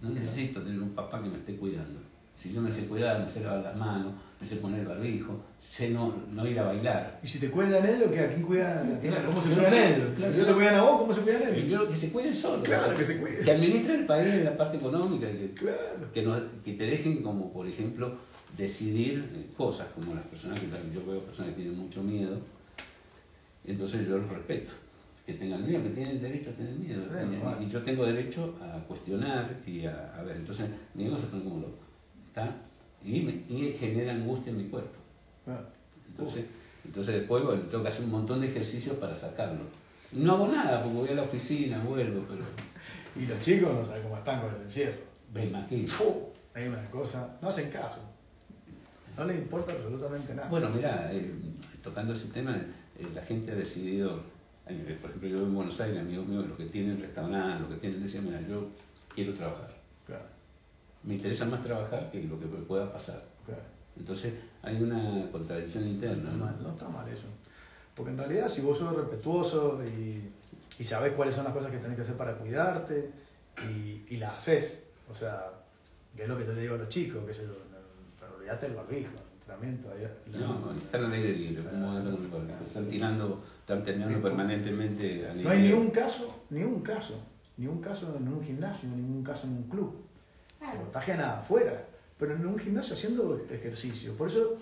no 0.00 0.10
necesito 0.10 0.60
tener 0.62 0.80
un 0.80 0.90
papá 0.90 1.22
que 1.22 1.28
me 1.28 1.36
esté 1.38 1.56
cuidando. 1.56 2.00
Si 2.34 2.52
yo 2.52 2.60
me 2.62 2.72
sé 2.72 2.86
cuidar, 2.86 3.20
me 3.20 3.28
sé 3.28 3.44
lavar 3.44 3.62
las 3.62 3.76
manos, 3.76 4.14
me 4.40 4.46
sé 4.46 4.56
poner 4.56 4.80
el 4.80 4.86
barbijo, 4.86 5.38
sé 5.60 5.90
no, 5.90 6.12
no 6.32 6.44
ir 6.48 6.58
a 6.58 6.64
bailar. 6.64 7.20
Y 7.22 7.26
si 7.28 7.38
te 7.38 7.50
cuidan 7.50 7.84
ellos, 7.86 8.08
¿qué? 8.10 8.20
¿a 8.20 8.28
quién 8.28 8.42
cuidan? 8.42 8.98
Claro, 9.00 9.28
¿Cómo 9.28 9.42
se 9.42 9.48
cuidan 9.50 9.74
ellos? 9.74 10.08
claro. 10.16 10.34
¿Ellos 10.34 10.46
te 10.48 10.52
cuidan 10.54 10.74
a 10.76 10.82
vos? 10.82 11.00
¿Cómo 11.02 11.14
se 11.14 11.20
cuidan 11.20 11.42
Yo 11.42 11.48
ellos? 11.50 11.64
quiero 11.66 11.88
que 11.88 11.94
se 11.96 12.10
cuiden 12.10 12.34
solos. 12.34 12.64
Claro, 12.64 12.96
que 12.96 13.04
se 13.04 13.18
cuiden. 13.20 13.44
Que 13.44 13.50
administren 13.52 14.00
el 14.00 14.06
país 14.06 14.26
en 14.34 14.44
la 14.46 14.56
parte 14.56 14.78
económica, 14.78 15.26
que, 15.30 15.50
Claro. 15.54 16.10
que, 16.12 16.22
no- 16.22 16.62
que 16.64 16.72
te 16.72 16.84
dejen 16.84 17.22
como, 17.22 17.52
por 17.52 17.68
ejemplo, 17.68 18.12
decidir 18.56 19.50
cosas, 19.56 19.88
como 19.94 20.14
las 20.14 20.24
personas 20.24 20.60
que 20.60 20.66
yo 20.94 21.04
veo 21.06 21.18
personas 21.20 21.54
que 21.54 21.62
tienen 21.62 21.78
mucho 21.78 22.02
miedo, 22.02 22.38
entonces 23.64 24.06
yo 24.06 24.18
los 24.18 24.30
respeto. 24.30 24.70
Que 25.24 25.34
tengan 25.34 25.64
miedo, 25.64 25.82
que 25.84 25.90
tienen 25.90 26.20
derecho 26.20 26.50
a 26.50 26.52
tener 26.54 26.74
miedo. 26.74 27.04
Bueno, 27.08 27.56
y, 27.60 27.68
yo 27.68 27.80
tengo 27.82 28.04
derecho 28.04 28.56
a 28.60 28.78
cuestionar 28.88 29.56
y 29.64 29.86
a, 29.86 30.12
a 30.18 30.22
ver. 30.24 30.36
Entonces 30.36 30.68
mi 30.94 31.06
ego 31.06 31.16
se 31.16 31.26
pone 31.26 31.44
como 31.44 31.60
loco. 31.60 31.78
¿Está? 32.26 32.56
Y, 33.04 33.20
me, 33.20 33.32
y 33.48 33.72
genera 33.78 34.14
angustia 34.14 34.50
en 34.50 34.58
mi 34.58 34.64
cuerpo. 34.64 34.98
Claro. 35.44 35.64
Entonces, 36.08 36.44
entonces 36.84 37.14
después 37.14 37.44
bueno, 37.44 37.62
tengo 37.62 37.84
que 37.84 37.88
hacer 37.88 38.04
un 38.04 38.10
montón 38.10 38.40
de 38.40 38.48
ejercicios 38.48 38.96
para 38.96 39.14
sacarlo. 39.14 39.62
No 40.12 40.34
hago 40.34 40.48
nada 40.48 40.82
porque 40.82 40.98
voy 40.98 41.08
a 41.10 41.14
la 41.14 41.22
oficina, 41.22 41.82
vuelvo, 41.82 42.24
pero 42.28 42.42
Y 43.16 43.26
los 43.26 43.40
chicos 43.40 43.72
no 43.72 43.84
saben 43.84 44.02
cómo 44.02 44.18
están 44.18 44.40
con 44.40 44.54
el 44.54 44.62
encierro. 44.62 44.98
me 45.32 45.46
imagino. 45.46 45.92
Hay 46.54 46.66
una 46.66 46.90
cosa, 46.90 47.38
no 47.40 47.48
hacen 47.48 47.70
caso. 47.70 48.00
No 49.16 49.24
les 49.24 49.38
importa 49.38 49.72
absolutamente 49.72 50.34
nada. 50.34 50.48
Bueno, 50.48 50.70
mira, 50.70 51.12
eh, 51.12 51.30
tocando 51.82 52.12
ese 52.12 52.28
tema, 52.28 52.56
eh, 52.56 53.06
la 53.14 53.22
gente 53.22 53.52
ha 53.52 53.54
decidido, 53.54 54.20
eh, 54.66 54.98
por 55.00 55.10
ejemplo, 55.10 55.28
yo 55.28 55.38
en 55.38 55.54
Buenos 55.54 55.80
Aires, 55.80 56.00
amigos 56.00 56.26
míos, 56.26 56.46
los 56.48 56.56
que 56.56 56.66
tienen 56.66 57.00
restaurante, 57.00 57.60
los 57.60 57.68
que 57.74 57.76
tienen, 57.80 58.02
decían, 58.02 58.24
mira, 58.24 58.40
yo 58.42 58.68
quiero 59.14 59.34
trabajar. 59.34 59.70
Claro, 60.06 60.24
Me 61.04 61.14
interesa 61.14 61.44
más 61.46 61.62
trabajar 61.62 62.10
que 62.10 62.22
lo 62.24 62.38
que 62.40 62.46
me 62.46 62.58
pueda 62.58 62.90
pasar. 62.92 63.22
claro. 63.46 63.62
Entonces 63.94 64.32
hay 64.62 64.80
una 64.82 65.30
contradicción 65.30 65.84
No 65.84 65.90
interna. 65.90 66.16
está 66.22 66.30
¿no? 66.32 66.44
mal, 66.46 66.56
no 66.62 66.70
está 66.70 66.88
mal 66.88 67.06
eso. 67.08 67.26
Porque 67.94 68.10
en 68.12 68.16
realidad, 68.18 68.48
si 68.48 68.62
vos 68.62 68.78
sos 68.78 68.96
respetuoso 68.96 69.82
y, 69.84 70.30
y 70.78 70.84
sabés 70.84 71.12
cuáles 71.12 71.34
son 71.34 71.44
las 71.44 71.52
cosas 71.52 71.70
que 71.70 71.76
tenés 71.76 71.96
que 71.96 72.02
hacer 72.02 72.14
para 72.16 72.34
cuidarte 72.38 73.10
y, 73.68 74.06
y 74.08 74.16
las 74.16 74.38
haces, 74.38 74.78
o 75.10 75.14
sea, 75.14 75.50
que 76.16 76.22
es 76.22 76.28
lo 76.28 76.38
que 76.38 76.46
yo 76.46 76.54
le 76.54 76.62
digo 76.62 76.74
a 76.76 76.78
los 76.78 76.88
chicos, 76.88 77.22
que 77.26 77.32
pero 77.34 77.52
olvídate 78.42 78.66
del 78.66 78.76
barbijo, 78.76 79.10
el 79.14 79.32
entrenamiento. 79.40 79.88
ahí- 79.92 80.40
No, 80.40 80.72
están 80.76 81.04
al 81.04 81.12
aire 81.12 81.32
libre, 81.32 81.64
como 81.64 81.98
están 82.66 82.86
tirando, 82.88 83.42
están 83.60 83.84
terminando 83.84 84.20
permanentemente 84.22 85.28
a 85.28 85.34
No 85.34 85.50
hay 85.50 85.62
ni 85.62 85.72
un 85.72 85.90
caso, 85.90 86.42
ni 86.50 86.62
un 86.62 86.80
caso, 86.80 87.20
ni 87.56 87.66
un 87.66 87.80
caso 87.80 88.16
en 88.18 88.28
un 88.28 88.42
gimnasio, 88.44 88.88
ni 88.88 89.02
un 89.02 89.22
caso 89.22 89.46
en 89.46 89.52
un 89.54 89.62
club. 89.64 89.94
Se 90.70 90.76
contagian 90.76 91.20
afuera, 91.20 91.84
pero 92.18 92.34
en 92.34 92.46
un 92.46 92.58
gimnasio 92.58 92.94
haciendo 92.94 93.40
ejercicio. 93.50 94.12
Por 94.16 94.28
eso 94.28 94.56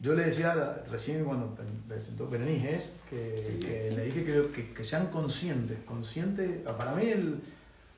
yo 0.00 0.14
le 0.14 0.26
decía 0.26 0.82
recién 0.90 1.24
cuando 1.24 1.56
presentó 1.88 2.28
Berenice 2.28 2.90
que, 3.10 3.58
que 3.60 3.90
le 3.96 4.04
dije 4.04 4.24
que, 4.24 4.48
que, 4.54 4.72
que 4.72 4.84
sean 4.84 5.08
conscientes. 5.08 5.78
conscientes 5.84 6.60
para 6.64 6.94
mí 6.94 7.06
el- 7.06 7.40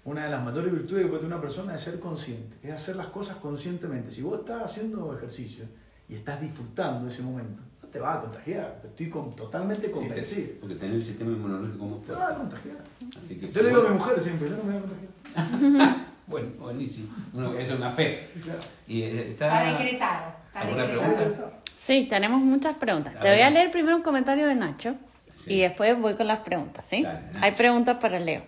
una 0.04 0.24
de 0.24 0.30
las 0.30 0.42
mayores 0.42 0.72
virtudes 0.72 1.02
que 1.02 1.08
puede 1.08 1.20
tener 1.22 1.34
una 1.34 1.42
persona 1.42 1.74
es 1.74 1.82
ser 1.82 2.00
consciente, 2.00 2.56
es 2.62 2.72
hacer 2.72 2.96
las 2.96 3.06
cosas 3.06 3.36
conscientemente. 3.36 4.10
Si 4.10 4.22
vos 4.22 4.38
estás 4.40 4.62
haciendo 4.62 5.14
ejercicio 5.16 5.64
y 6.08 6.14
estás 6.14 6.40
disfrutando 6.40 7.08
ese 7.08 7.22
momento, 7.22 7.62
no 7.82 7.88
te 7.88 7.98
vas 7.98 8.16
a 8.18 8.20
contagiar. 8.22 8.80
Estoy 8.84 9.10
con- 9.10 9.36
totalmente 9.36 9.86
Sí, 9.88 9.92
convencido. 9.92 10.46
te- 10.48 10.54
porque 10.54 10.74
tener 10.76 10.94
el 10.96 11.02
sistema 11.02 11.30
inmunológico 11.32 11.84
muy 11.84 12.00
Te 12.00 12.12
vas 12.12 12.20
a 12.22 12.24
fuerte. 12.34 12.40
contagiar. 12.40 12.76
Así 13.22 13.38
que, 13.38 13.52
Yo 13.52 13.62
le 13.62 13.68
digo 13.68 13.80
a 13.82 13.88
mi 13.90 13.94
mujer 13.98 14.20
siempre, 14.20 14.48
yo 14.48 14.56
no 14.56 14.64
me 14.64 14.72
voy 14.72 14.78
a 14.78 14.86
contagiar. 14.86 16.10
Bueno, 16.30 16.48
buenísimo. 16.60 17.08
Bueno, 17.32 17.54
eso 17.54 17.72
es 17.74 17.78
una 17.80 17.90
fe. 17.90 18.28
Claro. 18.44 18.60
Y 18.86 19.02
eh, 19.02 19.30
Está 19.32 19.46
está... 19.66 19.78
decretado. 19.82 20.32
Está 20.46 20.60
¿Alguna 20.60 20.82
decretado. 20.84 21.14
pregunta? 21.16 21.52
Sí, 21.76 22.06
tenemos 22.08 22.40
muchas 22.40 22.76
preguntas. 22.76 23.16
A 23.16 23.20
Te 23.20 23.30
voy 23.32 23.40
a 23.40 23.50
leer 23.50 23.72
primero 23.72 23.96
un 23.96 24.02
comentario 24.02 24.46
de 24.46 24.54
Nacho 24.54 24.94
Sí. 25.34 25.54
y 25.54 25.60
después 25.62 25.98
voy 26.00 26.14
con 26.14 26.28
las 26.28 26.38
preguntas, 26.40 26.84
¿sí? 26.86 27.02
Dale. 27.02 27.20
Hay 27.40 27.52
preguntas 27.52 27.96
para 28.00 28.20
Leo. 28.20 28.42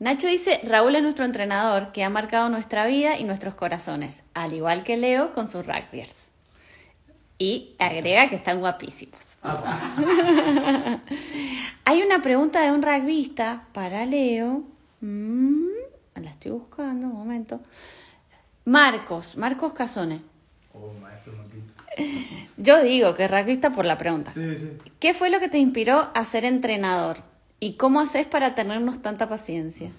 Nacho 0.00 0.26
dice, 0.26 0.60
Raúl 0.64 0.96
es 0.96 1.02
nuestro 1.02 1.24
entrenador 1.24 1.92
que 1.92 2.02
ha 2.02 2.10
marcado 2.10 2.48
nuestra 2.48 2.86
vida 2.86 3.18
y 3.18 3.24
nuestros 3.24 3.54
corazones, 3.54 4.24
al 4.34 4.52
igual 4.52 4.82
que 4.82 4.96
Leo 4.96 5.32
con 5.34 5.48
sus 5.48 5.64
rugbyers. 5.64 6.26
Y 7.38 7.74
agrega 7.78 8.28
que 8.28 8.36
están 8.36 8.60
guapísimos. 8.60 9.38
Hay 11.84 12.02
una 12.02 12.22
pregunta 12.22 12.62
de 12.62 12.72
un 12.72 12.82
rugbyista 12.82 13.66
para 13.72 14.04
Leo. 14.06 14.64
Mm, 15.00 15.68
la 16.16 16.30
estoy 16.30 16.52
buscando, 16.52 17.06
un 17.06 17.14
momento. 17.14 17.60
Marcos, 18.64 19.36
Marcos 19.36 19.74
Casone. 19.74 20.22
Oh, 20.72 20.92
maestro. 21.00 21.32
Yo 22.56 22.82
digo 22.82 23.14
que 23.14 23.24
es 23.24 23.30
rugbyista 23.30 23.70
por 23.70 23.84
la 23.84 23.98
pregunta. 23.98 24.32
Sí, 24.32 24.56
sí. 24.56 24.76
¿Qué 24.98 25.14
fue 25.14 25.30
lo 25.30 25.40
que 25.40 25.48
te 25.48 25.58
inspiró 25.58 26.10
a 26.14 26.24
ser 26.24 26.44
entrenador? 26.44 27.18
¿Y 27.64 27.76
cómo 27.78 27.98
haces 28.00 28.26
para 28.26 28.54
tenernos 28.54 29.00
tanta 29.00 29.26
paciencia? 29.26 29.90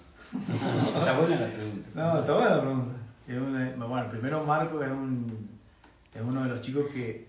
Está 0.96 1.18
buena 1.18 1.34
la 1.34 1.46
pregunta. 1.48 1.88
No, 1.96 2.20
está 2.20 2.32
buena 2.34 2.50
la 2.50 2.60
pregunta. 2.60 2.94
Es 3.26 3.36
un- 3.36 3.88
bueno, 3.88 4.08
primero 4.08 4.44
Marco 4.44 4.84
es, 4.84 4.90
un, 4.90 5.48
es 6.14 6.22
uno 6.24 6.44
de 6.44 6.48
los 6.50 6.60
chicos 6.60 6.86
que, 6.94 7.26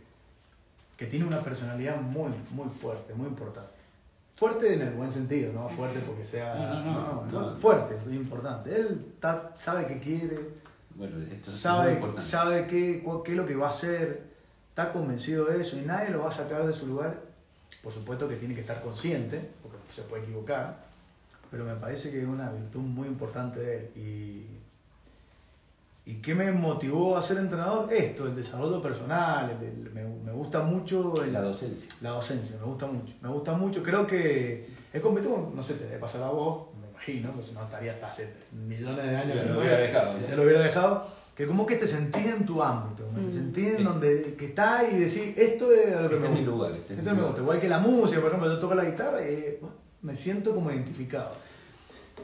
que 0.96 1.08
tiene 1.08 1.26
una 1.26 1.40
personalidad 1.42 2.00
muy, 2.00 2.30
muy 2.52 2.70
fuerte, 2.70 3.16
muy 3.16 3.26
importante. 3.26 3.72
Fuerte 4.36 4.76
en 4.76 4.82
el 4.84 4.94
buen 4.94 5.10
sentido, 5.10 5.52
no 5.54 5.70
fuerte 5.70 6.02
porque 6.02 6.24
sea... 6.24 6.54
No, 6.54 6.84
no, 6.84 7.26
no, 7.26 7.42
no. 7.50 7.56
Fuerte, 7.56 7.98
es 8.08 8.14
importante. 8.14 8.76
Él 8.76 9.06
está- 9.16 9.54
sabe 9.58 9.88
qué 9.88 9.98
quiere, 10.00 10.38
Bueno, 10.94 11.18
esto 11.18 11.34
es 11.36 11.48
muy 11.48 11.56
sabe, 11.56 11.94
importante. 11.94 12.22
sabe 12.30 12.68
qué, 12.68 13.04
qué 13.26 13.32
es 13.32 13.38
lo 13.38 13.46
que 13.48 13.56
va 13.56 13.66
a 13.66 13.70
hacer, 13.72 14.22
está 14.70 14.92
convencido 14.94 15.46
de 15.46 15.62
eso 15.62 15.78
y 15.80 15.82
nadie 15.82 16.12
lo 16.12 16.22
va 16.22 16.30
a 16.30 16.32
sacar 16.32 16.64
de 16.68 16.74
su 16.74 16.86
lugar. 16.86 17.22
Por 17.82 17.92
supuesto 17.92 18.30
que 18.30 18.36
tiene 18.36 18.54
que 18.54 18.62
estar 18.62 18.82
consciente, 18.82 19.50
porque 19.64 19.77
se 19.92 20.02
puede 20.04 20.24
equivocar, 20.24 20.76
pero 21.52 21.64
me 21.66 21.76
parece 21.76 22.12
que 22.12 22.22
es 22.22 22.28
una 22.28 22.50
virtud 22.52 22.82
muy 22.82 23.08
importante 23.08 23.60
de 23.60 23.78
él. 23.78 23.92
Y, 23.96 24.48
¿Y 26.10 26.16
qué 26.22 26.34
me 26.34 26.50
motivó 26.54 27.18
a 27.18 27.22
ser 27.22 27.38
entrenador? 27.38 27.92
Esto, 27.92 28.28
el 28.28 28.36
desarrollo 28.36 28.82
personal, 28.82 29.50
el- 29.60 29.68
el- 29.88 29.92
me, 29.92 30.04
me 30.04 30.32
gusta 30.32 30.62
mucho 30.62 31.22
el- 31.22 31.34
La 31.34 31.42
docencia. 31.42 31.94
la 32.00 32.12
docencia, 32.12 32.56
me 32.58 32.64
gusta 32.66 32.88
mucho. 32.88 33.14
Me 33.22 33.28
gusta 33.28 33.52
mucho, 33.54 33.84
creo 33.84 34.08
que 34.08 34.70
es 34.94 35.02
completo, 35.02 35.52
no 35.54 35.62
sé, 35.62 35.74
te 35.74 35.84
debe 35.84 35.98
pasar 36.00 36.24
a 36.24 36.30
vos, 36.30 36.68
me 36.82 36.88
imagino, 36.90 37.32
porque 37.32 37.48
si 37.50 37.54
no 37.54 37.64
estaría 37.64 37.92
hasta 37.92 38.08
hace 38.08 38.34
millones 38.54 39.04
de 39.04 39.18
años. 39.18 39.36
Ya 39.36 39.42
si 39.42 39.48
lo 39.50 39.54
no 39.56 39.60
hubiera 39.60 39.78
dejado, 39.80 40.20
ya. 40.22 40.28
Ya 40.30 40.36
lo 40.38 40.44
hubiera 40.44 40.62
dejado. 40.62 41.08
Que 41.38 41.46
como 41.46 41.68
que 41.68 41.76
te 41.76 41.86
sentís 41.86 42.26
en 42.26 42.46
tu 42.48 42.64
ámbito, 42.64 43.04
te 43.14 43.22
Mm. 43.22 43.32
sentís 43.32 43.68
en 43.68 43.78
Sí. 43.78 43.84
donde 43.84 44.36
que 44.36 44.46
estás 44.48 44.92
y 44.92 44.98
decís, 44.98 45.38
esto 45.38 45.72
es 45.72 45.92
lo 46.02 46.10
que 46.10 46.16
Este 46.16 46.18
me 46.18 46.26
es 46.26 46.32
mi 46.32 46.40
gusta. 46.40 46.52
lugar. 46.52 46.72
Este 46.72 46.94
es 46.94 47.00
Esto 47.00 47.12
mi 47.12 47.16
me 47.16 47.22
lugar. 47.22 47.28
gusta. 47.28 47.42
Igual 47.44 47.60
que 47.62 47.70
la 47.70 47.80
música, 47.80 48.20
por 48.22 48.30
ejemplo, 48.32 48.50
yo 48.54 48.60
toco 48.60 48.74
la 48.76 48.86
guitarra 48.86 49.22
y 49.30 49.58
bueno, 49.62 49.76
me 50.02 50.16
siento 50.16 50.56
como 50.56 50.72
identificado. 50.72 51.34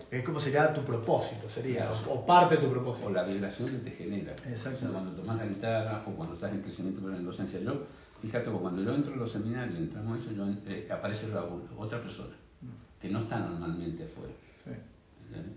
Es 0.09 0.23
como 0.23 0.39
sería 0.39 0.73
tu 0.73 0.81
propósito, 0.81 1.47
sería, 1.47 1.87
Claro. 1.89 1.95
o, 2.09 2.13
o 2.15 2.25
parte 2.25 2.55
de 2.55 2.61
tu 2.63 2.69
propósito. 2.71 3.07
O 3.07 3.11
la 3.11 3.23
vibración 3.23 3.69
que 3.69 3.77
te 3.77 3.91
genera. 3.91 4.31
Exacto. 4.47 4.87
Cuando 4.91 5.11
tomas 5.11 5.37
la 5.37 5.45
guitarra 5.45 6.03
o 6.07 6.11
cuando 6.11 6.33
estás 6.33 6.51
en 6.51 6.61
crecimiento 6.61 7.01
pero 7.03 7.15
en 7.15 7.23
docencia. 7.25 7.59
Yo, 7.59 7.83
fíjate, 8.21 8.49
cuando 8.49 8.81
yo 8.81 8.95
entro 8.95 9.13
a 9.13 9.17
los 9.17 9.31
seminarios, 9.31 9.77
entramos 9.77 10.13
a 10.13 10.23
eso, 10.23 10.31
yo, 10.35 10.45
eh, 10.67 10.87
aparece 10.91 11.27
Raúl, 11.31 11.61
otra 11.77 12.01
persona, 12.01 12.33
que 12.99 13.09
no 13.09 13.19
está 13.19 13.37
normalmente 13.39 14.03
afuera. 14.05 14.33
Sí. 14.63 14.71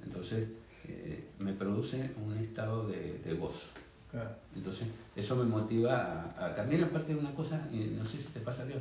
Entonces, 0.05 0.49
eh, 0.89 1.25
me 1.39 1.53
produce 1.53 2.11
un 2.25 2.37
estado 2.39 2.87
de, 2.89 3.19
de 3.25 3.35
gozo. 3.35 3.69
claro. 4.11 4.31
Entonces, 4.55 4.89
eso 5.15 5.37
me 5.37 5.45
motiva 5.45 6.33
a, 6.37 6.47
a- 6.47 6.55
también, 6.55 6.85
aparte 6.85 7.15
de 7.15 7.21
una 7.21 7.35
cosa, 7.35 7.69
no 7.73 8.05
sé 8.05 8.19
si 8.19 8.33
te 8.33 8.41
pasa, 8.41 8.65
Leo, 8.65 8.79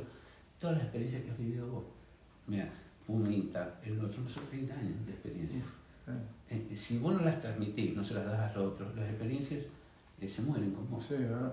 todas 0.58 0.76
las 0.76 0.84
experiencias 0.84 1.22
que 1.24 1.30
has 1.30 1.38
vivido 1.38 1.66
vos. 1.68 1.84
Mira, 2.46 2.68
Pumita, 3.06 3.78
el 3.84 4.00
otro, 4.04 4.22
me 4.22 4.28
son 4.30 4.44
30 4.46 4.74
años 4.74 5.06
de 5.06 5.12
experiencia. 5.12 5.60
Sí. 5.60 6.12
Eh, 6.50 6.76
si 6.76 6.98
vos 6.98 7.14
no 7.14 7.22
las 7.24 7.40
transmitís, 7.40 7.94
no 7.96 8.02
se 8.02 8.14
las 8.14 8.24
das 8.26 8.50
a 8.50 8.54
los 8.58 8.72
otros, 8.72 8.94
las 8.96 9.08
experiencias 9.08 9.68
eh, 10.20 10.28
se 10.28 10.42
mueren 10.42 10.70
con 10.72 10.88
vos. 10.90 11.04
Sí, 11.04 11.14
¿verdad? 11.14 11.52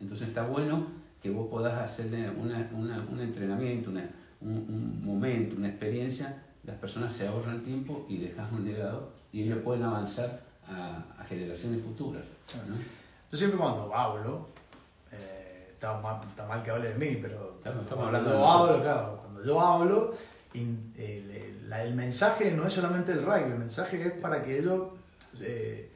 Entonces 0.00 0.28
está 0.28 0.44
bueno 0.46 0.86
que 1.22 1.30
vos 1.30 1.48
podás 1.48 1.80
hacerle 1.80 2.28
una, 2.30 2.68
una, 2.74 3.00
un 3.10 3.20
entrenamiento, 3.20 3.90
una, 3.90 4.08
un, 4.40 4.50
un 4.68 5.04
momento, 5.04 5.56
una 5.56 5.68
experiencia, 5.68 6.42
las 6.64 6.76
personas 6.76 7.12
se 7.12 7.26
ahorran 7.26 7.62
tiempo 7.62 8.04
y 8.08 8.18
dejas 8.18 8.52
un 8.52 8.64
legado 8.64 9.13
y 9.34 9.42
ellos 9.42 9.58
pueden 9.64 9.82
avanzar 9.82 10.40
a, 10.68 11.02
a 11.18 11.24
generaciones 11.24 11.82
futuras. 11.82 12.24
¿no? 12.68 12.76
Yo 13.30 13.36
siempre 13.38 13.58
cuando 13.58 13.92
hablo, 13.94 14.48
eh, 15.12 15.68
está, 15.72 15.98
mal, 16.00 16.20
está 16.28 16.46
mal 16.46 16.62
que 16.62 16.70
hable 16.70 16.90
de 16.90 16.94
mí, 16.94 17.18
pero 17.20 17.56
estamos 17.58 18.06
hablando 18.06 18.30
de 18.30 18.36
yo 18.36 18.40
nosotros. 18.42 18.70
hablo, 18.70 18.82
claro, 18.82 19.18
cuando 19.22 19.44
yo 19.44 19.60
hablo, 19.60 20.14
el, 20.54 20.76
el- 20.96 21.68
la- 21.68 21.82
el 21.82 21.94
mensaje 21.94 22.52
no 22.52 22.66
es 22.66 22.72
solamente 22.72 23.10
el 23.12 23.24
rugby, 23.24 23.50
el 23.52 23.58
mensaje 23.58 24.00
es 24.06 24.12
para 24.12 24.42
que 24.44 24.58
ellos 24.60 24.82
eh, 25.40 25.90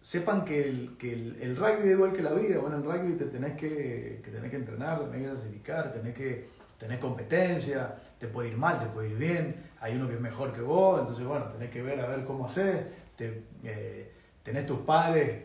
sepan 0.00 0.44
que, 0.44 0.68
el, 0.68 0.96
que 0.98 1.12
el, 1.12 1.36
el 1.42 1.56
rugby 1.56 1.88
es 1.88 1.90
igual 1.96 2.12
que 2.12 2.22
la 2.22 2.32
vida. 2.32 2.58
Bueno, 2.60 2.76
en 2.76 2.84
rugby 2.84 3.14
te 3.16 3.24
tenés 3.24 3.56
que, 3.56 4.20
que 4.24 4.30
tenés 4.30 4.50
que 4.50 4.56
entrenar, 4.58 5.00
tenés 5.10 5.22
que 5.22 5.28
clasificar, 5.34 5.92
tenés 5.92 6.14
que 6.14 6.48
tener 6.78 6.98
competencia, 6.98 7.94
te 8.18 8.26
puede 8.28 8.48
ir 8.50 8.56
mal, 8.56 8.78
te 8.78 8.86
puede 8.86 9.10
ir 9.10 9.16
bien, 9.16 9.56
hay 9.80 9.94
uno 9.96 10.08
que 10.08 10.14
es 10.14 10.20
mejor 10.20 10.52
que 10.52 10.60
vos, 10.60 11.00
entonces 11.00 11.24
bueno, 11.26 11.46
tenés 11.46 11.70
que 11.70 11.82
ver 11.82 12.00
a 12.00 12.06
ver 12.06 12.24
cómo 12.24 12.46
haces, 12.46 12.84
te, 13.16 13.42
eh, 13.64 14.10
tenés 14.42 14.66
tus 14.66 14.78
padres 14.80 15.42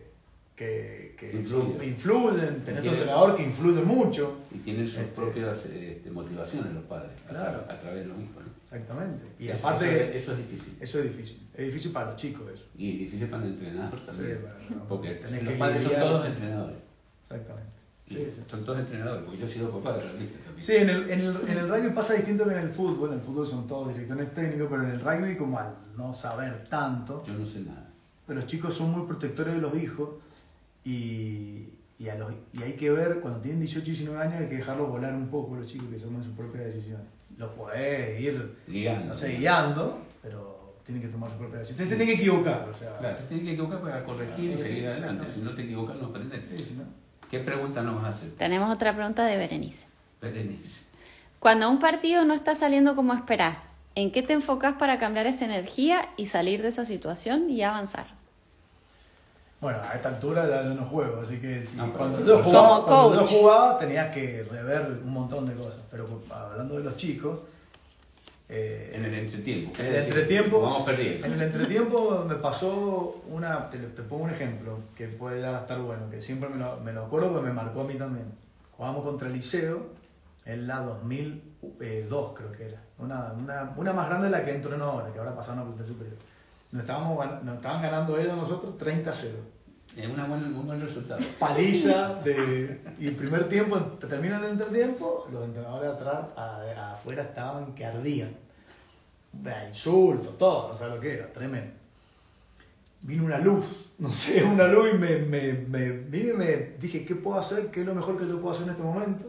que, 0.56 1.16
que 1.18 1.32
Influyen. 1.32 1.78
son- 1.80 1.84
influyen, 1.88 2.62
tenés 2.64 2.84
tu 2.84 2.90
entrenador 2.90 3.36
que 3.36 3.44
influye 3.44 3.82
mucho. 3.84 4.38
Y 4.54 4.60
tienen 4.60 4.86
sus 4.86 5.00
Este- 5.00 5.16
propias 5.16 5.66
este, 5.66 6.12
motivaciones 6.12 6.74
los 6.74 6.84
padres 6.84 7.12
a, 7.26 7.30
Claro. 7.30 7.66
a 7.68 7.80
través 7.80 8.02
de 8.04 8.06
lo 8.10 8.14
mismo. 8.16 8.42
¿no? 8.42 8.48
Exactamente. 8.66 9.26
Y 9.40 9.48
Eso- 9.50 9.68
aparte, 9.68 10.10
eso, 10.16 10.18
eso 10.18 10.32
es 10.34 10.38
difícil. 10.38 10.78
eso 10.80 11.00
es 11.00 11.04
difícil. 11.06 11.48
Es 11.56 11.66
difícil 11.66 11.92
para 11.92 12.12
los 12.12 12.16
chicos 12.16 12.44
eso. 12.54 12.66
Y 12.78 12.98
difícil 13.00 13.28
para 13.30 13.44
el 13.44 13.54
entrenador 13.54 14.00
también. 14.06 14.38
Sí, 14.38 14.44
bueno, 14.70 14.86
porque 14.88 15.10
tenés 15.16 15.44
los 15.44 15.54
padres 15.56 15.82
son 15.84 15.94
todos 15.96 16.26
entrenadores. 16.28 16.78
Exactamente. 17.30 17.76
Y 18.12 18.26
Sí, 18.26 18.32
sí. 18.32 18.42
Son 18.48 18.64
todos 18.66 18.80
entrenadores, 18.80 19.24
porque 19.24 19.40
yo 19.40 19.46
he 19.46 19.50
sido 19.50 19.70
papá 19.80 19.98
de 19.98 20.04
rugbyista 20.04 20.38
también. 20.46 20.64
Sí, 20.64 20.76
en 20.76 20.90
el, 20.90 21.10
en, 21.10 21.20
el, 21.22 21.36
en 21.50 21.58
el 21.58 21.70
rugby 21.70 21.90
pasa 21.96 22.14
distinto 22.14 22.46
que 22.46 22.52
en 22.54 22.60
el 22.60 22.70
fútbol. 22.70 23.10
En 23.10 23.16
el 23.16 23.22
fútbol 23.22 23.48
son 23.48 23.68
todos 23.68 23.90
directores 23.94 24.34
técnicos, 24.34 24.68
pero 24.70 24.84
en 24.84 24.90
el 24.92 25.00
rugby, 25.00 25.36
como 25.38 25.58
al 25.60 25.74
no 25.98 26.14
saber 26.14 26.64
tanto, 26.70 27.24
Yo 27.26 27.34
no 27.34 27.46
sé 27.46 27.62
nada. 27.62 27.90
pero 28.28 28.40
los 28.40 28.48
chicos 28.48 28.74
son 28.74 28.92
muy 28.92 29.06
protectores 29.08 29.56
de 29.56 29.62
los 29.62 29.76
hijos 29.76 30.10
y, 30.84 31.70
y, 32.00 32.10
a 32.10 32.16
los, 32.16 32.32
y 32.54 32.64
hay 32.64 32.74
que 32.74 32.90
ver, 32.90 33.20
cuando 33.20 33.40
tienen 33.40 33.60
18 33.60 33.86
y 33.86 33.90
19 33.94 34.20
años, 34.22 34.42
hay 34.42 34.48
que 34.50 34.56
dejarlos 34.58 34.90
volar 34.90 35.14
un 35.14 35.28
poco 35.28 35.56
los 35.56 35.68
chicos 35.68 35.88
que 35.90 35.98
tomen 36.00 36.24
sus 36.24 36.34
propias 36.34 36.66
decisiones. 36.66 37.06
Los 37.38 37.52
podés 37.54 38.20
ir, 38.22 38.56
Guiando. 38.68 39.06
no 39.08 39.16
sé, 39.16 39.38
guiando, 39.38 40.00
pero 40.22 40.76
tienen 40.84 41.02
que 41.04 41.10
tomar 41.10 41.30
sus 41.30 41.40
propias 41.40 41.62
decisiones. 41.62 41.90
Se 41.90 41.96
tienen 41.96 42.16
que 42.16 42.22
equivocar, 42.22 42.68
o 42.70 42.74
sea. 42.74 42.98
Claro, 42.98 43.16
se 43.16 43.24
tiene 43.26 43.44
que 43.44 43.52
equivocar 43.54 43.82
para 43.82 44.04
corregir 44.04 44.52
y 44.52 44.58
seguir 44.58 44.88
adelante. 44.88 45.26
Si 45.28 45.42
no 45.42 45.52
te 45.52 45.64
equivocas, 45.64 45.98
no 45.98 46.08
aprendes. 46.08 46.42
Sí. 46.62 46.78
¿Qué 47.32 47.40
pregunta 47.40 47.82
nos 47.82 47.96
vas 47.96 48.04
a 48.06 48.10
hacer? 48.10 48.32
Tenemos 48.38 48.70
otra 48.72 48.94
pregunta 48.94 49.26
de 49.26 49.38
Berenice. 49.38 49.86
Berenice. 50.22 50.84
Cuando 51.40 51.70
un 51.70 51.80
partido 51.80 52.26
no 52.26 52.34
está 52.34 52.54
saliendo 52.56 52.96
como 52.96 53.14
esperás, 53.14 53.58
¿en 53.96 54.12
qué 54.12 54.22
te 54.22 54.34
enfocas 54.34 54.74
para 54.74 55.00
cambiar 55.00 55.26
esa 55.28 55.46
energía 55.46 56.10
y 56.18 56.26
salir 56.26 56.62
de 56.62 56.68
esa 56.68 56.84
situación 56.84 57.50
y 57.50 57.64
avanzar? 57.64 58.06
Bueno, 59.62 59.80
a 59.90 59.94
esta 59.96 60.10
altura 60.10 60.48
ya 60.50 60.64
no 60.64 60.84
juego, 60.86 61.22
así 61.22 61.38
que 61.40 61.64
si- 61.64 61.78
No, 61.78 61.94
cuando, 61.94 62.26
yo 62.26 62.40
jugaba, 62.40 62.84
cuando 62.86 63.22
yo 63.22 63.28
jugaba 63.28 63.78
tenías 63.78 64.14
que 64.14 64.44
rever 64.52 65.00
un 65.04 65.14
montón 65.14 65.46
de 65.46 65.54
cosas. 65.54 65.82
Pero 65.90 66.08
hablando 66.32 66.78
de 66.78 66.84
los 66.84 66.98
chicos, 66.98 67.40
eh, 68.52 68.92
En 68.94 69.06
el 69.06 69.14
entretiempo. 69.16 69.72
en 69.80 69.86
el 69.88 69.96
entretiempo, 69.96 70.62
Vamos 70.62 70.84
perdiendo. 70.84 71.26
en 71.26 71.34
el 71.34 71.42
entretiempo 71.42 72.26
me 72.28 72.36
pasó 72.36 73.24
una, 73.28 73.70
te, 73.70 73.78
te 73.78 74.02
pongo 74.04 74.26
un 74.26 74.30
ejemplo 74.32 74.78
que 74.96 75.08
puede 75.08 75.38
llegar 75.38 75.56
a 75.56 75.60
estar 75.62 75.80
bueno, 75.80 76.10
que 76.10 76.22
siempre 76.22 76.50
me 76.50 76.58
lo, 76.58 76.78
me 76.82 76.92
lo 76.92 77.06
acuerdo 77.06 77.32
porque 77.32 77.48
me 77.48 77.54
marcó 77.54 77.82
a 77.82 77.84
mí 77.86 77.96
también. 77.96 78.26
Jugábamos 78.76 79.06
contra 79.06 79.28
el 79.28 79.34
Liceo 79.34 79.88
en 80.46 80.68
la 80.68 80.80
2002 80.82 82.34
creo 82.36 82.52
que 82.52 82.68
era, 82.68 82.82
una, 82.98 83.32
una, 83.34 83.74
una 83.78 83.94
más 83.94 84.08
grande 84.10 84.26
de 84.26 84.32
la 84.32 84.44
que 84.44 84.52
entrenó 84.56 84.86
ahora, 84.86 85.14
que 85.14 85.20
ahora 85.20 85.36
pasaron 85.36 85.60
a 85.60 85.86
superior. 85.86 86.18
Nos, 86.72 86.82
estábamos, 86.82 87.44
nos 87.44 87.56
estaban 87.56 87.82
ganando 87.82 88.18
ellos 88.18 88.34
a 88.34 88.36
nosotros 88.38 88.78
30 88.78 89.10
a 89.10 89.14
0 89.14 89.34
Es 89.96 90.06
un 90.08 90.66
buen 90.66 90.80
resultado. 90.82 91.20
paliza 91.40 92.16
de, 92.24 92.80
y 93.00 93.08
el 93.08 93.16
primer 93.16 93.50
tiempo, 93.50 93.78
te 94.00 94.08
termina 94.08 94.38
el 94.38 94.46
entretiempo, 94.46 95.28
los 95.32 95.44
entrenadores 95.44 95.92
atrás, 95.92 96.28
a- 96.38 96.94
afuera 96.94 97.24
estaban 97.24 97.74
que 97.76 97.86
ardían. 97.86 98.36
Insultos, 99.68 100.38
todo, 100.38 100.70
no 100.70 100.74
sabes 100.74 100.96
lo 100.96 101.00
que 101.02 101.14
era, 101.16 101.32
tremendo. 101.32 101.72
Vino 103.02 103.26
una 103.26 103.40
luz, 103.40 103.90
no 103.98 104.12
sé, 104.12 104.44
una 104.46 104.68
luz 104.68 104.92
y 104.94 104.98
me, 104.98 105.18
me, 105.20 105.54
me 105.54 105.90
vine 105.92 106.30
y 106.32 106.38
me 106.38 106.56
dije, 106.80 107.04
¿qué 107.06 107.16
puedo 107.16 107.40
hacer? 107.40 107.68
¿Qué 107.72 107.82
es 107.82 107.86
lo 107.86 107.96
mejor 107.96 108.18
que 108.18 108.28
yo 108.28 108.40
puedo 108.40 108.54
hacer 108.54 108.66
en 108.66 108.72
este 108.72 108.84
momento? 108.84 109.26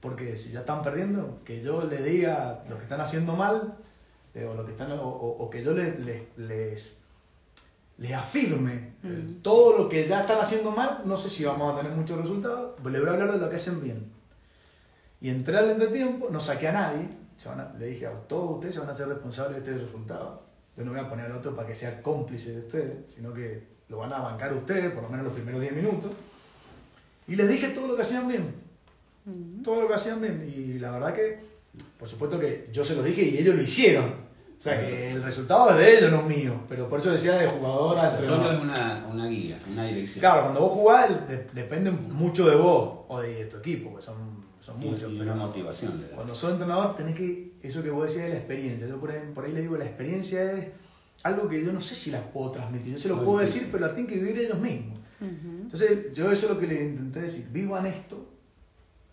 Porque 0.00 0.34
si 0.36 0.52
ya 0.52 0.60
están 0.60 0.82
perdiendo, 0.82 1.40
que 1.44 1.60
yo 1.62 1.84
le 1.84 2.02
diga 2.02 2.64
lo 2.68 2.76
que 2.76 2.84
están 2.84 3.00
haciendo 3.00 3.34
mal, 3.36 3.74
eh, 4.34 4.44
o, 4.44 4.54
lo 4.54 4.64
que 4.64 4.72
están, 4.72 4.90
o, 4.92 5.48
que 5.50 5.62
yo 5.62 5.72
le- 5.72 5.98
le- 5.98 6.28
les, 6.36 6.98
les 7.98 8.12
afirme 8.12 8.88
Mm. 9.02 9.42
todo 9.42 9.76
lo 9.78 9.88
que 9.88 10.08
ya 10.08 10.20
están 10.22 10.40
haciendo 10.40 10.70
mal, 10.72 11.02
no 11.04 11.16
sé 11.16 11.30
si 11.30 11.44
vamos 11.44 11.72
a 11.72 11.76
tener 11.80 11.92
muchos 11.96 12.18
resultados, 12.20 12.74
pues 12.82 12.92
le 12.92 12.98
voy 13.00 13.08
a 13.08 13.12
hablar 13.12 13.32
de 13.32 13.38
lo 13.38 13.48
que 13.48 13.56
hacen 13.56 13.80
bien. 13.82 14.10
Y 15.20 15.28
entré 15.30 15.56
al 15.56 15.70
entretiempo, 15.70 16.28
no 16.30 16.40
saqué 16.40 16.68
a 16.68 16.72
nadie, 16.72 17.08
se 17.36 17.48
van 17.48 17.60
a- 17.60 17.72
le 17.78 17.86
dije 17.86 18.06
a 18.06 18.12
todos 18.12 18.52
ustedes 18.56 18.74
se 18.74 18.80
van 18.80 18.90
a 18.90 18.94
ser 18.94 19.08
responsables 19.08 19.64
de 19.64 19.70
este 19.72 19.84
resultado. 19.84 20.42
Yo 20.76 20.84
no 20.84 20.90
voy 20.92 21.00
a 21.00 21.08
poner 21.08 21.26
al 21.26 21.32
otro 21.32 21.54
para 21.54 21.66
que 21.68 21.74
sea 21.74 22.02
cómplice 22.02 22.52
de 22.52 22.58
ustedes, 22.60 23.12
sino 23.14 23.32
que 23.32 23.62
lo 23.88 23.98
van 23.98 24.12
a 24.12 24.18
bancar 24.20 24.52
ustedes, 24.54 24.90
por 24.92 25.02
lo 25.04 25.08
menos 25.08 25.24
los 25.26 25.34
primeros 25.34 25.60
10 25.60 25.72
minutos. 25.74 26.10
Y 27.26 27.36
les 27.36 27.48
dije 27.48 27.68
todo 27.68 27.88
lo 27.88 27.96
que 27.96 28.02
hacían 28.02 28.26
bien 28.28 28.54
todo 29.62 29.82
lo 29.82 29.88
que 29.88 29.94
hacían 29.94 30.22
bien. 30.22 30.50
Y 30.56 30.78
la 30.78 30.90
verdad 30.92 31.12
que, 31.14 31.38
por 31.98 32.08
supuesto 32.08 32.40
que 32.40 32.68
yo 32.72 32.82
se 32.82 32.94
lo 32.94 33.02
dije 33.02 33.22
y 33.22 33.36
ellos 33.38 33.54
lo 33.56 33.60
hicieron. 33.62 34.14
O 34.58 34.60
sea 34.60 34.80
que 34.80 35.12
el 35.12 35.22
resultado 35.22 35.70
es 35.70 35.76
de 35.76 35.98
ellos, 35.98 36.10
no 36.10 36.22
mío. 36.22 36.62
Pero 36.68 36.88
por 36.88 36.98
eso 36.98 37.12
decía 37.12 37.34
de 37.36 37.46
jugador 37.46 37.96
a 37.98 38.16
Todo 38.16 38.24
es 38.26 38.32
entrenador. 38.32 38.60
una, 38.60 39.06
una 39.08 39.26
guía, 39.28 39.56
una 39.70 39.84
dirección. 39.84 40.18
Claro, 40.20 40.42
cuando 40.42 40.60
vos 40.62 40.72
jugás 40.72 41.28
de- 41.28 41.46
depende 41.52 41.92
mucho 41.92 42.48
de 42.48 42.56
vos 42.56 43.04
o 43.06 43.20
de 43.20 43.44
tu 43.44 43.58
equipo, 43.58 43.94
que 43.96 44.02
son, 44.02 44.16
son 44.58 44.82
Y- 44.82 44.86
muchos. 44.86 45.12
y 45.12 45.18
pero 45.18 45.32
una 45.32 45.46
motivación. 45.46 46.02
cuando 46.12 46.34
sos 46.34 46.50
entrenador 46.52 46.96
tenés 46.96 47.14
que, 47.14 47.52
eso 47.62 47.82
que 47.84 47.90
vos 47.90 48.08
decías 48.08 48.24
de 48.24 48.30
la 48.30 48.36
experiencia. 48.38 48.88
Yo 48.88 48.98
por 48.98 49.12
ahí, 49.12 49.20
por 49.32 49.44
ahí 49.44 49.52
le 49.52 49.60
digo, 49.60 49.76
la 49.76 49.84
experiencia 49.84 50.52
es 50.52 50.66
algo 51.22 51.48
que 51.48 51.64
yo 51.64 51.72
no 51.72 51.80
sé 51.80 51.94
si 51.94 52.10
la 52.10 52.20
puedo 52.20 52.50
transmitir. 52.50 52.94
Yo 52.94 52.98
se 52.98 53.08
lo 53.08 53.16
Muy 53.16 53.24
puedo 53.26 53.38
decir, 53.38 53.68
pero 53.70 53.86
la 53.86 53.92
tienen 53.94 54.12
que 54.12 54.18
vivir 54.18 54.38
ellos 54.40 54.58
mismos. 54.58 54.98
Entonces, 55.20 56.12
yo 56.14 56.30
eso 56.32 56.46
es 56.46 56.52
lo 56.54 56.58
que 56.60 56.66
le 56.66 56.82
intenté 56.84 57.20
decir. 57.22 57.46
Vivan 57.52 57.86
esto. 57.86 58.26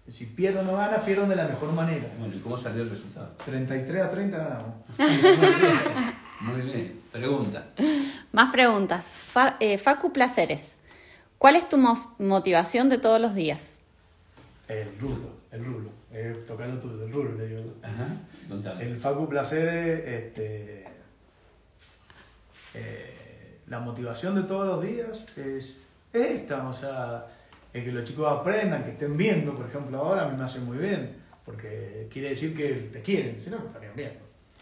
Si 0.08 0.26
pierdo 0.28 0.60
o 0.60 0.64
no 0.64 0.76
gana, 0.78 1.00
pierdan 1.00 1.30
de 1.30 1.36
la 1.36 1.48
mejor 1.48 1.72
manera. 1.74 2.08
Bueno, 2.20 2.36
¿y 2.36 2.40
cómo 2.40 2.58
salió 2.58 2.84
el 2.84 2.90
resultado? 2.90 3.30
33 3.44 4.04
a 4.04 4.10
30 4.12 4.38
ganamos. 4.38 4.76
Muy 6.42 6.62
bien. 6.62 7.02
Pregunta. 7.12 7.66
Más 8.32 8.52
preguntas. 8.52 9.06
Fa- 9.06 9.56
eh, 9.60 9.78
Facu 9.78 10.12
Placeres. 10.14 10.76
¿Cuál 11.40 11.56
es 11.56 11.68
tu 11.68 11.78
motivación 12.20 12.90
de 12.90 12.98
todos 13.00 13.20
los 13.20 13.34
días? 13.34 13.80
El 14.68 14.98
rulo, 15.00 15.30
el 15.52 15.66
rulo. 15.66 15.90
Eh, 16.12 16.44
tocando 16.48 16.80
tú, 16.80 16.90
el 17.04 17.12
rulo, 17.12 17.34
le 17.36 17.48
digo. 17.48 17.74
Ajá. 17.82 18.80
El 18.82 18.98
Facu 18.98 19.28
Placeres, 19.28 20.08
este, 20.08 20.86
eh, 22.74 23.60
la 23.68 23.80
motivación 23.80 24.36
de 24.36 24.44
todos 24.44 24.68
los 24.68 24.84
días 24.84 25.26
es, 25.38 25.90
es 26.14 26.32
esta, 26.32 26.68
o 26.68 26.74
sea, 26.74 27.26
el 27.78 27.84
que 27.84 27.92
los 27.92 28.04
chicos 28.06 28.26
aprendan, 28.32 28.84
que 28.84 28.92
estén 28.92 29.16
viendo, 29.18 29.54
por 29.56 29.68
ejemplo, 29.68 29.98
ahora 30.00 30.24
a 30.26 30.30
mí 30.30 30.38
me 30.38 30.44
hace 30.46 30.60
muy 30.60 30.78
bien, 30.78 31.12
porque 31.44 32.08
quiere 32.12 32.30
decir 32.30 32.56
que 32.56 32.90
te 32.92 33.02
quieren, 33.02 33.42
si 33.42 33.50
no, 33.50 33.60
no 33.60 33.68
estarían 33.68 33.96
viendo. 33.96 34.20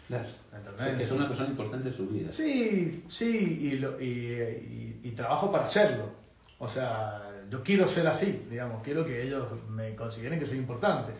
Claro. 0.08 0.24
¿entendés? 0.54 0.80
O 0.80 0.84
sea, 0.84 0.96
que 0.98 1.02
es 1.04 1.10
una 1.12 1.28
persona 1.28 1.48
importante 1.50 1.88
en 1.88 1.94
su 1.94 2.08
vida. 2.08 2.30
Sí, 2.32 3.04
sí, 3.08 3.58
y, 3.62 3.70
lo- 3.78 4.00
y, 4.00 4.06
y- 4.06 5.00
y 5.04 5.10
trabajo 5.12 5.50
para 5.50 5.64
hacerlo. 5.64 6.10
O 6.58 6.68
sea, 6.68 7.30
yo 7.50 7.62
quiero 7.62 7.86
ser 7.88 8.06
así, 8.08 8.46
digamos, 8.50 8.82
quiero 8.82 9.04
que 9.04 9.22
ellos 9.22 9.46
me 9.70 9.94
consideren 9.94 10.38
que 10.38 10.46
soy 10.46 10.58
importante. 10.58 11.12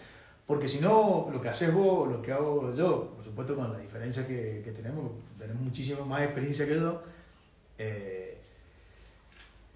Porque 0.46 0.68
si 0.68 0.80
no, 0.80 1.28
lo 1.32 1.40
que 1.40 1.48
haces 1.48 1.72
vos, 1.72 2.10
lo 2.10 2.20
que 2.20 2.30
hago 2.32 2.74
yo, 2.74 3.12
por 3.14 3.24
supuesto 3.24 3.56
con 3.56 3.72
la 3.72 3.78
diferencia 3.78 4.26
que, 4.26 4.60
que 4.62 4.72
tenemos, 4.72 5.12
tenemos 5.38 5.62
muchísima 5.62 6.04
más 6.04 6.22
experiencia 6.22 6.66
que 6.66 6.74
yo, 6.74 7.02
eh, 7.78 8.36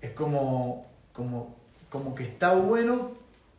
es 0.01 0.11
como, 0.13 0.87
como, 1.13 1.57
como 1.91 2.15
que 2.15 2.25
está 2.25 2.55
bueno 2.55 3.13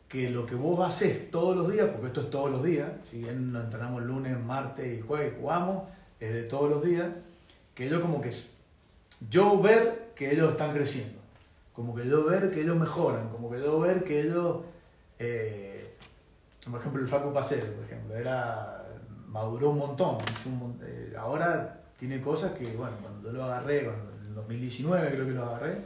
que 0.08 0.30
lo 0.30 0.46
que 0.46 0.56
vos 0.56 0.80
haces 0.80 1.30
todos 1.30 1.56
los 1.56 1.72
días, 1.72 1.88
porque 1.90 2.08
esto 2.08 2.22
es 2.22 2.30
todos 2.32 2.50
los 2.50 2.64
días, 2.64 2.90
si 3.04 3.20
bien 3.20 3.52
nos 3.52 3.66
entrenamos 3.66 4.02
lunes, 4.02 4.38
martes 4.40 5.00
y 5.00 5.02
jueves 5.02 5.34
jugamos, 5.40 5.84
es 6.20 6.34
de 6.34 6.44
todos 6.44 6.70
los 6.70 6.84
días, 6.84 7.08
que 7.76 7.86
ellos 7.86 8.02
como 8.02 8.20
que, 8.20 8.32
yo 9.30 9.62
ver 9.62 10.12
que 10.16 10.32
ellos 10.32 10.52
están 10.52 10.74
creciendo, 10.74 11.20
como 11.74 11.96
que 11.96 12.08
yo 12.08 12.26
ver 12.26 12.50
que 12.52 12.62
ellos 12.62 12.76
mejoran, 12.76 13.30
como 13.30 13.52
que 13.52 13.60
yo 13.60 13.80
ver 13.80 14.04
que 14.04 14.22
ellos, 14.22 14.58
eh, 15.20 15.94
por 16.70 16.80
ejemplo 16.80 17.02
el 17.02 17.08
Facu 17.08 17.32
Pacero, 17.32 17.72
por 17.74 17.86
ejemplo, 17.86 18.16
era, 18.16 18.86
maduró 19.28 19.70
un 19.70 19.78
montón, 19.78 20.18
eh, 20.82 21.14
ahora 21.18 21.84
tiene 21.98 22.20
cosas 22.20 22.54
que, 22.54 22.66
bueno, 22.76 22.98
cuando 23.00 23.30
yo 23.30 23.38
lo 23.38 23.44
agarré, 23.44 23.86
cuando, 23.86 24.12
en 24.22 24.28
el 24.30 24.36
2019 24.36 25.12
creo 25.12 25.26
que 25.26 25.34
lo 25.34 25.44
agarré, 25.44 25.78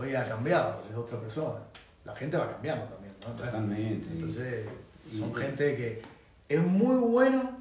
hoy 0.00 0.14
ha 0.14 0.24
cambiado, 0.28 0.82
es 0.90 0.96
otra 0.96 1.18
persona. 1.20 1.58
la 2.04 2.14
gente 2.16 2.36
va 2.36 2.50
cambiando 2.50 2.84
también, 2.86 3.12
¿no? 3.20 3.32
Totalmente. 3.34 4.08
Entonces, 4.10 4.66
son 5.16 5.34
gente 5.34 5.76
que 5.76 6.02
es 6.48 6.60
muy 6.60 6.96
bueno 6.96 7.58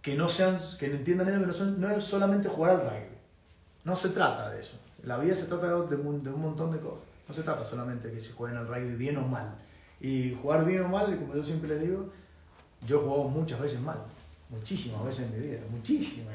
que 0.00 0.14
no 0.16 0.28
sean, 0.28 0.58
que 0.78 0.88
no 0.88 0.96
entiendan 0.96 1.28
eso, 1.28 1.40
que 1.40 1.46
no, 1.46 1.52
son- 1.52 1.80
no 1.80 1.90
es 1.90 2.04
solamente 2.04 2.48
jugar 2.48 2.72
al 2.76 2.80
rugby. 2.82 3.06
No 3.84 3.94
se 3.96 4.08
trata 4.10 4.50
de 4.50 4.60
eso. 4.60 4.76
La 5.04 5.18
vida 5.18 5.34
se 5.34 5.44
trata 5.44 5.66
de, 5.68 5.96
un, 5.96 6.22
de 6.22 6.30
un 6.30 6.40
montón 6.40 6.72
de 6.72 6.78
cosas. 6.78 7.02
No 7.28 7.34
se 7.34 7.42
trata 7.42 7.64
solamente 7.64 8.08
de 8.08 8.14
que 8.14 8.20
se 8.20 8.32
jueguen 8.32 8.58
al 8.58 8.66
rugby 8.68 8.94
bien 8.96 9.16
o 9.16 9.22
mal. 9.26 9.54
Y 10.00 10.36
jugar 10.40 10.64
bien 10.64 10.82
o 10.82 10.88
mal, 10.88 11.16
como 11.18 11.34
yo 11.34 11.42
siempre 11.42 11.68
les 11.68 11.80
digo, 11.80 12.08
yo 12.86 12.98
he 12.98 13.02
jugado 13.02 13.24
muchas 13.24 13.60
veces 13.60 13.80
mal. 13.80 13.98
Muchísimas 14.50 15.04
veces 15.04 15.26
en 15.26 15.32
mi 15.40 15.46
vida. 15.48 15.60
Muchísimas. 15.70 16.34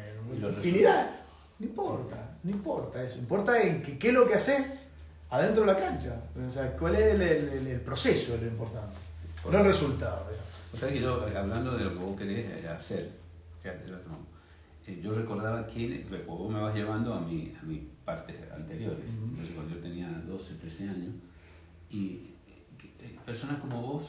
Infinidad. 0.57 1.16
No 1.60 1.66
importa. 1.66 2.38
No 2.43 2.51
importa 2.51 3.03
eso. 3.03 3.18
Importa 3.20 3.62
en 3.62 3.82
que, 3.82 3.97
qué 3.97 4.10
es 4.10 4.14
lo 4.14 4.28
que 4.28 4.36
haces 4.36 4.66
adentro 5.30 5.62
de 5.66 5.74
la 5.74 5.78
cancha. 5.78 6.22
O 6.47 6.51
sea, 6.51 6.76
cuál 6.78 6.95
es 6.95 7.16
el, 7.16 7.22
el- 7.22 7.49
el- 7.49 7.68
el 7.68 7.82
proceso 7.82 8.36
es 8.36 8.41
lo 8.41 8.47
importante. 8.47 8.95
No 9.51 9.58
el 9.60 9.66
resultado. 9.66 10.28
digamos. 10.30 10.47
O 10.74 10.78
sea 10.78 10.89
que 10.89 10.99
yo, 11.01 11.22
hablando 11.38 11.78
de 11.78 11.84
lo 11.86 11.89
que 11.93 11.99
vos 11.99 12.18
querés 12.18 12.64
eh, 12.64 12.68
hacer. 12.68 13.10
Eh, 14.88 15.01
yo 15.03 15.14
recordaba 15.14 15.68
que 15.68 16.05
pues, 16.08 16.26
vos 16.26 16.49
me 16.51 16.62
vas 16.62 16.74
llevando 16.74 17.14
a, 17.14 17.20
mi, 17.20 17.53
a 17.62 17.64
mis 17.66 17.82
partes 18.05 18.36
anteriores. 18.55 19.10
Entonces, 19.10 19.53
cuando 19.53 19.76
yo 19.76 19.82
tenía 19.82 20.08
12, 20.26 20.55
13 20.55 20.84
años, 20.89 21.14
y 21.89 22.30
eh, 23.01 23.18
personas 23.26 23.60
como 23.60 23.82
vos 23.82 24.03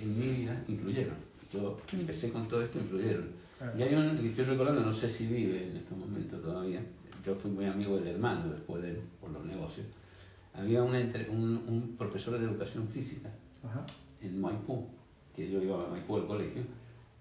en 0.00 0.18
mi 0.18 0.28
vida 0.28 0.62
influyeron. 0.68 1.16
Yo 1.52 1.78
empecé 1.92 2.32
con 2.32 2.48
todo 2.48 2.62
esto, 2.62 2.78
influyeron. 2.78 3.28
Claro. 3.62 3.78
Y 3.78 3.82
hay 3.82 3.94
un, 3.94 4.16
que 4.18 4.28
estoy 4.30 4.44
recordando, 4.44 4.80
no 4.82 4.92
sé 4.92 5.08
si 5.08 5.26
vive 5.28 5.68
en 5.70 5.76
este 5.76 5.94
momento 5.94 6.36
todavía, 6.38 6.84
yo 7.24 7.34
fui 7.36 7.50
muy 7.52 7.64
amigo 7.66 7.96
del 7.96 8.08
hermano 8.08 8.50
después 8.52 8.82
de 8.82 8.90
él, 8.90 9.00
por 9.20 9.30
los 9.30 9.44
negocios. 9.44 9.86
Había 10.52 10.82
una 10.82 11.00
entre- 11.00 11.30
un, 11.30 11.62
un 11.68 11.96
profesor 11.96 12.38
de 12.38 12.44
educación 12.46 12.88
física 12.88 13.30
Ajá. 13.62 13.86
en 14.20 14.40
Maipú, 14.40 14.88
que 15.34 15.48
yo 15.48 15.62
iba 15.62 15.84
a 15.84 15.88
Maipú 15.88 16.16
al 16.16 16.26
colegio, 16.26 16.62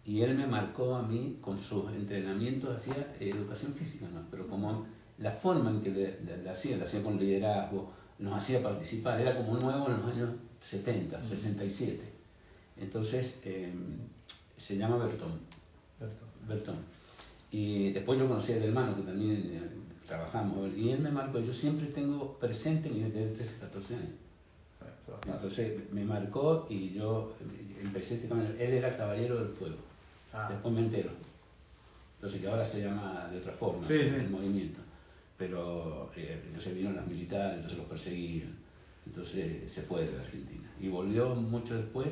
y 0.03 0.21
él 0.21 0.35
me 0.35 0.47
marcó 0.47 0.95
a 0.95 1.03
mí 1.03 1.37
con 1.41 1.59
sus 1.59 1.91
entrenamientos, 1.91 2.73
hacía 2.73 3.15
educación 3.19 3.73
física, 3.73 4.07
¿no? 4.11 4.21
pero 4.31 4.47
como 4.47 4.87
la 5.19 5.31
forma 5.31 5.69
en 5.69 5.81
que 5.81 5.91
le, 5.91 6.19
le- 6.25 6.41
le 6.43 6.49
hacía, 6.49 6.77
le 6.77 6.83
hacía 6.83 7.03
con 7.03 7.19
liderazgo, 7.19 7.93
nos 8.17 8.33
hacía 8.33 8.63
participar, 8.63 9.21
era 9.21 9.37
como 9.37 9.57
nuevo 9.59 9.87
en 9.87 9.97
los 10.01 10.05
años 10.11 10.29
70, 10.59 11.21
67. 11.23 12.01
Entonces, 12.77 13.41
eh, 13.45 13.71
se 14.57 14.77
llama 14.77 14.97
Bertón. 14.97 15.31
Cierto. 15.97 16.25
Bertón. 16.53 16.75
Y 17.51 17.91
después 17.91 18.17
yo 18.19 18.27
conocí 18.27 18.53
al 18.53 18.63
hermano 18.63 18.95
que 18.95 19.01
también 19.01 19.31
eh, 19.53 19.61
trabajamos, 20.07 20.69
y 20.77 20.89
él 20.91 20.99
me 20.99 21.11
marcó, 21.11 21.39
yo 21.39 21.51
siempre 21.53 21.87
tengo 21.87 22.37
presente 22.37 22.89
mi 22.89 23.01
desde 23.01 23.27
13, 23.33 23.59
14 23.59 23.95
años. 23.95 24.07
Bastante. 24.79 25.31
Entonces 25.31 25.91
me 25.91 26.03
marcó 26.05 26.65
y 26.69 26.91
yo 26.93 27.33
empecé 27.81 28.15
este 28.15 28.27
camino. 28.27 28.49
Él 28.57 28.73
era 28.73 28.95
caballero 28.95 29.39
del 29.43 29.49
fuego. 29.49 29.75
Ah, 30.33 30.47
Después 30.49 30.73
me 30.73 30.81
entero. 30.81 31.09
Entonces 32.15 32.39
que 32.41 32.47
ahora 32.47 32.63
se 32.63 32.83
llama 32.83 33.27
de 33.31 33.39
otra 33.39 33.51
forma 33.51 33.85
Sí, 33.85 33.99
sí. 34.03 34.09
el 34.15 34.29
movimiento. 34.29 34.79
Pero 35.37 36.11
eh, 36.15 36.39
entonces 36.45 36.75
vino 36.75 36.91
las 36.91 37.05
militares, 37.07 37.55
entonces 37.55 37.77
los 37.79 37.87
perseguían. 37.87 38.55
Entonces 39.05 39.69
se 39.71 39.81
fue 39.81 40.05
de 40.05 40.15
la 40.15 40.21
Argentina. 40.23 40.69
Y 40.79 40.87
volvió 40.87 41.33
mucho 41.35 41.75
después. 41.75 42.07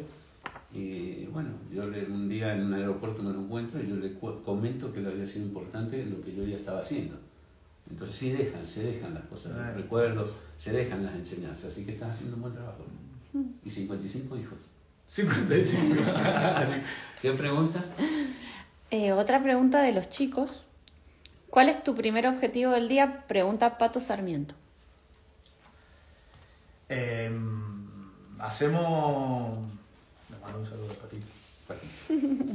Y 0.72 1.26
bueno, 1.26 1.50
yo 1.74 1.88
le- 1.88 2.06
un 2.06 2.30
día 2.30 2.54
en 2.54 2.68
un 2.68 2.74
aeropuerto 2.76 3.24
me 3.24 3.34
lo 3.34 3.40
encuentro 3.40 3.82
y 3.82 3.88
yo 3.88 3.96
le 3.96 4.14
comento 4.20 4.94
que 4.94 5.02
le 5.02 5.10
había 5.10 5.26
sido 5.26 5.46
importante 5.48 6.06
lo 6.06 6.22
que 6.22 6.36
yo 6.36 6.44
ya 6.46 6.58
estaba 6.58 6.80
haciendo. 6.80 7.18
Entonces 7.90 8.16
sí 8.16 8.32
dejan, 8.32 8.64
se 8.66 8.84
dejan 8.92 9.16
las 9.16 9.24
cosas, 9.24 9.56
los 9.58 9.76
recuerdos, 9.76 10.32
se 10.58 10.72
dejan 10.72 11.04
las 11.04 11.16
enseñanzas. 11.16 11.72
Así 11.72 11.86
que 11.86 11.94
estás 11.94 12.12
haciendo 12.12 12.36
un 12.36 12.44
buen 12.44 12.54
trabajo. 12.54 12.86
Y 13.66 13.70
55 13.70 14.38
hijos. 14.38 14.60
55. 15.08 16.04
Así. 16.16 16.74
¿Qué 17.22 17.32
pregunta? 17.32 17.84
Eh, 18.92 19.12
otra 19.12 19.42
pregunta 19.42 19.82
de 19.82 19.92
los 19.92 20.08
chicos. 20.12 20.66
¿Cuál 21.50 21.70
es 21.70 21.84
tu 21.84 21.96
primer 21.96 22.28
objetivo 22.28 22.74
del 22.74 22.88
día? 22.88 23.26
Pregunta 23.28 23.80
Pato 23.80 24.00
Sarmiento. 24.02 24.54
Em, 26.90 27.88
hacemos. 28.40 29.60
Mando 30.52 30.60
un 30.60 30.66
saludo 30.66 30.94
para 30.96 31.10
ti. 31.10 31.20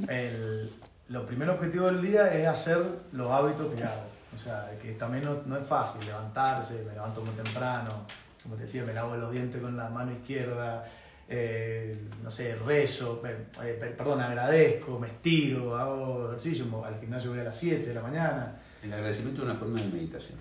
El, 0.08 0.70
lo 1.08 1.24
primer 1.26 1.48
objetivo 1.50 1.86
del 1.86 2.02
día 2.02 2.34
es 2.34 2.46
hacer 2.48 2.78
los 3.12 3.30
hábitos 3.30 3.72
que 3.74 3.84
hago. 3.84 4.02
O 4.36 4.42
sea, 4.42 4.68
que 4.82 4.92
también 4.92 5.24
no, 5.24 5.42
no 5.46 5.56
es 5.56 5.64
fácil 5.66 6.04
levantarse, 6.06 6.74
me 6.84 6.92
levanto 6.92 7.20
muy 7.24 7.34
temprano, 7.34 8.04
como 8.42 8.56
te 8.56 8.62
decía, 8.62 8.82
me 8.84 8.92
lavo 8.92 9.14
los 9.16 9.30
dientes 9.30 9.60
con 9.62 9.76
la 9.76 9.88
mano 9.88 10.10
izquierda, 10.10 10.84
eh, 11.28 11.96
no 12.22 12.30
sé, 12.30 12.56
rezo, 12.56 13.22
eh, 13.24 13.46
pe- 13.80 13.86
perdón, 13.90 14.20
agradezco, 14.20 14.98
me 14.98 15.06
estiro, 15.06 15.76
hago 15.78 16.26
ejercicio, 16.30 16.84
al 16.84 16.98
gimnasio 16.98 17.30
voy 17.30 17.40
a 17.40 17.44
las 17.44 17.56
7 17.56 17.86
de 17.86 17.94
la 17.94 18.02
mañana. 18.02 18.56
El 18.82 18.92
agradecimiento 18.92 19.42
es 19.42 19.48
una 19.48 19.56
forma 19.56 19.80
de 19.80 19.86
meditación. 19.86 20.38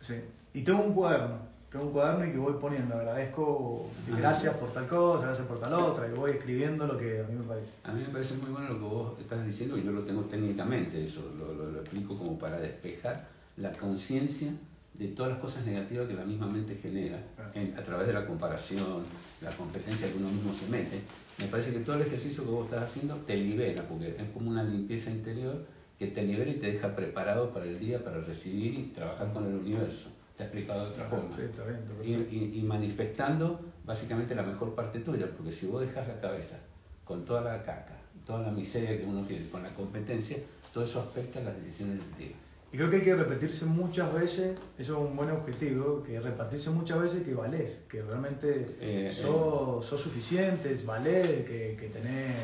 Sí. 0.00 0.14
Y 0.52 0.62
tengo 0.62 0.82
un 0.82 0.92
cuaderno, 0.92 1.38
tengo 1.76 1.88
un 1.88 1.92
cuaderno 1.92 2.26
y 2.26 2.32
que 2.32 2.38
voy 2.38 2.54
poniendo, 2.54 2.94
agradezco, 2.94 3.86
y 4.08 4.12
Ah. 4.12 4.16
gracias 4.18 4.56
por 4.56 4.72
tal 4.72 4.86
cosa, 4.86 5.26
gracias 5.26 5.46
por 5.46 5.60
tal 5.60 5.74
otra, 5.74 6.08
y 6.08 6.12
voy 6.16 6.30
escribiendo 6.32 6.86
lo 6.86 6.96
que 6.96 7.20
a 7.20 7.24
mí 7.24 7.34
me 7.38 7.44
parece. 7.44 7.70
A 7.84 7.92
mí 7.92 8.00
me 8.00 8.08
parece 8.08 8.34
muy 8.36 8.50
bueno 8.50 8.68
lo 8.70 8.78
que 8.78 8.84
vos 8.84 9.20
estás 9.20 9.44
diciendo, 9.44 9.76
y 9.76 9.82
yo 9.84 9.92
lo 9.92 10.00
tengo 10.02 10.22
técnicamente, 10.22 11.04
eso 11.04 11.32
lo, 11.38 11.52
lo- 11.52 11.70
lo 11.70 11.80
explico 11.80 12.16
como 12.16 12.38
para 12.38 12.58
despejar 12.58 13.28
la 13.58 13.72
conciencia 13.72 14.52
de 14.94 15.08
todas 15.08 15.32
las 15.32 15.40
cosas 15.40 15.66
negativas 15.66 16.08
que 16.08 16.14
la 16.14 16.24
misma 16.24 16.46
mente 16.46 16.76
genera 16.82 17.18
en- 17.52 17.76
a 17.78 17.82
través 17.82 18.06
de 18.06 18.14
la 18.14 18.24
comparación, 18.26 19.02
la 19.42 19.50
competencia 19.50 20.10
que 20.10 20.16
uno 20.16 20.30
mismo 20.30 20.54
se 20.54 20.70
mete. 20.70 21.00
Me 21.38 21.46
parece 21.48 21.72
que 21.74 21.80
todo 21.80 21.96
el 21.96 22.02
ejercicio 22.02 22.42
que 22.44 22.50
vos 22.50 22.64
estás 22.64 22.84
haciendo 22.84 23.14
te 23.26 23.36
libera, 23.36 23.82
porque 23.86 24.16
es 24.18 24.30
como 24.32 24.50
una 24.50 24.64
limpieza 24.64 25.10
interior 25.10 25.66
que 25.98 26.06
te 26.06 26.22
libera 26.22 26.50
y 26.50 26.54
te 26.58 26.72
deja 26.72 26.96
preparado 26.96 27.50
para 27.52 27.66
el 27.66 27.78
día, 27.78 28.02
para 28.02 28.20
recibir 28.20 28.78
y 28.78 28.82
trabajar 28.94 29.30
con 29.34 29.44
el 29.46 29.54
universo. 29.56 30.10
Te 30.36 30.42
he 30.42 30.46
explicado 30.46 30.84
de 30.84 30.90
otra 30.90 31.04
forma. 31.06 31.34
Sí, 31.34 31.42
está 31.42 31.64
bien, 31.64 31.76
está 31.76 31.92
Y, 32.04 32.12
perfecto. 32.14 32.34
y- 32.34 32.58
y 32.58 32.62
manifestando 32.62 33.60
básicamente 33.84 34.34
la 34.34 34.42
mejor 34.42 34.74
parte 34.74 35.00
tuya, 35.00 35.26
porque 35.36 35.50
si 35.52 35.66
vos 35.66 35.80
dejas 35.80 36.06
la 36.08 36.20
cabeza 36.20 36.58
con 37.04 37.24
toda 37.24 37.40
la 37.40 37.62
caca, 37.62 37.96
toda 38.26 38.42
la 38.42 38.50
miseria 38.50 38.98
que 38.98 39.04
uno 39.04 39.22
tiene, 39.22 39.48
con 39.48 39.62
la 39.62 39.70
competencia, 39.70 40.36
todo 40.74 40.84
eso 40.84 41.00
afecta 41.00 41.40
las 41.40 41.56
decisiones 41.56 41.98
del 42.00 42.18
día. 42.18 42.36
Y 42.72 42.76
creo 42.76 42.90
que 42.90 42.96
hay 42.96 43.02
que 43.02 43.14
repetirse 43.14 43.64
muchas 43.64 44.12
veces, 44.12 44.58
eso 44.76 44.92
es 45.04 45.10
un 45.10 45.16
buen 45.16 45.30
objetivo, 45.30 46.02
que 46.02 46.18
repetirse 46.20 46.68
muchas 46.70 47.00
veces 47.00 47.22
que 47.22 47.32
valés, 47.32 47.80
que 47.88 48.02
realmente 48.02 48.76
Eh, 48.80 49.10
sos, 49.14 49.84
sos 49.84 50.00
suficientes, 50.00 50.84
valés, 50.84 51.46
que, 51.46 51.76
que 51.80 51.88
tenés, 51.88 52.34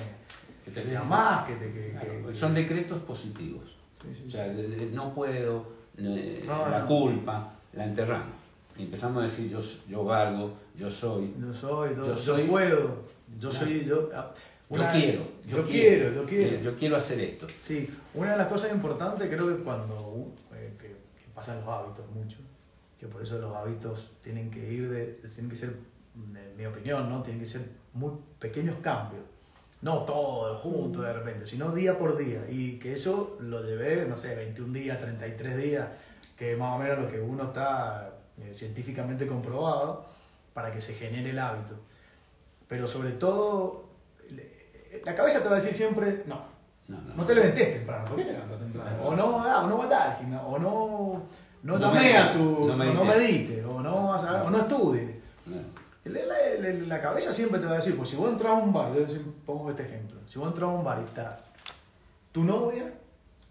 Que 0.64 0.70
que 0.70 0.80
te 0.80 0.86
te 0.90 0.97
amás, 0.97 1.47
que 1.49 1.57
te... 1.57 1.72
Que, 1.72 1.90
Claro, 1.90 2.26
que- 2.28 2.34
son 2.34 2.55
decretos 2.55 3.01
positivos. 3.01 3.76
Sí, 4.01 4.09
sí, 4.14 4.20
O 4.22 4.24
sí. 4.26 4.30
sea, 4.30 4.49
de- 4.49 4.90
no 4.93 5.12
puedo, 5.12 5.66
eh, 5.99 6.40
No, 6.47 6.68
la 6.70 6.78
no. 6.80 6.86
culpa, 6.86 7.53
la 7.72 7.84
enterramos. 7.84 8.32
Y 8.76 8.84
empezamos 8.84 9.18
a 9.18 9.22
decir 9.22 9.50
yo, 9.50 9.60
yo 9.88 10.04
valgo, 10.04 10.54
yo 10.76 10.90
soy. 10.90 11.34
Yo 11.40 11.52
soy, 11.52 11.90
yo, 11.90 11.96
Yo 12.04 12.14
yo 12.14 12.16
soy- 12.16 12.46
puedo, 12.48 13.02
yo 13.38 13.48
Claro. 13.50 13.64
soy, 13.66 13.84
yo... 13.84 14.10
ah, 14.14 14.32
Yo 14.70 14.76
una- 14.80 14.92
quiero, 14.92 15.22
yo 15.46 15.66
quiero, 15.66 16.12
yo 16.14 16.24
quiero. 16.26 16.60
Yo 16.62 16.76
quiero 16.78 16.96
hacer 16.96 17.20
esto. 17.20 17.46
Sí, 17.62 17.88
una 18.14 18.32
de 18.32 18.38
las 18.38 18.46
cosas 18.48 18.72
importantes 18.72 19.28
creo 19.28 19.48
que 19.56 19.62
cuando 19.62 19.94
uh, 20.00 20.34
eh, 20.54 20.72
que, 20.80 20.86
que 20.88 21.28
pasan 21.34 21.60
los 21.60 21.68
hábitos 21.68 22.08
mucho, 22.10 22.38
que 22.98 23.06
por 23.06 23.20
eso 23.22 23.38
los 23.38 23.54
hábitos 23.54 24.12
tienen 24.22 24.50
que 24.50 24.72
ir 24.72 24.88
de, 24.88 25.04
tienen 25.28 25.50
que 25.50 25.56
ser, 25.56 25.76
en 26.16 26.56
mi 26.56 26.64
opinión, 26.64 27.08
¿no? 27.10 27.22
Tienen 27.22 27.40
que 27.42 27.46
ser 27.48 27.62
muy 27.92 28.12
pequeños 28.38 28.76
cambios. 28.80 29.22
No 29.82 29.98
todo 30.04 30.56
junto 30.56 31.02
de 31.02 31.12
repente, 31.12 31.44
sino 31.44 31.74
día 31.74 31.98
por 31.98 32.16
día. 32.16 32.46
Y 32.48 32.78
que 32.78 32.92
eso 32.94 33.36
lo 33.40 33.62
llevé, 33.64 34.06
no 34.06 34.16
sé, 34.16 34.34
21 34.36 34.72
días, 34.72 34.98
33 35.00 35.56
días, 35.58 35.88
que 36.43 36.53
es 36.55 36.59
más 36.59 36.74
o 36.74 36.78
menos 36.82 36.99
lo 36.99 37.09
que 37.09 37.20
uno 37.20 37.45
está 37.45 38.11
eh, 38.40 38.53
científicamente 38.53 39.28
comprobado 39.28 40.05
para 40.53 40.72
que 40.72 40.80
se 40.80 40.93
genere 40.95 41.30
el 41.30 41.38
hábito. 41.38 41.76
Pero 42.66 42.84
sobre 42.88 43.12
todo, 43.12 43.84
la 45.05 45.14
cabeza 45.14 45.40
te 45.40 45.49
va 45.49 45.53
a 45.57 45.61
decir 45.61 45.72
siempre, 45.72 46.24
no, 46.26 46.40
No, 46.88 47.01
no, 47.01 47.14
no 47.14 47.24
te 47.24 47.32
levantes 47.36 47.74
temprano, 47.74 48.05
¿por 48.07 48.16
qué 48.16 48.24
te 48.24 48.32
levantas 48.32 48.59
temprano? 48.59 49.03
O 49.05 49.14
no, 49.14 49.38
ah, 49.45 49.62
o 49.64 49.68
no 49.68 49.82
gimnasio, 49.82 50.49
o 50.49 50.59
no, 50.59 51.22
no, 51.62 51.78
No 51.78 51.93
llamé 51.95 52.16
a 52.18 52.32
tu, 52.32 52.66
no 52.66 52.72
o 52.74 52.76
no 52.95 53.05
medites, 53.05 53.64
o 53.64 53.80
no, 53.80 54.11
o 54.11 54.51
no 54.51 54.59
estudies. 54.59 55.11
No. 55.47 55.57
La, 56.07 56.20
la- 56.24 56.68
la- 56.88 57.01
cabeza 57.01 57.32
siempre 57.32 57.61
te 57.61 57.66
va 57.66 57.72
a 57.72 57.76
decir, 57.76 57.97
pues 57.97 58.09
si 58.09 58.16
vos 58.16 58.28
entras 58.28 58.51
a 58.51 58.55
un 58.55 58.72
bar, 58.72 58.93
yo 58.93 59.07
pongo 59.47 59.70
este 59.70 59.84
ejemplo, 59.84 60.18
si 60.26 60.40
vos 60.40 60.49
entras 60.49 60.68
a 60.68 60.72
un 60.72 60.82
bar 60.82 60.99
y 61.01 61.05
está 61.05 61.38
tu 62.32 62.43
novia 62.43 62.93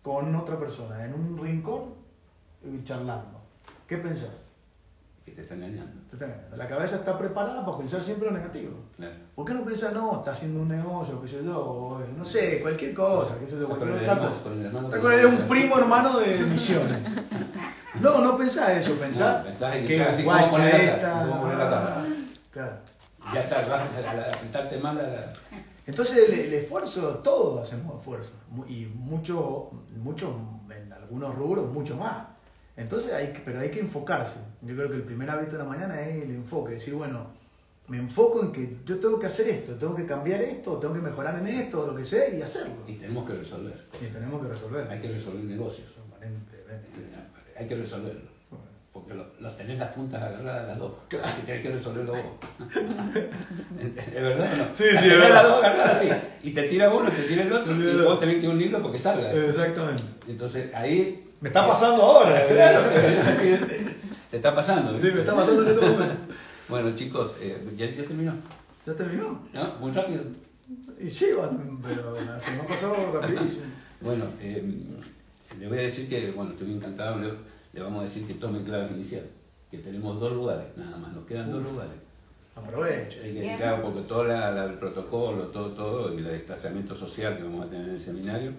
con 0.02 0.36
otra 0.36 0.60
persona 0.60 1.06
en 1.06 1.14
un 1.14 1.38
rincón 1.42 2.01
charlando, 2.84 3.42
¿qué 3.88 3.98
pensás? 3.98 4.46
Que 5.26 5.32
te 5.32 5.42
están 5.44 5.64
engañando. 5.64 6.02
Te 6.10 6.16
está 6.16 6.26
engañando. 6.26 6.58
La 6.58 6.68
cabeza 6.68 6.96
está 6.96 7.18
preparada 7.18 7.64
para 7.66 7.78
pensar 7.78 8.02
siempre 8.02 8.30
lo 8.30 8.38
negativo. 8.38 8.72
Claro. 8.98 9.14
¿Por 9.36 9.46
qué 9.46 9.54
no 9.54 9.64
pensás, 9.64 9.94
no, 9.94 10.20
está 10.20 10.32
haciendo 10.32 10.62
un 10.62 10.70
negocio, 10.70 11.22
qué 11.22 11.28
sé 11.28 11.44
yo, 11.44 11.60
o, 11.60 12.00
no 12.18 12.26
sé, 12.26 12.60
cualquier 12.62 12.94
cosa, 12.94 13.38
qué 13.40 13.46
sé 13.46 13.54
yo, 13.54 13.64
Está 13.64 13.76
cualquier 13.76 14.02
otra 14.02 14.18
cosa? 14.18 14.32
Está 14.32 14.96
que 14.96 15.02
con 15.02 15.14
él, 15.14 15.26
un 15.26 15.48
primo 15.48 15.78
hermano 15.78 16.20
de 16.20 16.38
misiones. 16.40 17.02
No, 18.00 18.22
no 18.22 18.38
pensás 18.38 18.70
eso, 18.70 18.94
pensás 18.96 19.40
No, 19.40 19.44
pensás 19.44 19.76
en 19.76 19.86
que 19.86 20.02
así 20.02 20.24
guacha 20.24 20.50
poner 20.50 20.74
la 20.74 20.94
esta. 20.96 21.28
como 21.28 21.42
poner 21.42 21.58
la 21.58 21.70
cara. 21.70 22.06
Claro. 22.50 22.78
Ya 23.34 23.42
está, 23.42 23.60
a, 23.60 24.40
sentarte 24.40 24.78
mal 24.78 24.98
a 24.98 25.04
la... 25.04 25.34
Entonces 25.86 26.30
el, 26.30 26.34
el 26.40 26.54
esfuerzo, 26.54 27.20
todos 27.24 27.62
hacemos 27.62 27.98
esfuerzo. 27.98 28.32
Y 28.68 28.86
mucho, 28.86 29.72
mucho, 29.98 30.36
en 30.70 30.94
algunos 30.94 31.36
rubros, 31.36 31.72
mucho 31.72 31.98
más. 31.98 32.31
Entonces 32.82 33.14
hay 33.14 33.28
que, 33.34 33.40
pero 33.46 33.60
hay 33.60 33.70
que 33.70 33.80
enfocarse. 33.80 34.40
Yo 34.62 34.76
creo 34.76 34.90
que 34.90 34.96
el 34.96 35.04
primer 35.04 35.30
hábito 35.30 35.54
de 35.54 35.58
la 35.60 35.66
mañana 35.70 36.02
es 36.02 36.24
el 36.24 36.32
enfoque. 36.32 36.74
Decir, 36.74 36.94
bueno, 36.96 37.28
me 37.88 37.98
enfoco 37.98 38.42
en 38.42 38.52
que 38.52 38.78
yo 38.86 39.00
tengo 39.00 39.20
que 39.20 39.28
hacer 39.28 39.48
esto, 39.50 39.74
tengo 39.76 39.96
que 39.96 40.06
cambiar 40.06 40.42
esto, 40.42 40.78
tengo 40.78 40.94
que 40.94 41.02
mejorar 41.02 41.38
en 41.40 41.48
esto, 41.48 41.86
lo 41.88 41.96
que 41.96 42.04
sea, 42.06 42.30
y 42.30 42.42
hacerlo. 42.42 42.74
Y 42.88 42.94
tenemos 42.96 43.28
que 43.30 43.36
resolver 43.38 43.74
Y 44.02 44.06
tenemos 44.06 44.42
que 44.42 44.48
resolver. 44.50 44.88
Hay 44.90 45.00
que 45.02 45.08
resolver 45.10 45.44
negocios. 45.44 45.88
Hay 47.58 47.68
que 47.68 47.76
resolverlo. 47.76 48.32
Porque 48.94 49.14
lo- 49.14 49.26
los 49.40 49.56
tenés 49.56 49.80
las 49.80 49.94
puntas 49.94 50.22
agarradas 50.22 50.68
las 50.68 50.78
dos. 50.78 50.92
Así 51.24 51.42
que 51.42 51.46
tenés 51.48 51.62
que 51.64 51.72
resolverlo 51.72 52.12
vos. 52.12 52.22
¿Es 53.80 54.14
verdad 54.14 54.50
o 54.54 54.58
no? 54.58 54.64
Sí, 54.74 54.84
sí, 54.84 54.92
Las 54.94 54.96
es 54.96 55.02
tenés 55.02 55.20
verdad. 55.20 55.30
las 55.36 55.44
dos 55.44 55.64
agarradas 55.64 55.96
así. 55.98 56.10
Y 56.44 56.52
te 56.54 56.64
tira 56.64 56.94
uno, 56.94 57.10
te 57.10 57.22
tira 57.24 57.44
el 57.44 57.54
otro, 57.54 57.74
y 57.74 58.04
vos 58.04 58.20
tenés 58.20 58.42
que 58.42 58.48
unirlo 58.50 58.82
porque 58.82 59.00
salga. 59.00 59.32
Exactamente. 59.32 60.04
Entonces 60.28 60.74
ahí. 60.74 61.28
Me 61.42 61.50
está 61.50 61.68
pasando 61.68 62.02
ahora. 62.04 62.48
Claro, 62.48 62.82
te 64.32 64.38
está 64.38 64.56
pasando. 64.56 64.96
Sí, 64.96 65.08
me 65.14 65.22
está 65.22 65.36
pasando 65.36 65.64
en 65.64 65.70
este 65.70 65.82
momento. 65.86 66.16
Bueno, 66.70 66.96
chicos, 66.96 67.36
eh, 67.42 67.68
¿ya, 67.76 67.86
ya 67.88 68.04
terminó? 68.04 68.34
¿Ya 68.86 68.94
terminó? 68.94 69.42
¿No? 69.54 69.74
Muy 69.80 69.92
rápido. 69.92 70.22
Y 71.00 71.10
sí, 71.10 71.26
pero 71.84 72.16
se 72.40 72.52
me 72.52 72.62
ha 72.62 72.66
pasado 72.68 72.96
rapidísimo. 73.20 73.64
Bueno, 74.00 74.24
eh, 74.40 74.64
le 75.60 75.68
voy 75.68 75.80
a 75.80 75.82
decir 75.82 76.08
que, 76.08 76.32
bueno, 76.32 76.52
estoy 76.52 76.72
encantado, 76.74 77.18
le, 77.18 77.34
le 77.74 77.82
vamos 77.82 78.00
a 78.00 78.02
decir 78.04 78.26
que 78.26 78.36
tome 78.36 78.64
clave 78.64 78.92
inicial, 78.94 79.26
que 79.70 79.80
tenemos 79.80 80.20
dos 80.20 80.32
lugares, 80.34 80.66
nada 80.78 80.96
más, 80.98 81.12
nos 81.14 81.26
quedan 81.26 81.52
dos 81.52 81.64
lugares. 81.64 81.94
Aprovecho. 82.56 83.20
Hay 83.24 83.34
que- 83.34 83.56
claro, 83.58 83.82
porque 83.84 84.02
todo 84.02 84.24
la- 84.26 84.52
la- 84.52 84.66
el 84.66 84.74
protocolo, 84.76 85.48
todo, 85.48 85.72
todo, 85.72 86.14
y 86.14 86.18
el 86.18 86.26
desplazamiento 86.26 86.96
social 86.96 87.36
que 87.38 87.44
vamos 87.44 87.66
a 87.66 87.70
tener 87.70 87.90
en 87.90 87.96
el 87.96 88.02
seminario, 88.02 88.52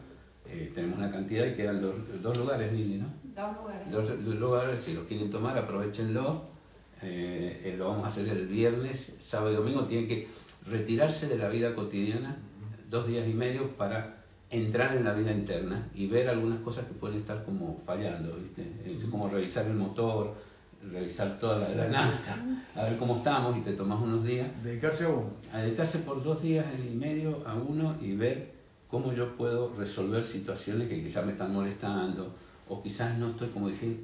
eh, 0.52 0.70
tenemos 0.74 0.98
una 0.98 1.10
cantidad 1.10 1.46
y 1.46 1.54
quedan 1.54 1.80
dos, 1.80 1.94
dos 2.22 2.36
lugares, 2.36 2.72
Lili, 2.72 2.98
¿no? 2.98 3.06
Dos 3.34 3.56
lugares. 3.56 3.90
Dos, 3.90 4.24
dos 4.24 4.34
lugares, 4.36 4.80
si 4.80 4.92
los 4.94 5.04
quieren 5.04 5.30
tomar, 5.30 5.56
aprovechenlo. 5.56 6.42
Eh, 7.02 7.62
eh, 7.64 7.74
lo 7.76 7.88
vamos 7.88 8.04
a 8.04 8.08
hacer 8.08 8.28
el 8.28 8.46
viernes, 8.46 9.16
sábado 9.18 9.52
y 9.52 9.56
domingo. 9.56 9.84
Tienen 9.86 10.06
que 10.06 10.28
retirarse 10.66 11.26
de 11.26 11.38
la 11.38 11.48
vida 11.48 11.74
cotidiana 11.74 12.36
dos 12.88 13.06
días 13.06 13.26
y 13.26 13.32
medio 13.32 13.70
para 13.76 14.22
entrar 14.50 14.94
en 14.96 15.04
la 15.04 15.14
vida 15.14 15.32
interna 15.32 15.88
y 15.94 16.06
ver 16.06 16.28
algunas 16.28 16.60
cosas 16.60 16.84
que 16.86 16.92
pueden 16.92 17.18
estar 17.18 17.42
como 17.44 17.80
fallando, 17.86 18.36
¿viste? 18.36 18.70
Es 18.84 19.04
como 19.04 19.28
revisar 19.28 19.66
el 19.66 19.74
motor, 19.74 20.34
revisar 20.92 21.38
toda 21.38 21.58
la, 21.58 21.84
la 21.84 21.88
nafta, 21.88 22.36
a 22.76 22.84
ver 22.84 22.98
cómo 22.98 23.16
estamos 23.16 23.56
y 23.56 23.60
te 23.62 23.72
tomas 23.72 24.00
unos 24.00 24.22
días 24.24 24.48
Dedicarse 24.62 25.04
a 25.04 25.08
uno. 25.08 25.30
a 25.52 25.60
dedicarse 25.60 26.00
por 26.00 26.22
dos 26.22 26.42
días 26.42 26.66
y 26.78 26.94
medio 26.94 27.42
a 27.46 27.54
uno 27.54 27.96
y 28.00 28.14
ver 28.14 28.51
cómo 28.92 29.12
yo 29.14 29.34
puedo 29.38 29.72
resolver 29.74 30.22
situaciones 30.22 30.86
que 30.86 31.02
quizás 31.02 31.24
me 31.24 31.32
están 31.32 31.50
molestando 31.52 32.34
o 32.68 32.82
quizás 32.82 33.16
no 33.18 33.30
estoy, 33.30 33.48
como 33.48 33.68
dije, 33.68 33.96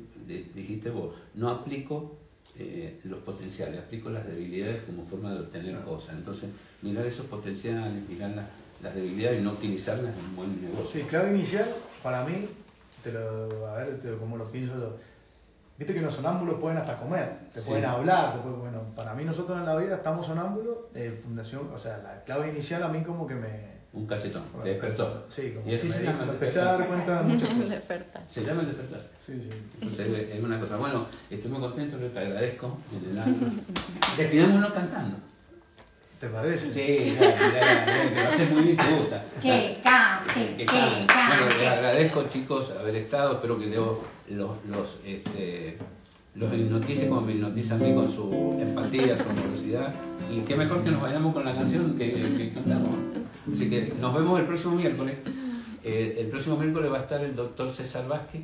dijiste 0.54 0.88
vos, 0.88 1.14
no 1.34 1.50
aplico 1.50 2.16
eh, 2.58 2.98
los 3.04 3.20
potenciales, 3.20 3.78
aplico 3.80 4.08
las 4.08 4.26
debilidades 4.26 4.82
como 4.84 5.04
forma 5.06 5.32
de 5.34 5.40
obtener 5.40 5.78
cosas. 5.82 6.16
Entonces, 6.16 6.50
mirar 6.80 7.04
esos 7.04 7.26
potenciales, 7.26 8.08
mirar 8.08 8.30
las, 8.30 8.46
las 8.82 8.94
debilidades 8.94 9.40
y 9.40 9.44
no 9.44 9.52
utilizarlas 9.52 10.14
en 10.16 10.24
un 10.24 10.36
buen 10.36 10.62
negocio. 10.62 11.02
Sí, 11.02 11.06
clave 11.06 11.34
inicial, 11.36 11.68
para 12.02 12.24
mí, 12.24 12.48
te 13.04 13.12
lo, 13.12 13.66
a 13.66 13.74
ver 13.76 14.00
te- 14.00 14.16
cómo 14.16 14.38
lo 14.38 14.44
pienso 14.50 14.74
yo. 14.74 14.96
Viste 15.76 15.92
que 15.94 16.00
los 16.00 16.14
sonámbulos 16.14 16.58
pueden 16.58 16.78
hasta 16.78 16.96
comer, 16.96 17.38
te 17.52 17.60
Sí. 17.60 17.68
pueden 17.68 17.84
hablar, 17.84 18.32
te 18.34 18.40
pueden- 18.40 18.58
bueno, 18.60 18.80
para 18.96 19.12
mí 19.14 19.24
nosotros 19.24 19.58
en 19.58 19.66
la 19.66 19.76
vida 19.76 19.96
estamos 19.96 20.26
sonámbulos, 20.26 20.78
eh, 20.94 21.20
fundación, 21.22 21.70
o 21.72 21.78
sea, 21.78 21.98
la 21.98 22.24
clave 22.24 22.48
inicial 22.48 22.82
a 22.82 22.88
mí 22.88 23.02
como 23.04 23.26
que 23.26 23.34
me... 23.34 23.77
Un 23.98 24.06
cachetón, 24.06 24.44
te 24.62 24.68
despertó. 24.68 25.24
Sí, 25.28 25.52
como 25.56 25.68
Y 25.68 25.74
así 25.74 25.90
se 25.90 26.04
llama 26.04 26.22
empecé 26.30 26.60
a 26.60 26.64
dar 26.64 26.86
cuenta 26.86 27.20
de 27.22 27.28
muchas 27.34 27.48
cosas. 27.48 27.70
Despertar. 27.70 28.22
Se 28.30 28.44
llama 28.44 28.60
el 28.60 28.66
despertar. 28.68 29.00
Sí, 29.26 29.32
sí. 29.42 29.48
Entonces 29.80 30.28
es- 30.34 30.42
una 30.44 30.60
cosa. 30.60 30.76
Bueno, 30.76 31.06
estoy 31.28 31.50
muy 31.50 31.60
contento, 31.60 31.96
te 31.96 32.18
agradezco. 32.18 32.78
Despidámonos 34.16 34.72
cantando. 34.72 35.16
¿Te 36.20 36.28
parece? 36.28 36.72
Sí, 36.72 37.14
ya, 37.14 37.30
ya, 37.30 37.86
ya, 37.86 38.12
que 38.12 38.20
a 38.20 38.36
ser 38.36 38.50
muy 38.50 38.62
bien, 38.62 38.76
te 38.76 38.90
gusta. 38.92 39.24
Que 39.42 39.78
cante, 39.84 40.56
Que 40.56 40.66
cante. 40.66 41.12
Bueno, 41.28 41.46
les 41.58 41.68
agradezco 41.68 42.24
chicos 42.28 42.74
haber 42.80 42.96
estado, 42.96 43.34
espero 43.34 43.58
que 43.58 43.66
Leo 43.66 44.00
los, 44.28 44.50
los, 44.68 44.98
este, 45.04 45.78
los 46.34 46.52
hipnotice 46.52 47.08
como 47.08 47.20
me 47.20 47.32
hipnotiza 47.34 47.76
a 47.76 47.78
mí 47.78 47.94
con 47.94 48.08
su 48.08 48.56
empatía, 48.60 49.16
su 49.16 49.28
amorosidad. 49.30 49.92
Y 50.30 50.40
qué 50.40 50.56
mejor 50.56 50.82
que 50.82 50.90
nos 50.90 51.00
vayamos 51.02 51.32
con 51.32 51.44
la 51.44 51.54
canción 51.54 51.96
que, 51.96 52.10
que 52.12 52.52
cantamos. 52.52 52.96
Así 53.50 53.70
que 53.70 53.92
nos 54.00 54.14
vemos 54.14 54.38
el 54.40 54.46
próximo 54.46 54.74
miércoles. 54.74 55.16
Eh, 55.84 56.16
el 56.18 56.26
próximo 56.28 56.56
miércoles 56.56 56.92
va 56.92 56.96
a 56.98 57.00
estar 57.00 57.24
el 57.24 57.34
doctor 57.34 57.70
César 57.70 58.06
Vázquez, 58.08 58.42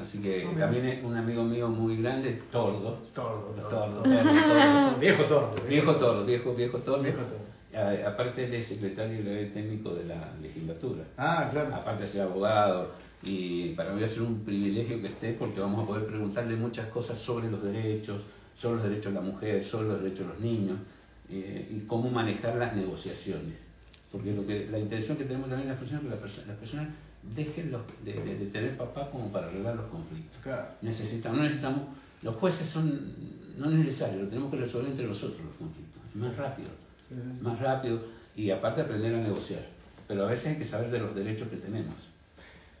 así 0.00 0.20
que 0.20 0.48
también 0.58 0.86
es 0.86 1.04
un 1.04 1.16
amigo 1.16 1.44
mío 1.44 1.68
muy 1.68 1.98
grande, 2.02 2.40
tordo. 2.50 2.98
Tordo, 3.14 3.54
Tordo, 3.54 3.68
tordo. 3.68 4.02
tordo, 4.02 4.22
tordo. 4.22 4.96
Viejo 5.00 5.22
tordo. 5.24 5.54
Viejo 5.68 5.94
tordo, 5.96 6.24
viejo, 6.24 6.54
viejo 6.54 6.78
tordo. 6.78 7.02
Viejo 7.02 7.18
tordo. 7.18 7.52
Aparte 8.06 8.44
él 8.44 8.54
es 8.54 8.66
secretario 8.66 9.22
legal 9.22 9.50
técnico 9.52 9.94
de 9.94 10.04
la 10.04 10.32
legislatura. 10.40 11.04
Ah, 11.16 11.48
claro. 11.50 11.74
Aparte 11.74 12.02
de 12.02 12.06
ser 12.06 12.22
abogado. 12.22 12.90
Y 13.22 13.68
para 13.70 13.92
mí 13.92 14.00
va 14.00 14.04
a 14.04 14.08
ser 14.08 14.22
un 14.22 14.40
privilegio 14.40 15.00
que 15.00 15.06
esté 15.06 15.32
porque 15.34 15.60
vamos 15.60 15.84
a 15.84 15.86
poder 15.86 16.06
preguntarle 16.06 16.56
muchas 16.56 16.88
cosas 16.88 17.18
sobre 17.18 17.48
los 17.50 17.62
derechos, 17.62 18.20
sobre 18.54 18.76
los 18.76 18.84
derechos 18.84 19.14
de 19.14 19.20
la 19.20 19.24
mujer, 19.24 19.62
sobre 19.62 19.88
los 19.88 20.02
derechos 20.02 20.26
de 20.26 20.32
los 20.32 20.40
niños 20.40 20.78
eh, 21.30 21.68
y 21.70 21.80
cómo 21.86 22.10
manejar 22.10 22.56
las 22.56 22.74
negociaciones. 22.74 23.71
Porque 24.12 24.32
lo 24.32 24.46
que, 24.46 24.68
la 24.70 24.78
intención 24.78 25.16
que 25.16 25.24
tenemos 25.24 25.48
también 25.48 25.68
en 25.68 25.74
la 25.74 25.78
función 25.78 26.00
es 26.00 26.04
que 26.04 26.10
la 26.10 26.20
perso- 26.20 26.46
las 26.46 26.56
personas 26.58 26.88
dejen 27.34 27.70
los- 27.72 27.80
de, 28.04 28.12
de- 28.12 28.36
de 28.38 28.46
tener 28.46 28.76
papá 28.76 29.10
como 29.10 29.32
para 29.32 29.46
arreglar 29.46 29.74
los 29.76 29.86
conflictos. 29.86 30.38
Claro. 30.42 30.66
Necesitamos, 30.82 31.38
no 31.38 31.44
necesitamos, 31.44 31.80
los 32.22 32.36
jueces 32.36 32.66
son, 32.68 33.14
no 33.58 33.70
es 33.70 33.76
necesario, 33.76 34.22
lo 34.22 34.28
tenemos 34.28 34.50
que 34.50 34.58
resolver 34.58 34.90
entre 34.90 35.06
nosotros 35.06 35.40
los 35.44 35.54
conflictos, 35.56 36.02
es 36.10 36.16
más 36.20 36.36
rápido 36.36 36.68
Sí, 37.08 37.14
más 37.42 37.58
rápido 37.60 38.00
y 38.36 38.50
aparte 38.50 38.80
aprender 38.82 39.14
a 39.14 39.18
negociar. 39.18 39.60
Pero 40.08 40.26
a 40.26 40.30
veces 40.30 40.48
hay 40.48 40.56
que 40.56 40.64
saber 40.64 40.90
de 40.90 40.98
los 40.98 41.14
derechos 41.14 41.48
que 41.48 41.56
tenemos. 41.56 41.94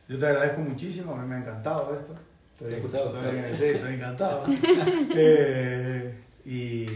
Yo 0.08 0.18
te 0.18 0.26
agradezco 0.26 0.60
muchísimo, 0.60 1.14
a 1.14 1.22
mí 1.22 1.28
me 1.28 1.36
ha 1.36 1.38
encantado 1.40 1.94
esto. 1.94 2.14
Estoy, 2.52 2.74
estoy- 3.52 3.94
encantado. 3.94 4.44
Eh, 5.14 6.14
y, 6.44 6.86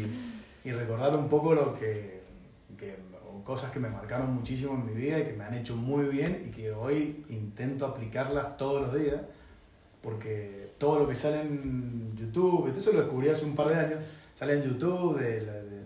y 0.69 0.73
recordar 0.73 1.17
un 1.17 1.29
poco 1.29 1.55
lo 1.55 1.79
que, 1.79 2.16
cosas 3.47 3.71
que 3.71 3.79
me 3.79 3.89
marcaron 3.89 4.35
muchísimo 4.35 4.75
en 4.75 4.87
mi 4.87 4.93
vida 5.01 5.19
y 5.21 5.25
que 5.25 5.33
me 5.33 5.45
han 5.45 5.55
hecho 5.55 5.77
muy 5.77 6.07
bien 6.07 6.43
y 6.47 6.51
que 6.51 6.73
hoy 6.73 7.25
intento 7.29 7.87
aplicarlas 7.87 8.57
todos 8.57 8.83
los 8.83 9.01
días. 9.01 9.21
Porque 10.03 10.71
todo 10.79 10.99
lo 11.01 11.09
que 11.09 11.15
sale 11.15 11.41
en 11.43 12.13
YouTube, 12.17 12.67
esto 12.69 12.81
eso 12.81 12.93
lo 12.93 13.01
descubrí 13.03 13.29
hace 13.29 13.45
un 13.45 13.55
par 13.55 13.69
de 13.69 13.75
años, 13.77 13.99
sale 14.35 14.55
en 14.55 14.63
YouTube 14.65 15.19
de, 15.19 15.43
la- 15.43 15.53
de 15.53 15.77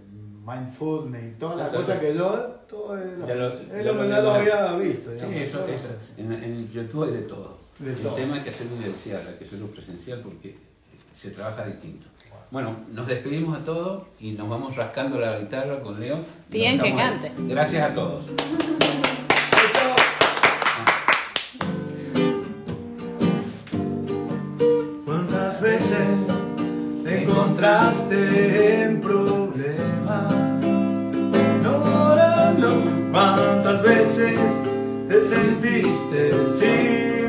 Mindfulness 0.44 1.32
y 1.32 1.36
todas 1.38 1.56
las 1.58 1.68
Claro, 1.68 1.84
cosas 1.84 2.00
que 2.00 2.14
yo, 2.14 2.28
todo 2.68 2.98
es 2.98 3.18
lo, 3.18 3.26
Ya 3.26 3.34
es 3.48 3.54
que 3.54 3.82
lo 3.92 4.30
había- 4.32 4.76
visto. 4.76 5.10
Sí, 5.18 5.26
eso, 5.36 5.66
eso. 5.68 5.88
En, 6.16 6.32
en 6.32 6.68
YouTube 6.70 7.04
hay 7.04 7.12
de 7.12 7.22
todo. 7.22 7.58
De 7.78 7.90
El 7.92 7.96
todo. 7.98 8.14
tema 8.14 8.34
hay 8.36 8.42
que 8.42 8.50
hacerlo 8.50 8.76
evidencial, 8.76 9.22
hay 9.26 9.34
que 9.34 9.44
hacerlo 9.44 9.66
presencial 9.68 10.20
porque 10.20 10.56
se 11.12 11.30
trabaja 11.30 11.66
distinto. 11.66 12.08
Bueno, 12.50 12.74
nos 12.92 13.06
despedimos 13.06 13.56
a 13.56 13.64
todos 13.64 14.02
y 14.18 14.32
nos 14.32 14.48
vamos 14.48 14.74
rascando 14.74 15.20
la 15.20 15.38
guitarra 15.38 15.80
con 15.80 16.00
Leo. 16.00 16.18
Bien 16.48 16.80
que 16.80 16.96
cante. 16.96 17.30
Gracias 17.38 17.90
a 17.90 17.94
todos. 17.94 18.32
¿Cuántas 25.04 25.60
veces 25.60 26.26
te 27.04 27.22
encontraste 27.22 28.82
en 28.82 29.00
problemas? 29.00 30.34
No, 31.62 31.84
no, 32.16 32.52
no. 32.54 33.12
¿Cuántas 33.12 33.82
veces 33.84 34.40
te 35.08 35.20
sentiste 35.20 36.44
sin 36.46 37.19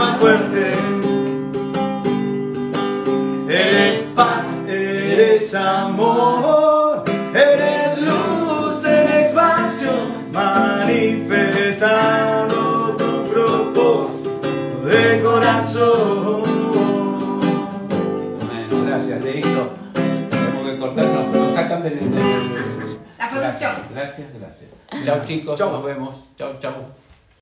más 0.00 0.16
fuerte. 0.16 0.72
Eres 3.48 4.08
paz, 4.16 4.46
eres 4.66 5.54
amor, 5.54 7.04
eres 7.34 7.98
luz 7.98 8.82
en 8.86 9.08
expansión, 9.20 10.32
manifestado 10.32 11.76
tu 12.96 13.24
propósito 13.30 14.86
de 14.86 15.20
corazón. 15.22 16.42
Bueno, 18.46 18.84
gracias, 18.86 19.22
Leito. 19.22 19.68
Tengo 19.92 20.64
que 20.64 20.78
cortarnos, 20.78 21.26
nos 21.28 21.54
sacan 21.54 21.82
del... 21.82 22.00
La 23.18 23.28
producción. 23.28 23.72
Gracias, 23.94 24.28
gracias. 24.40 24.70
Chao 25.04 25.22
chicos, 25.24 25.58
chau. 25.58 25.72
nos 25.72 25.84
vemos. 25.84 26.32
Chao, 26.38 26.58
chao. 26.58 26.86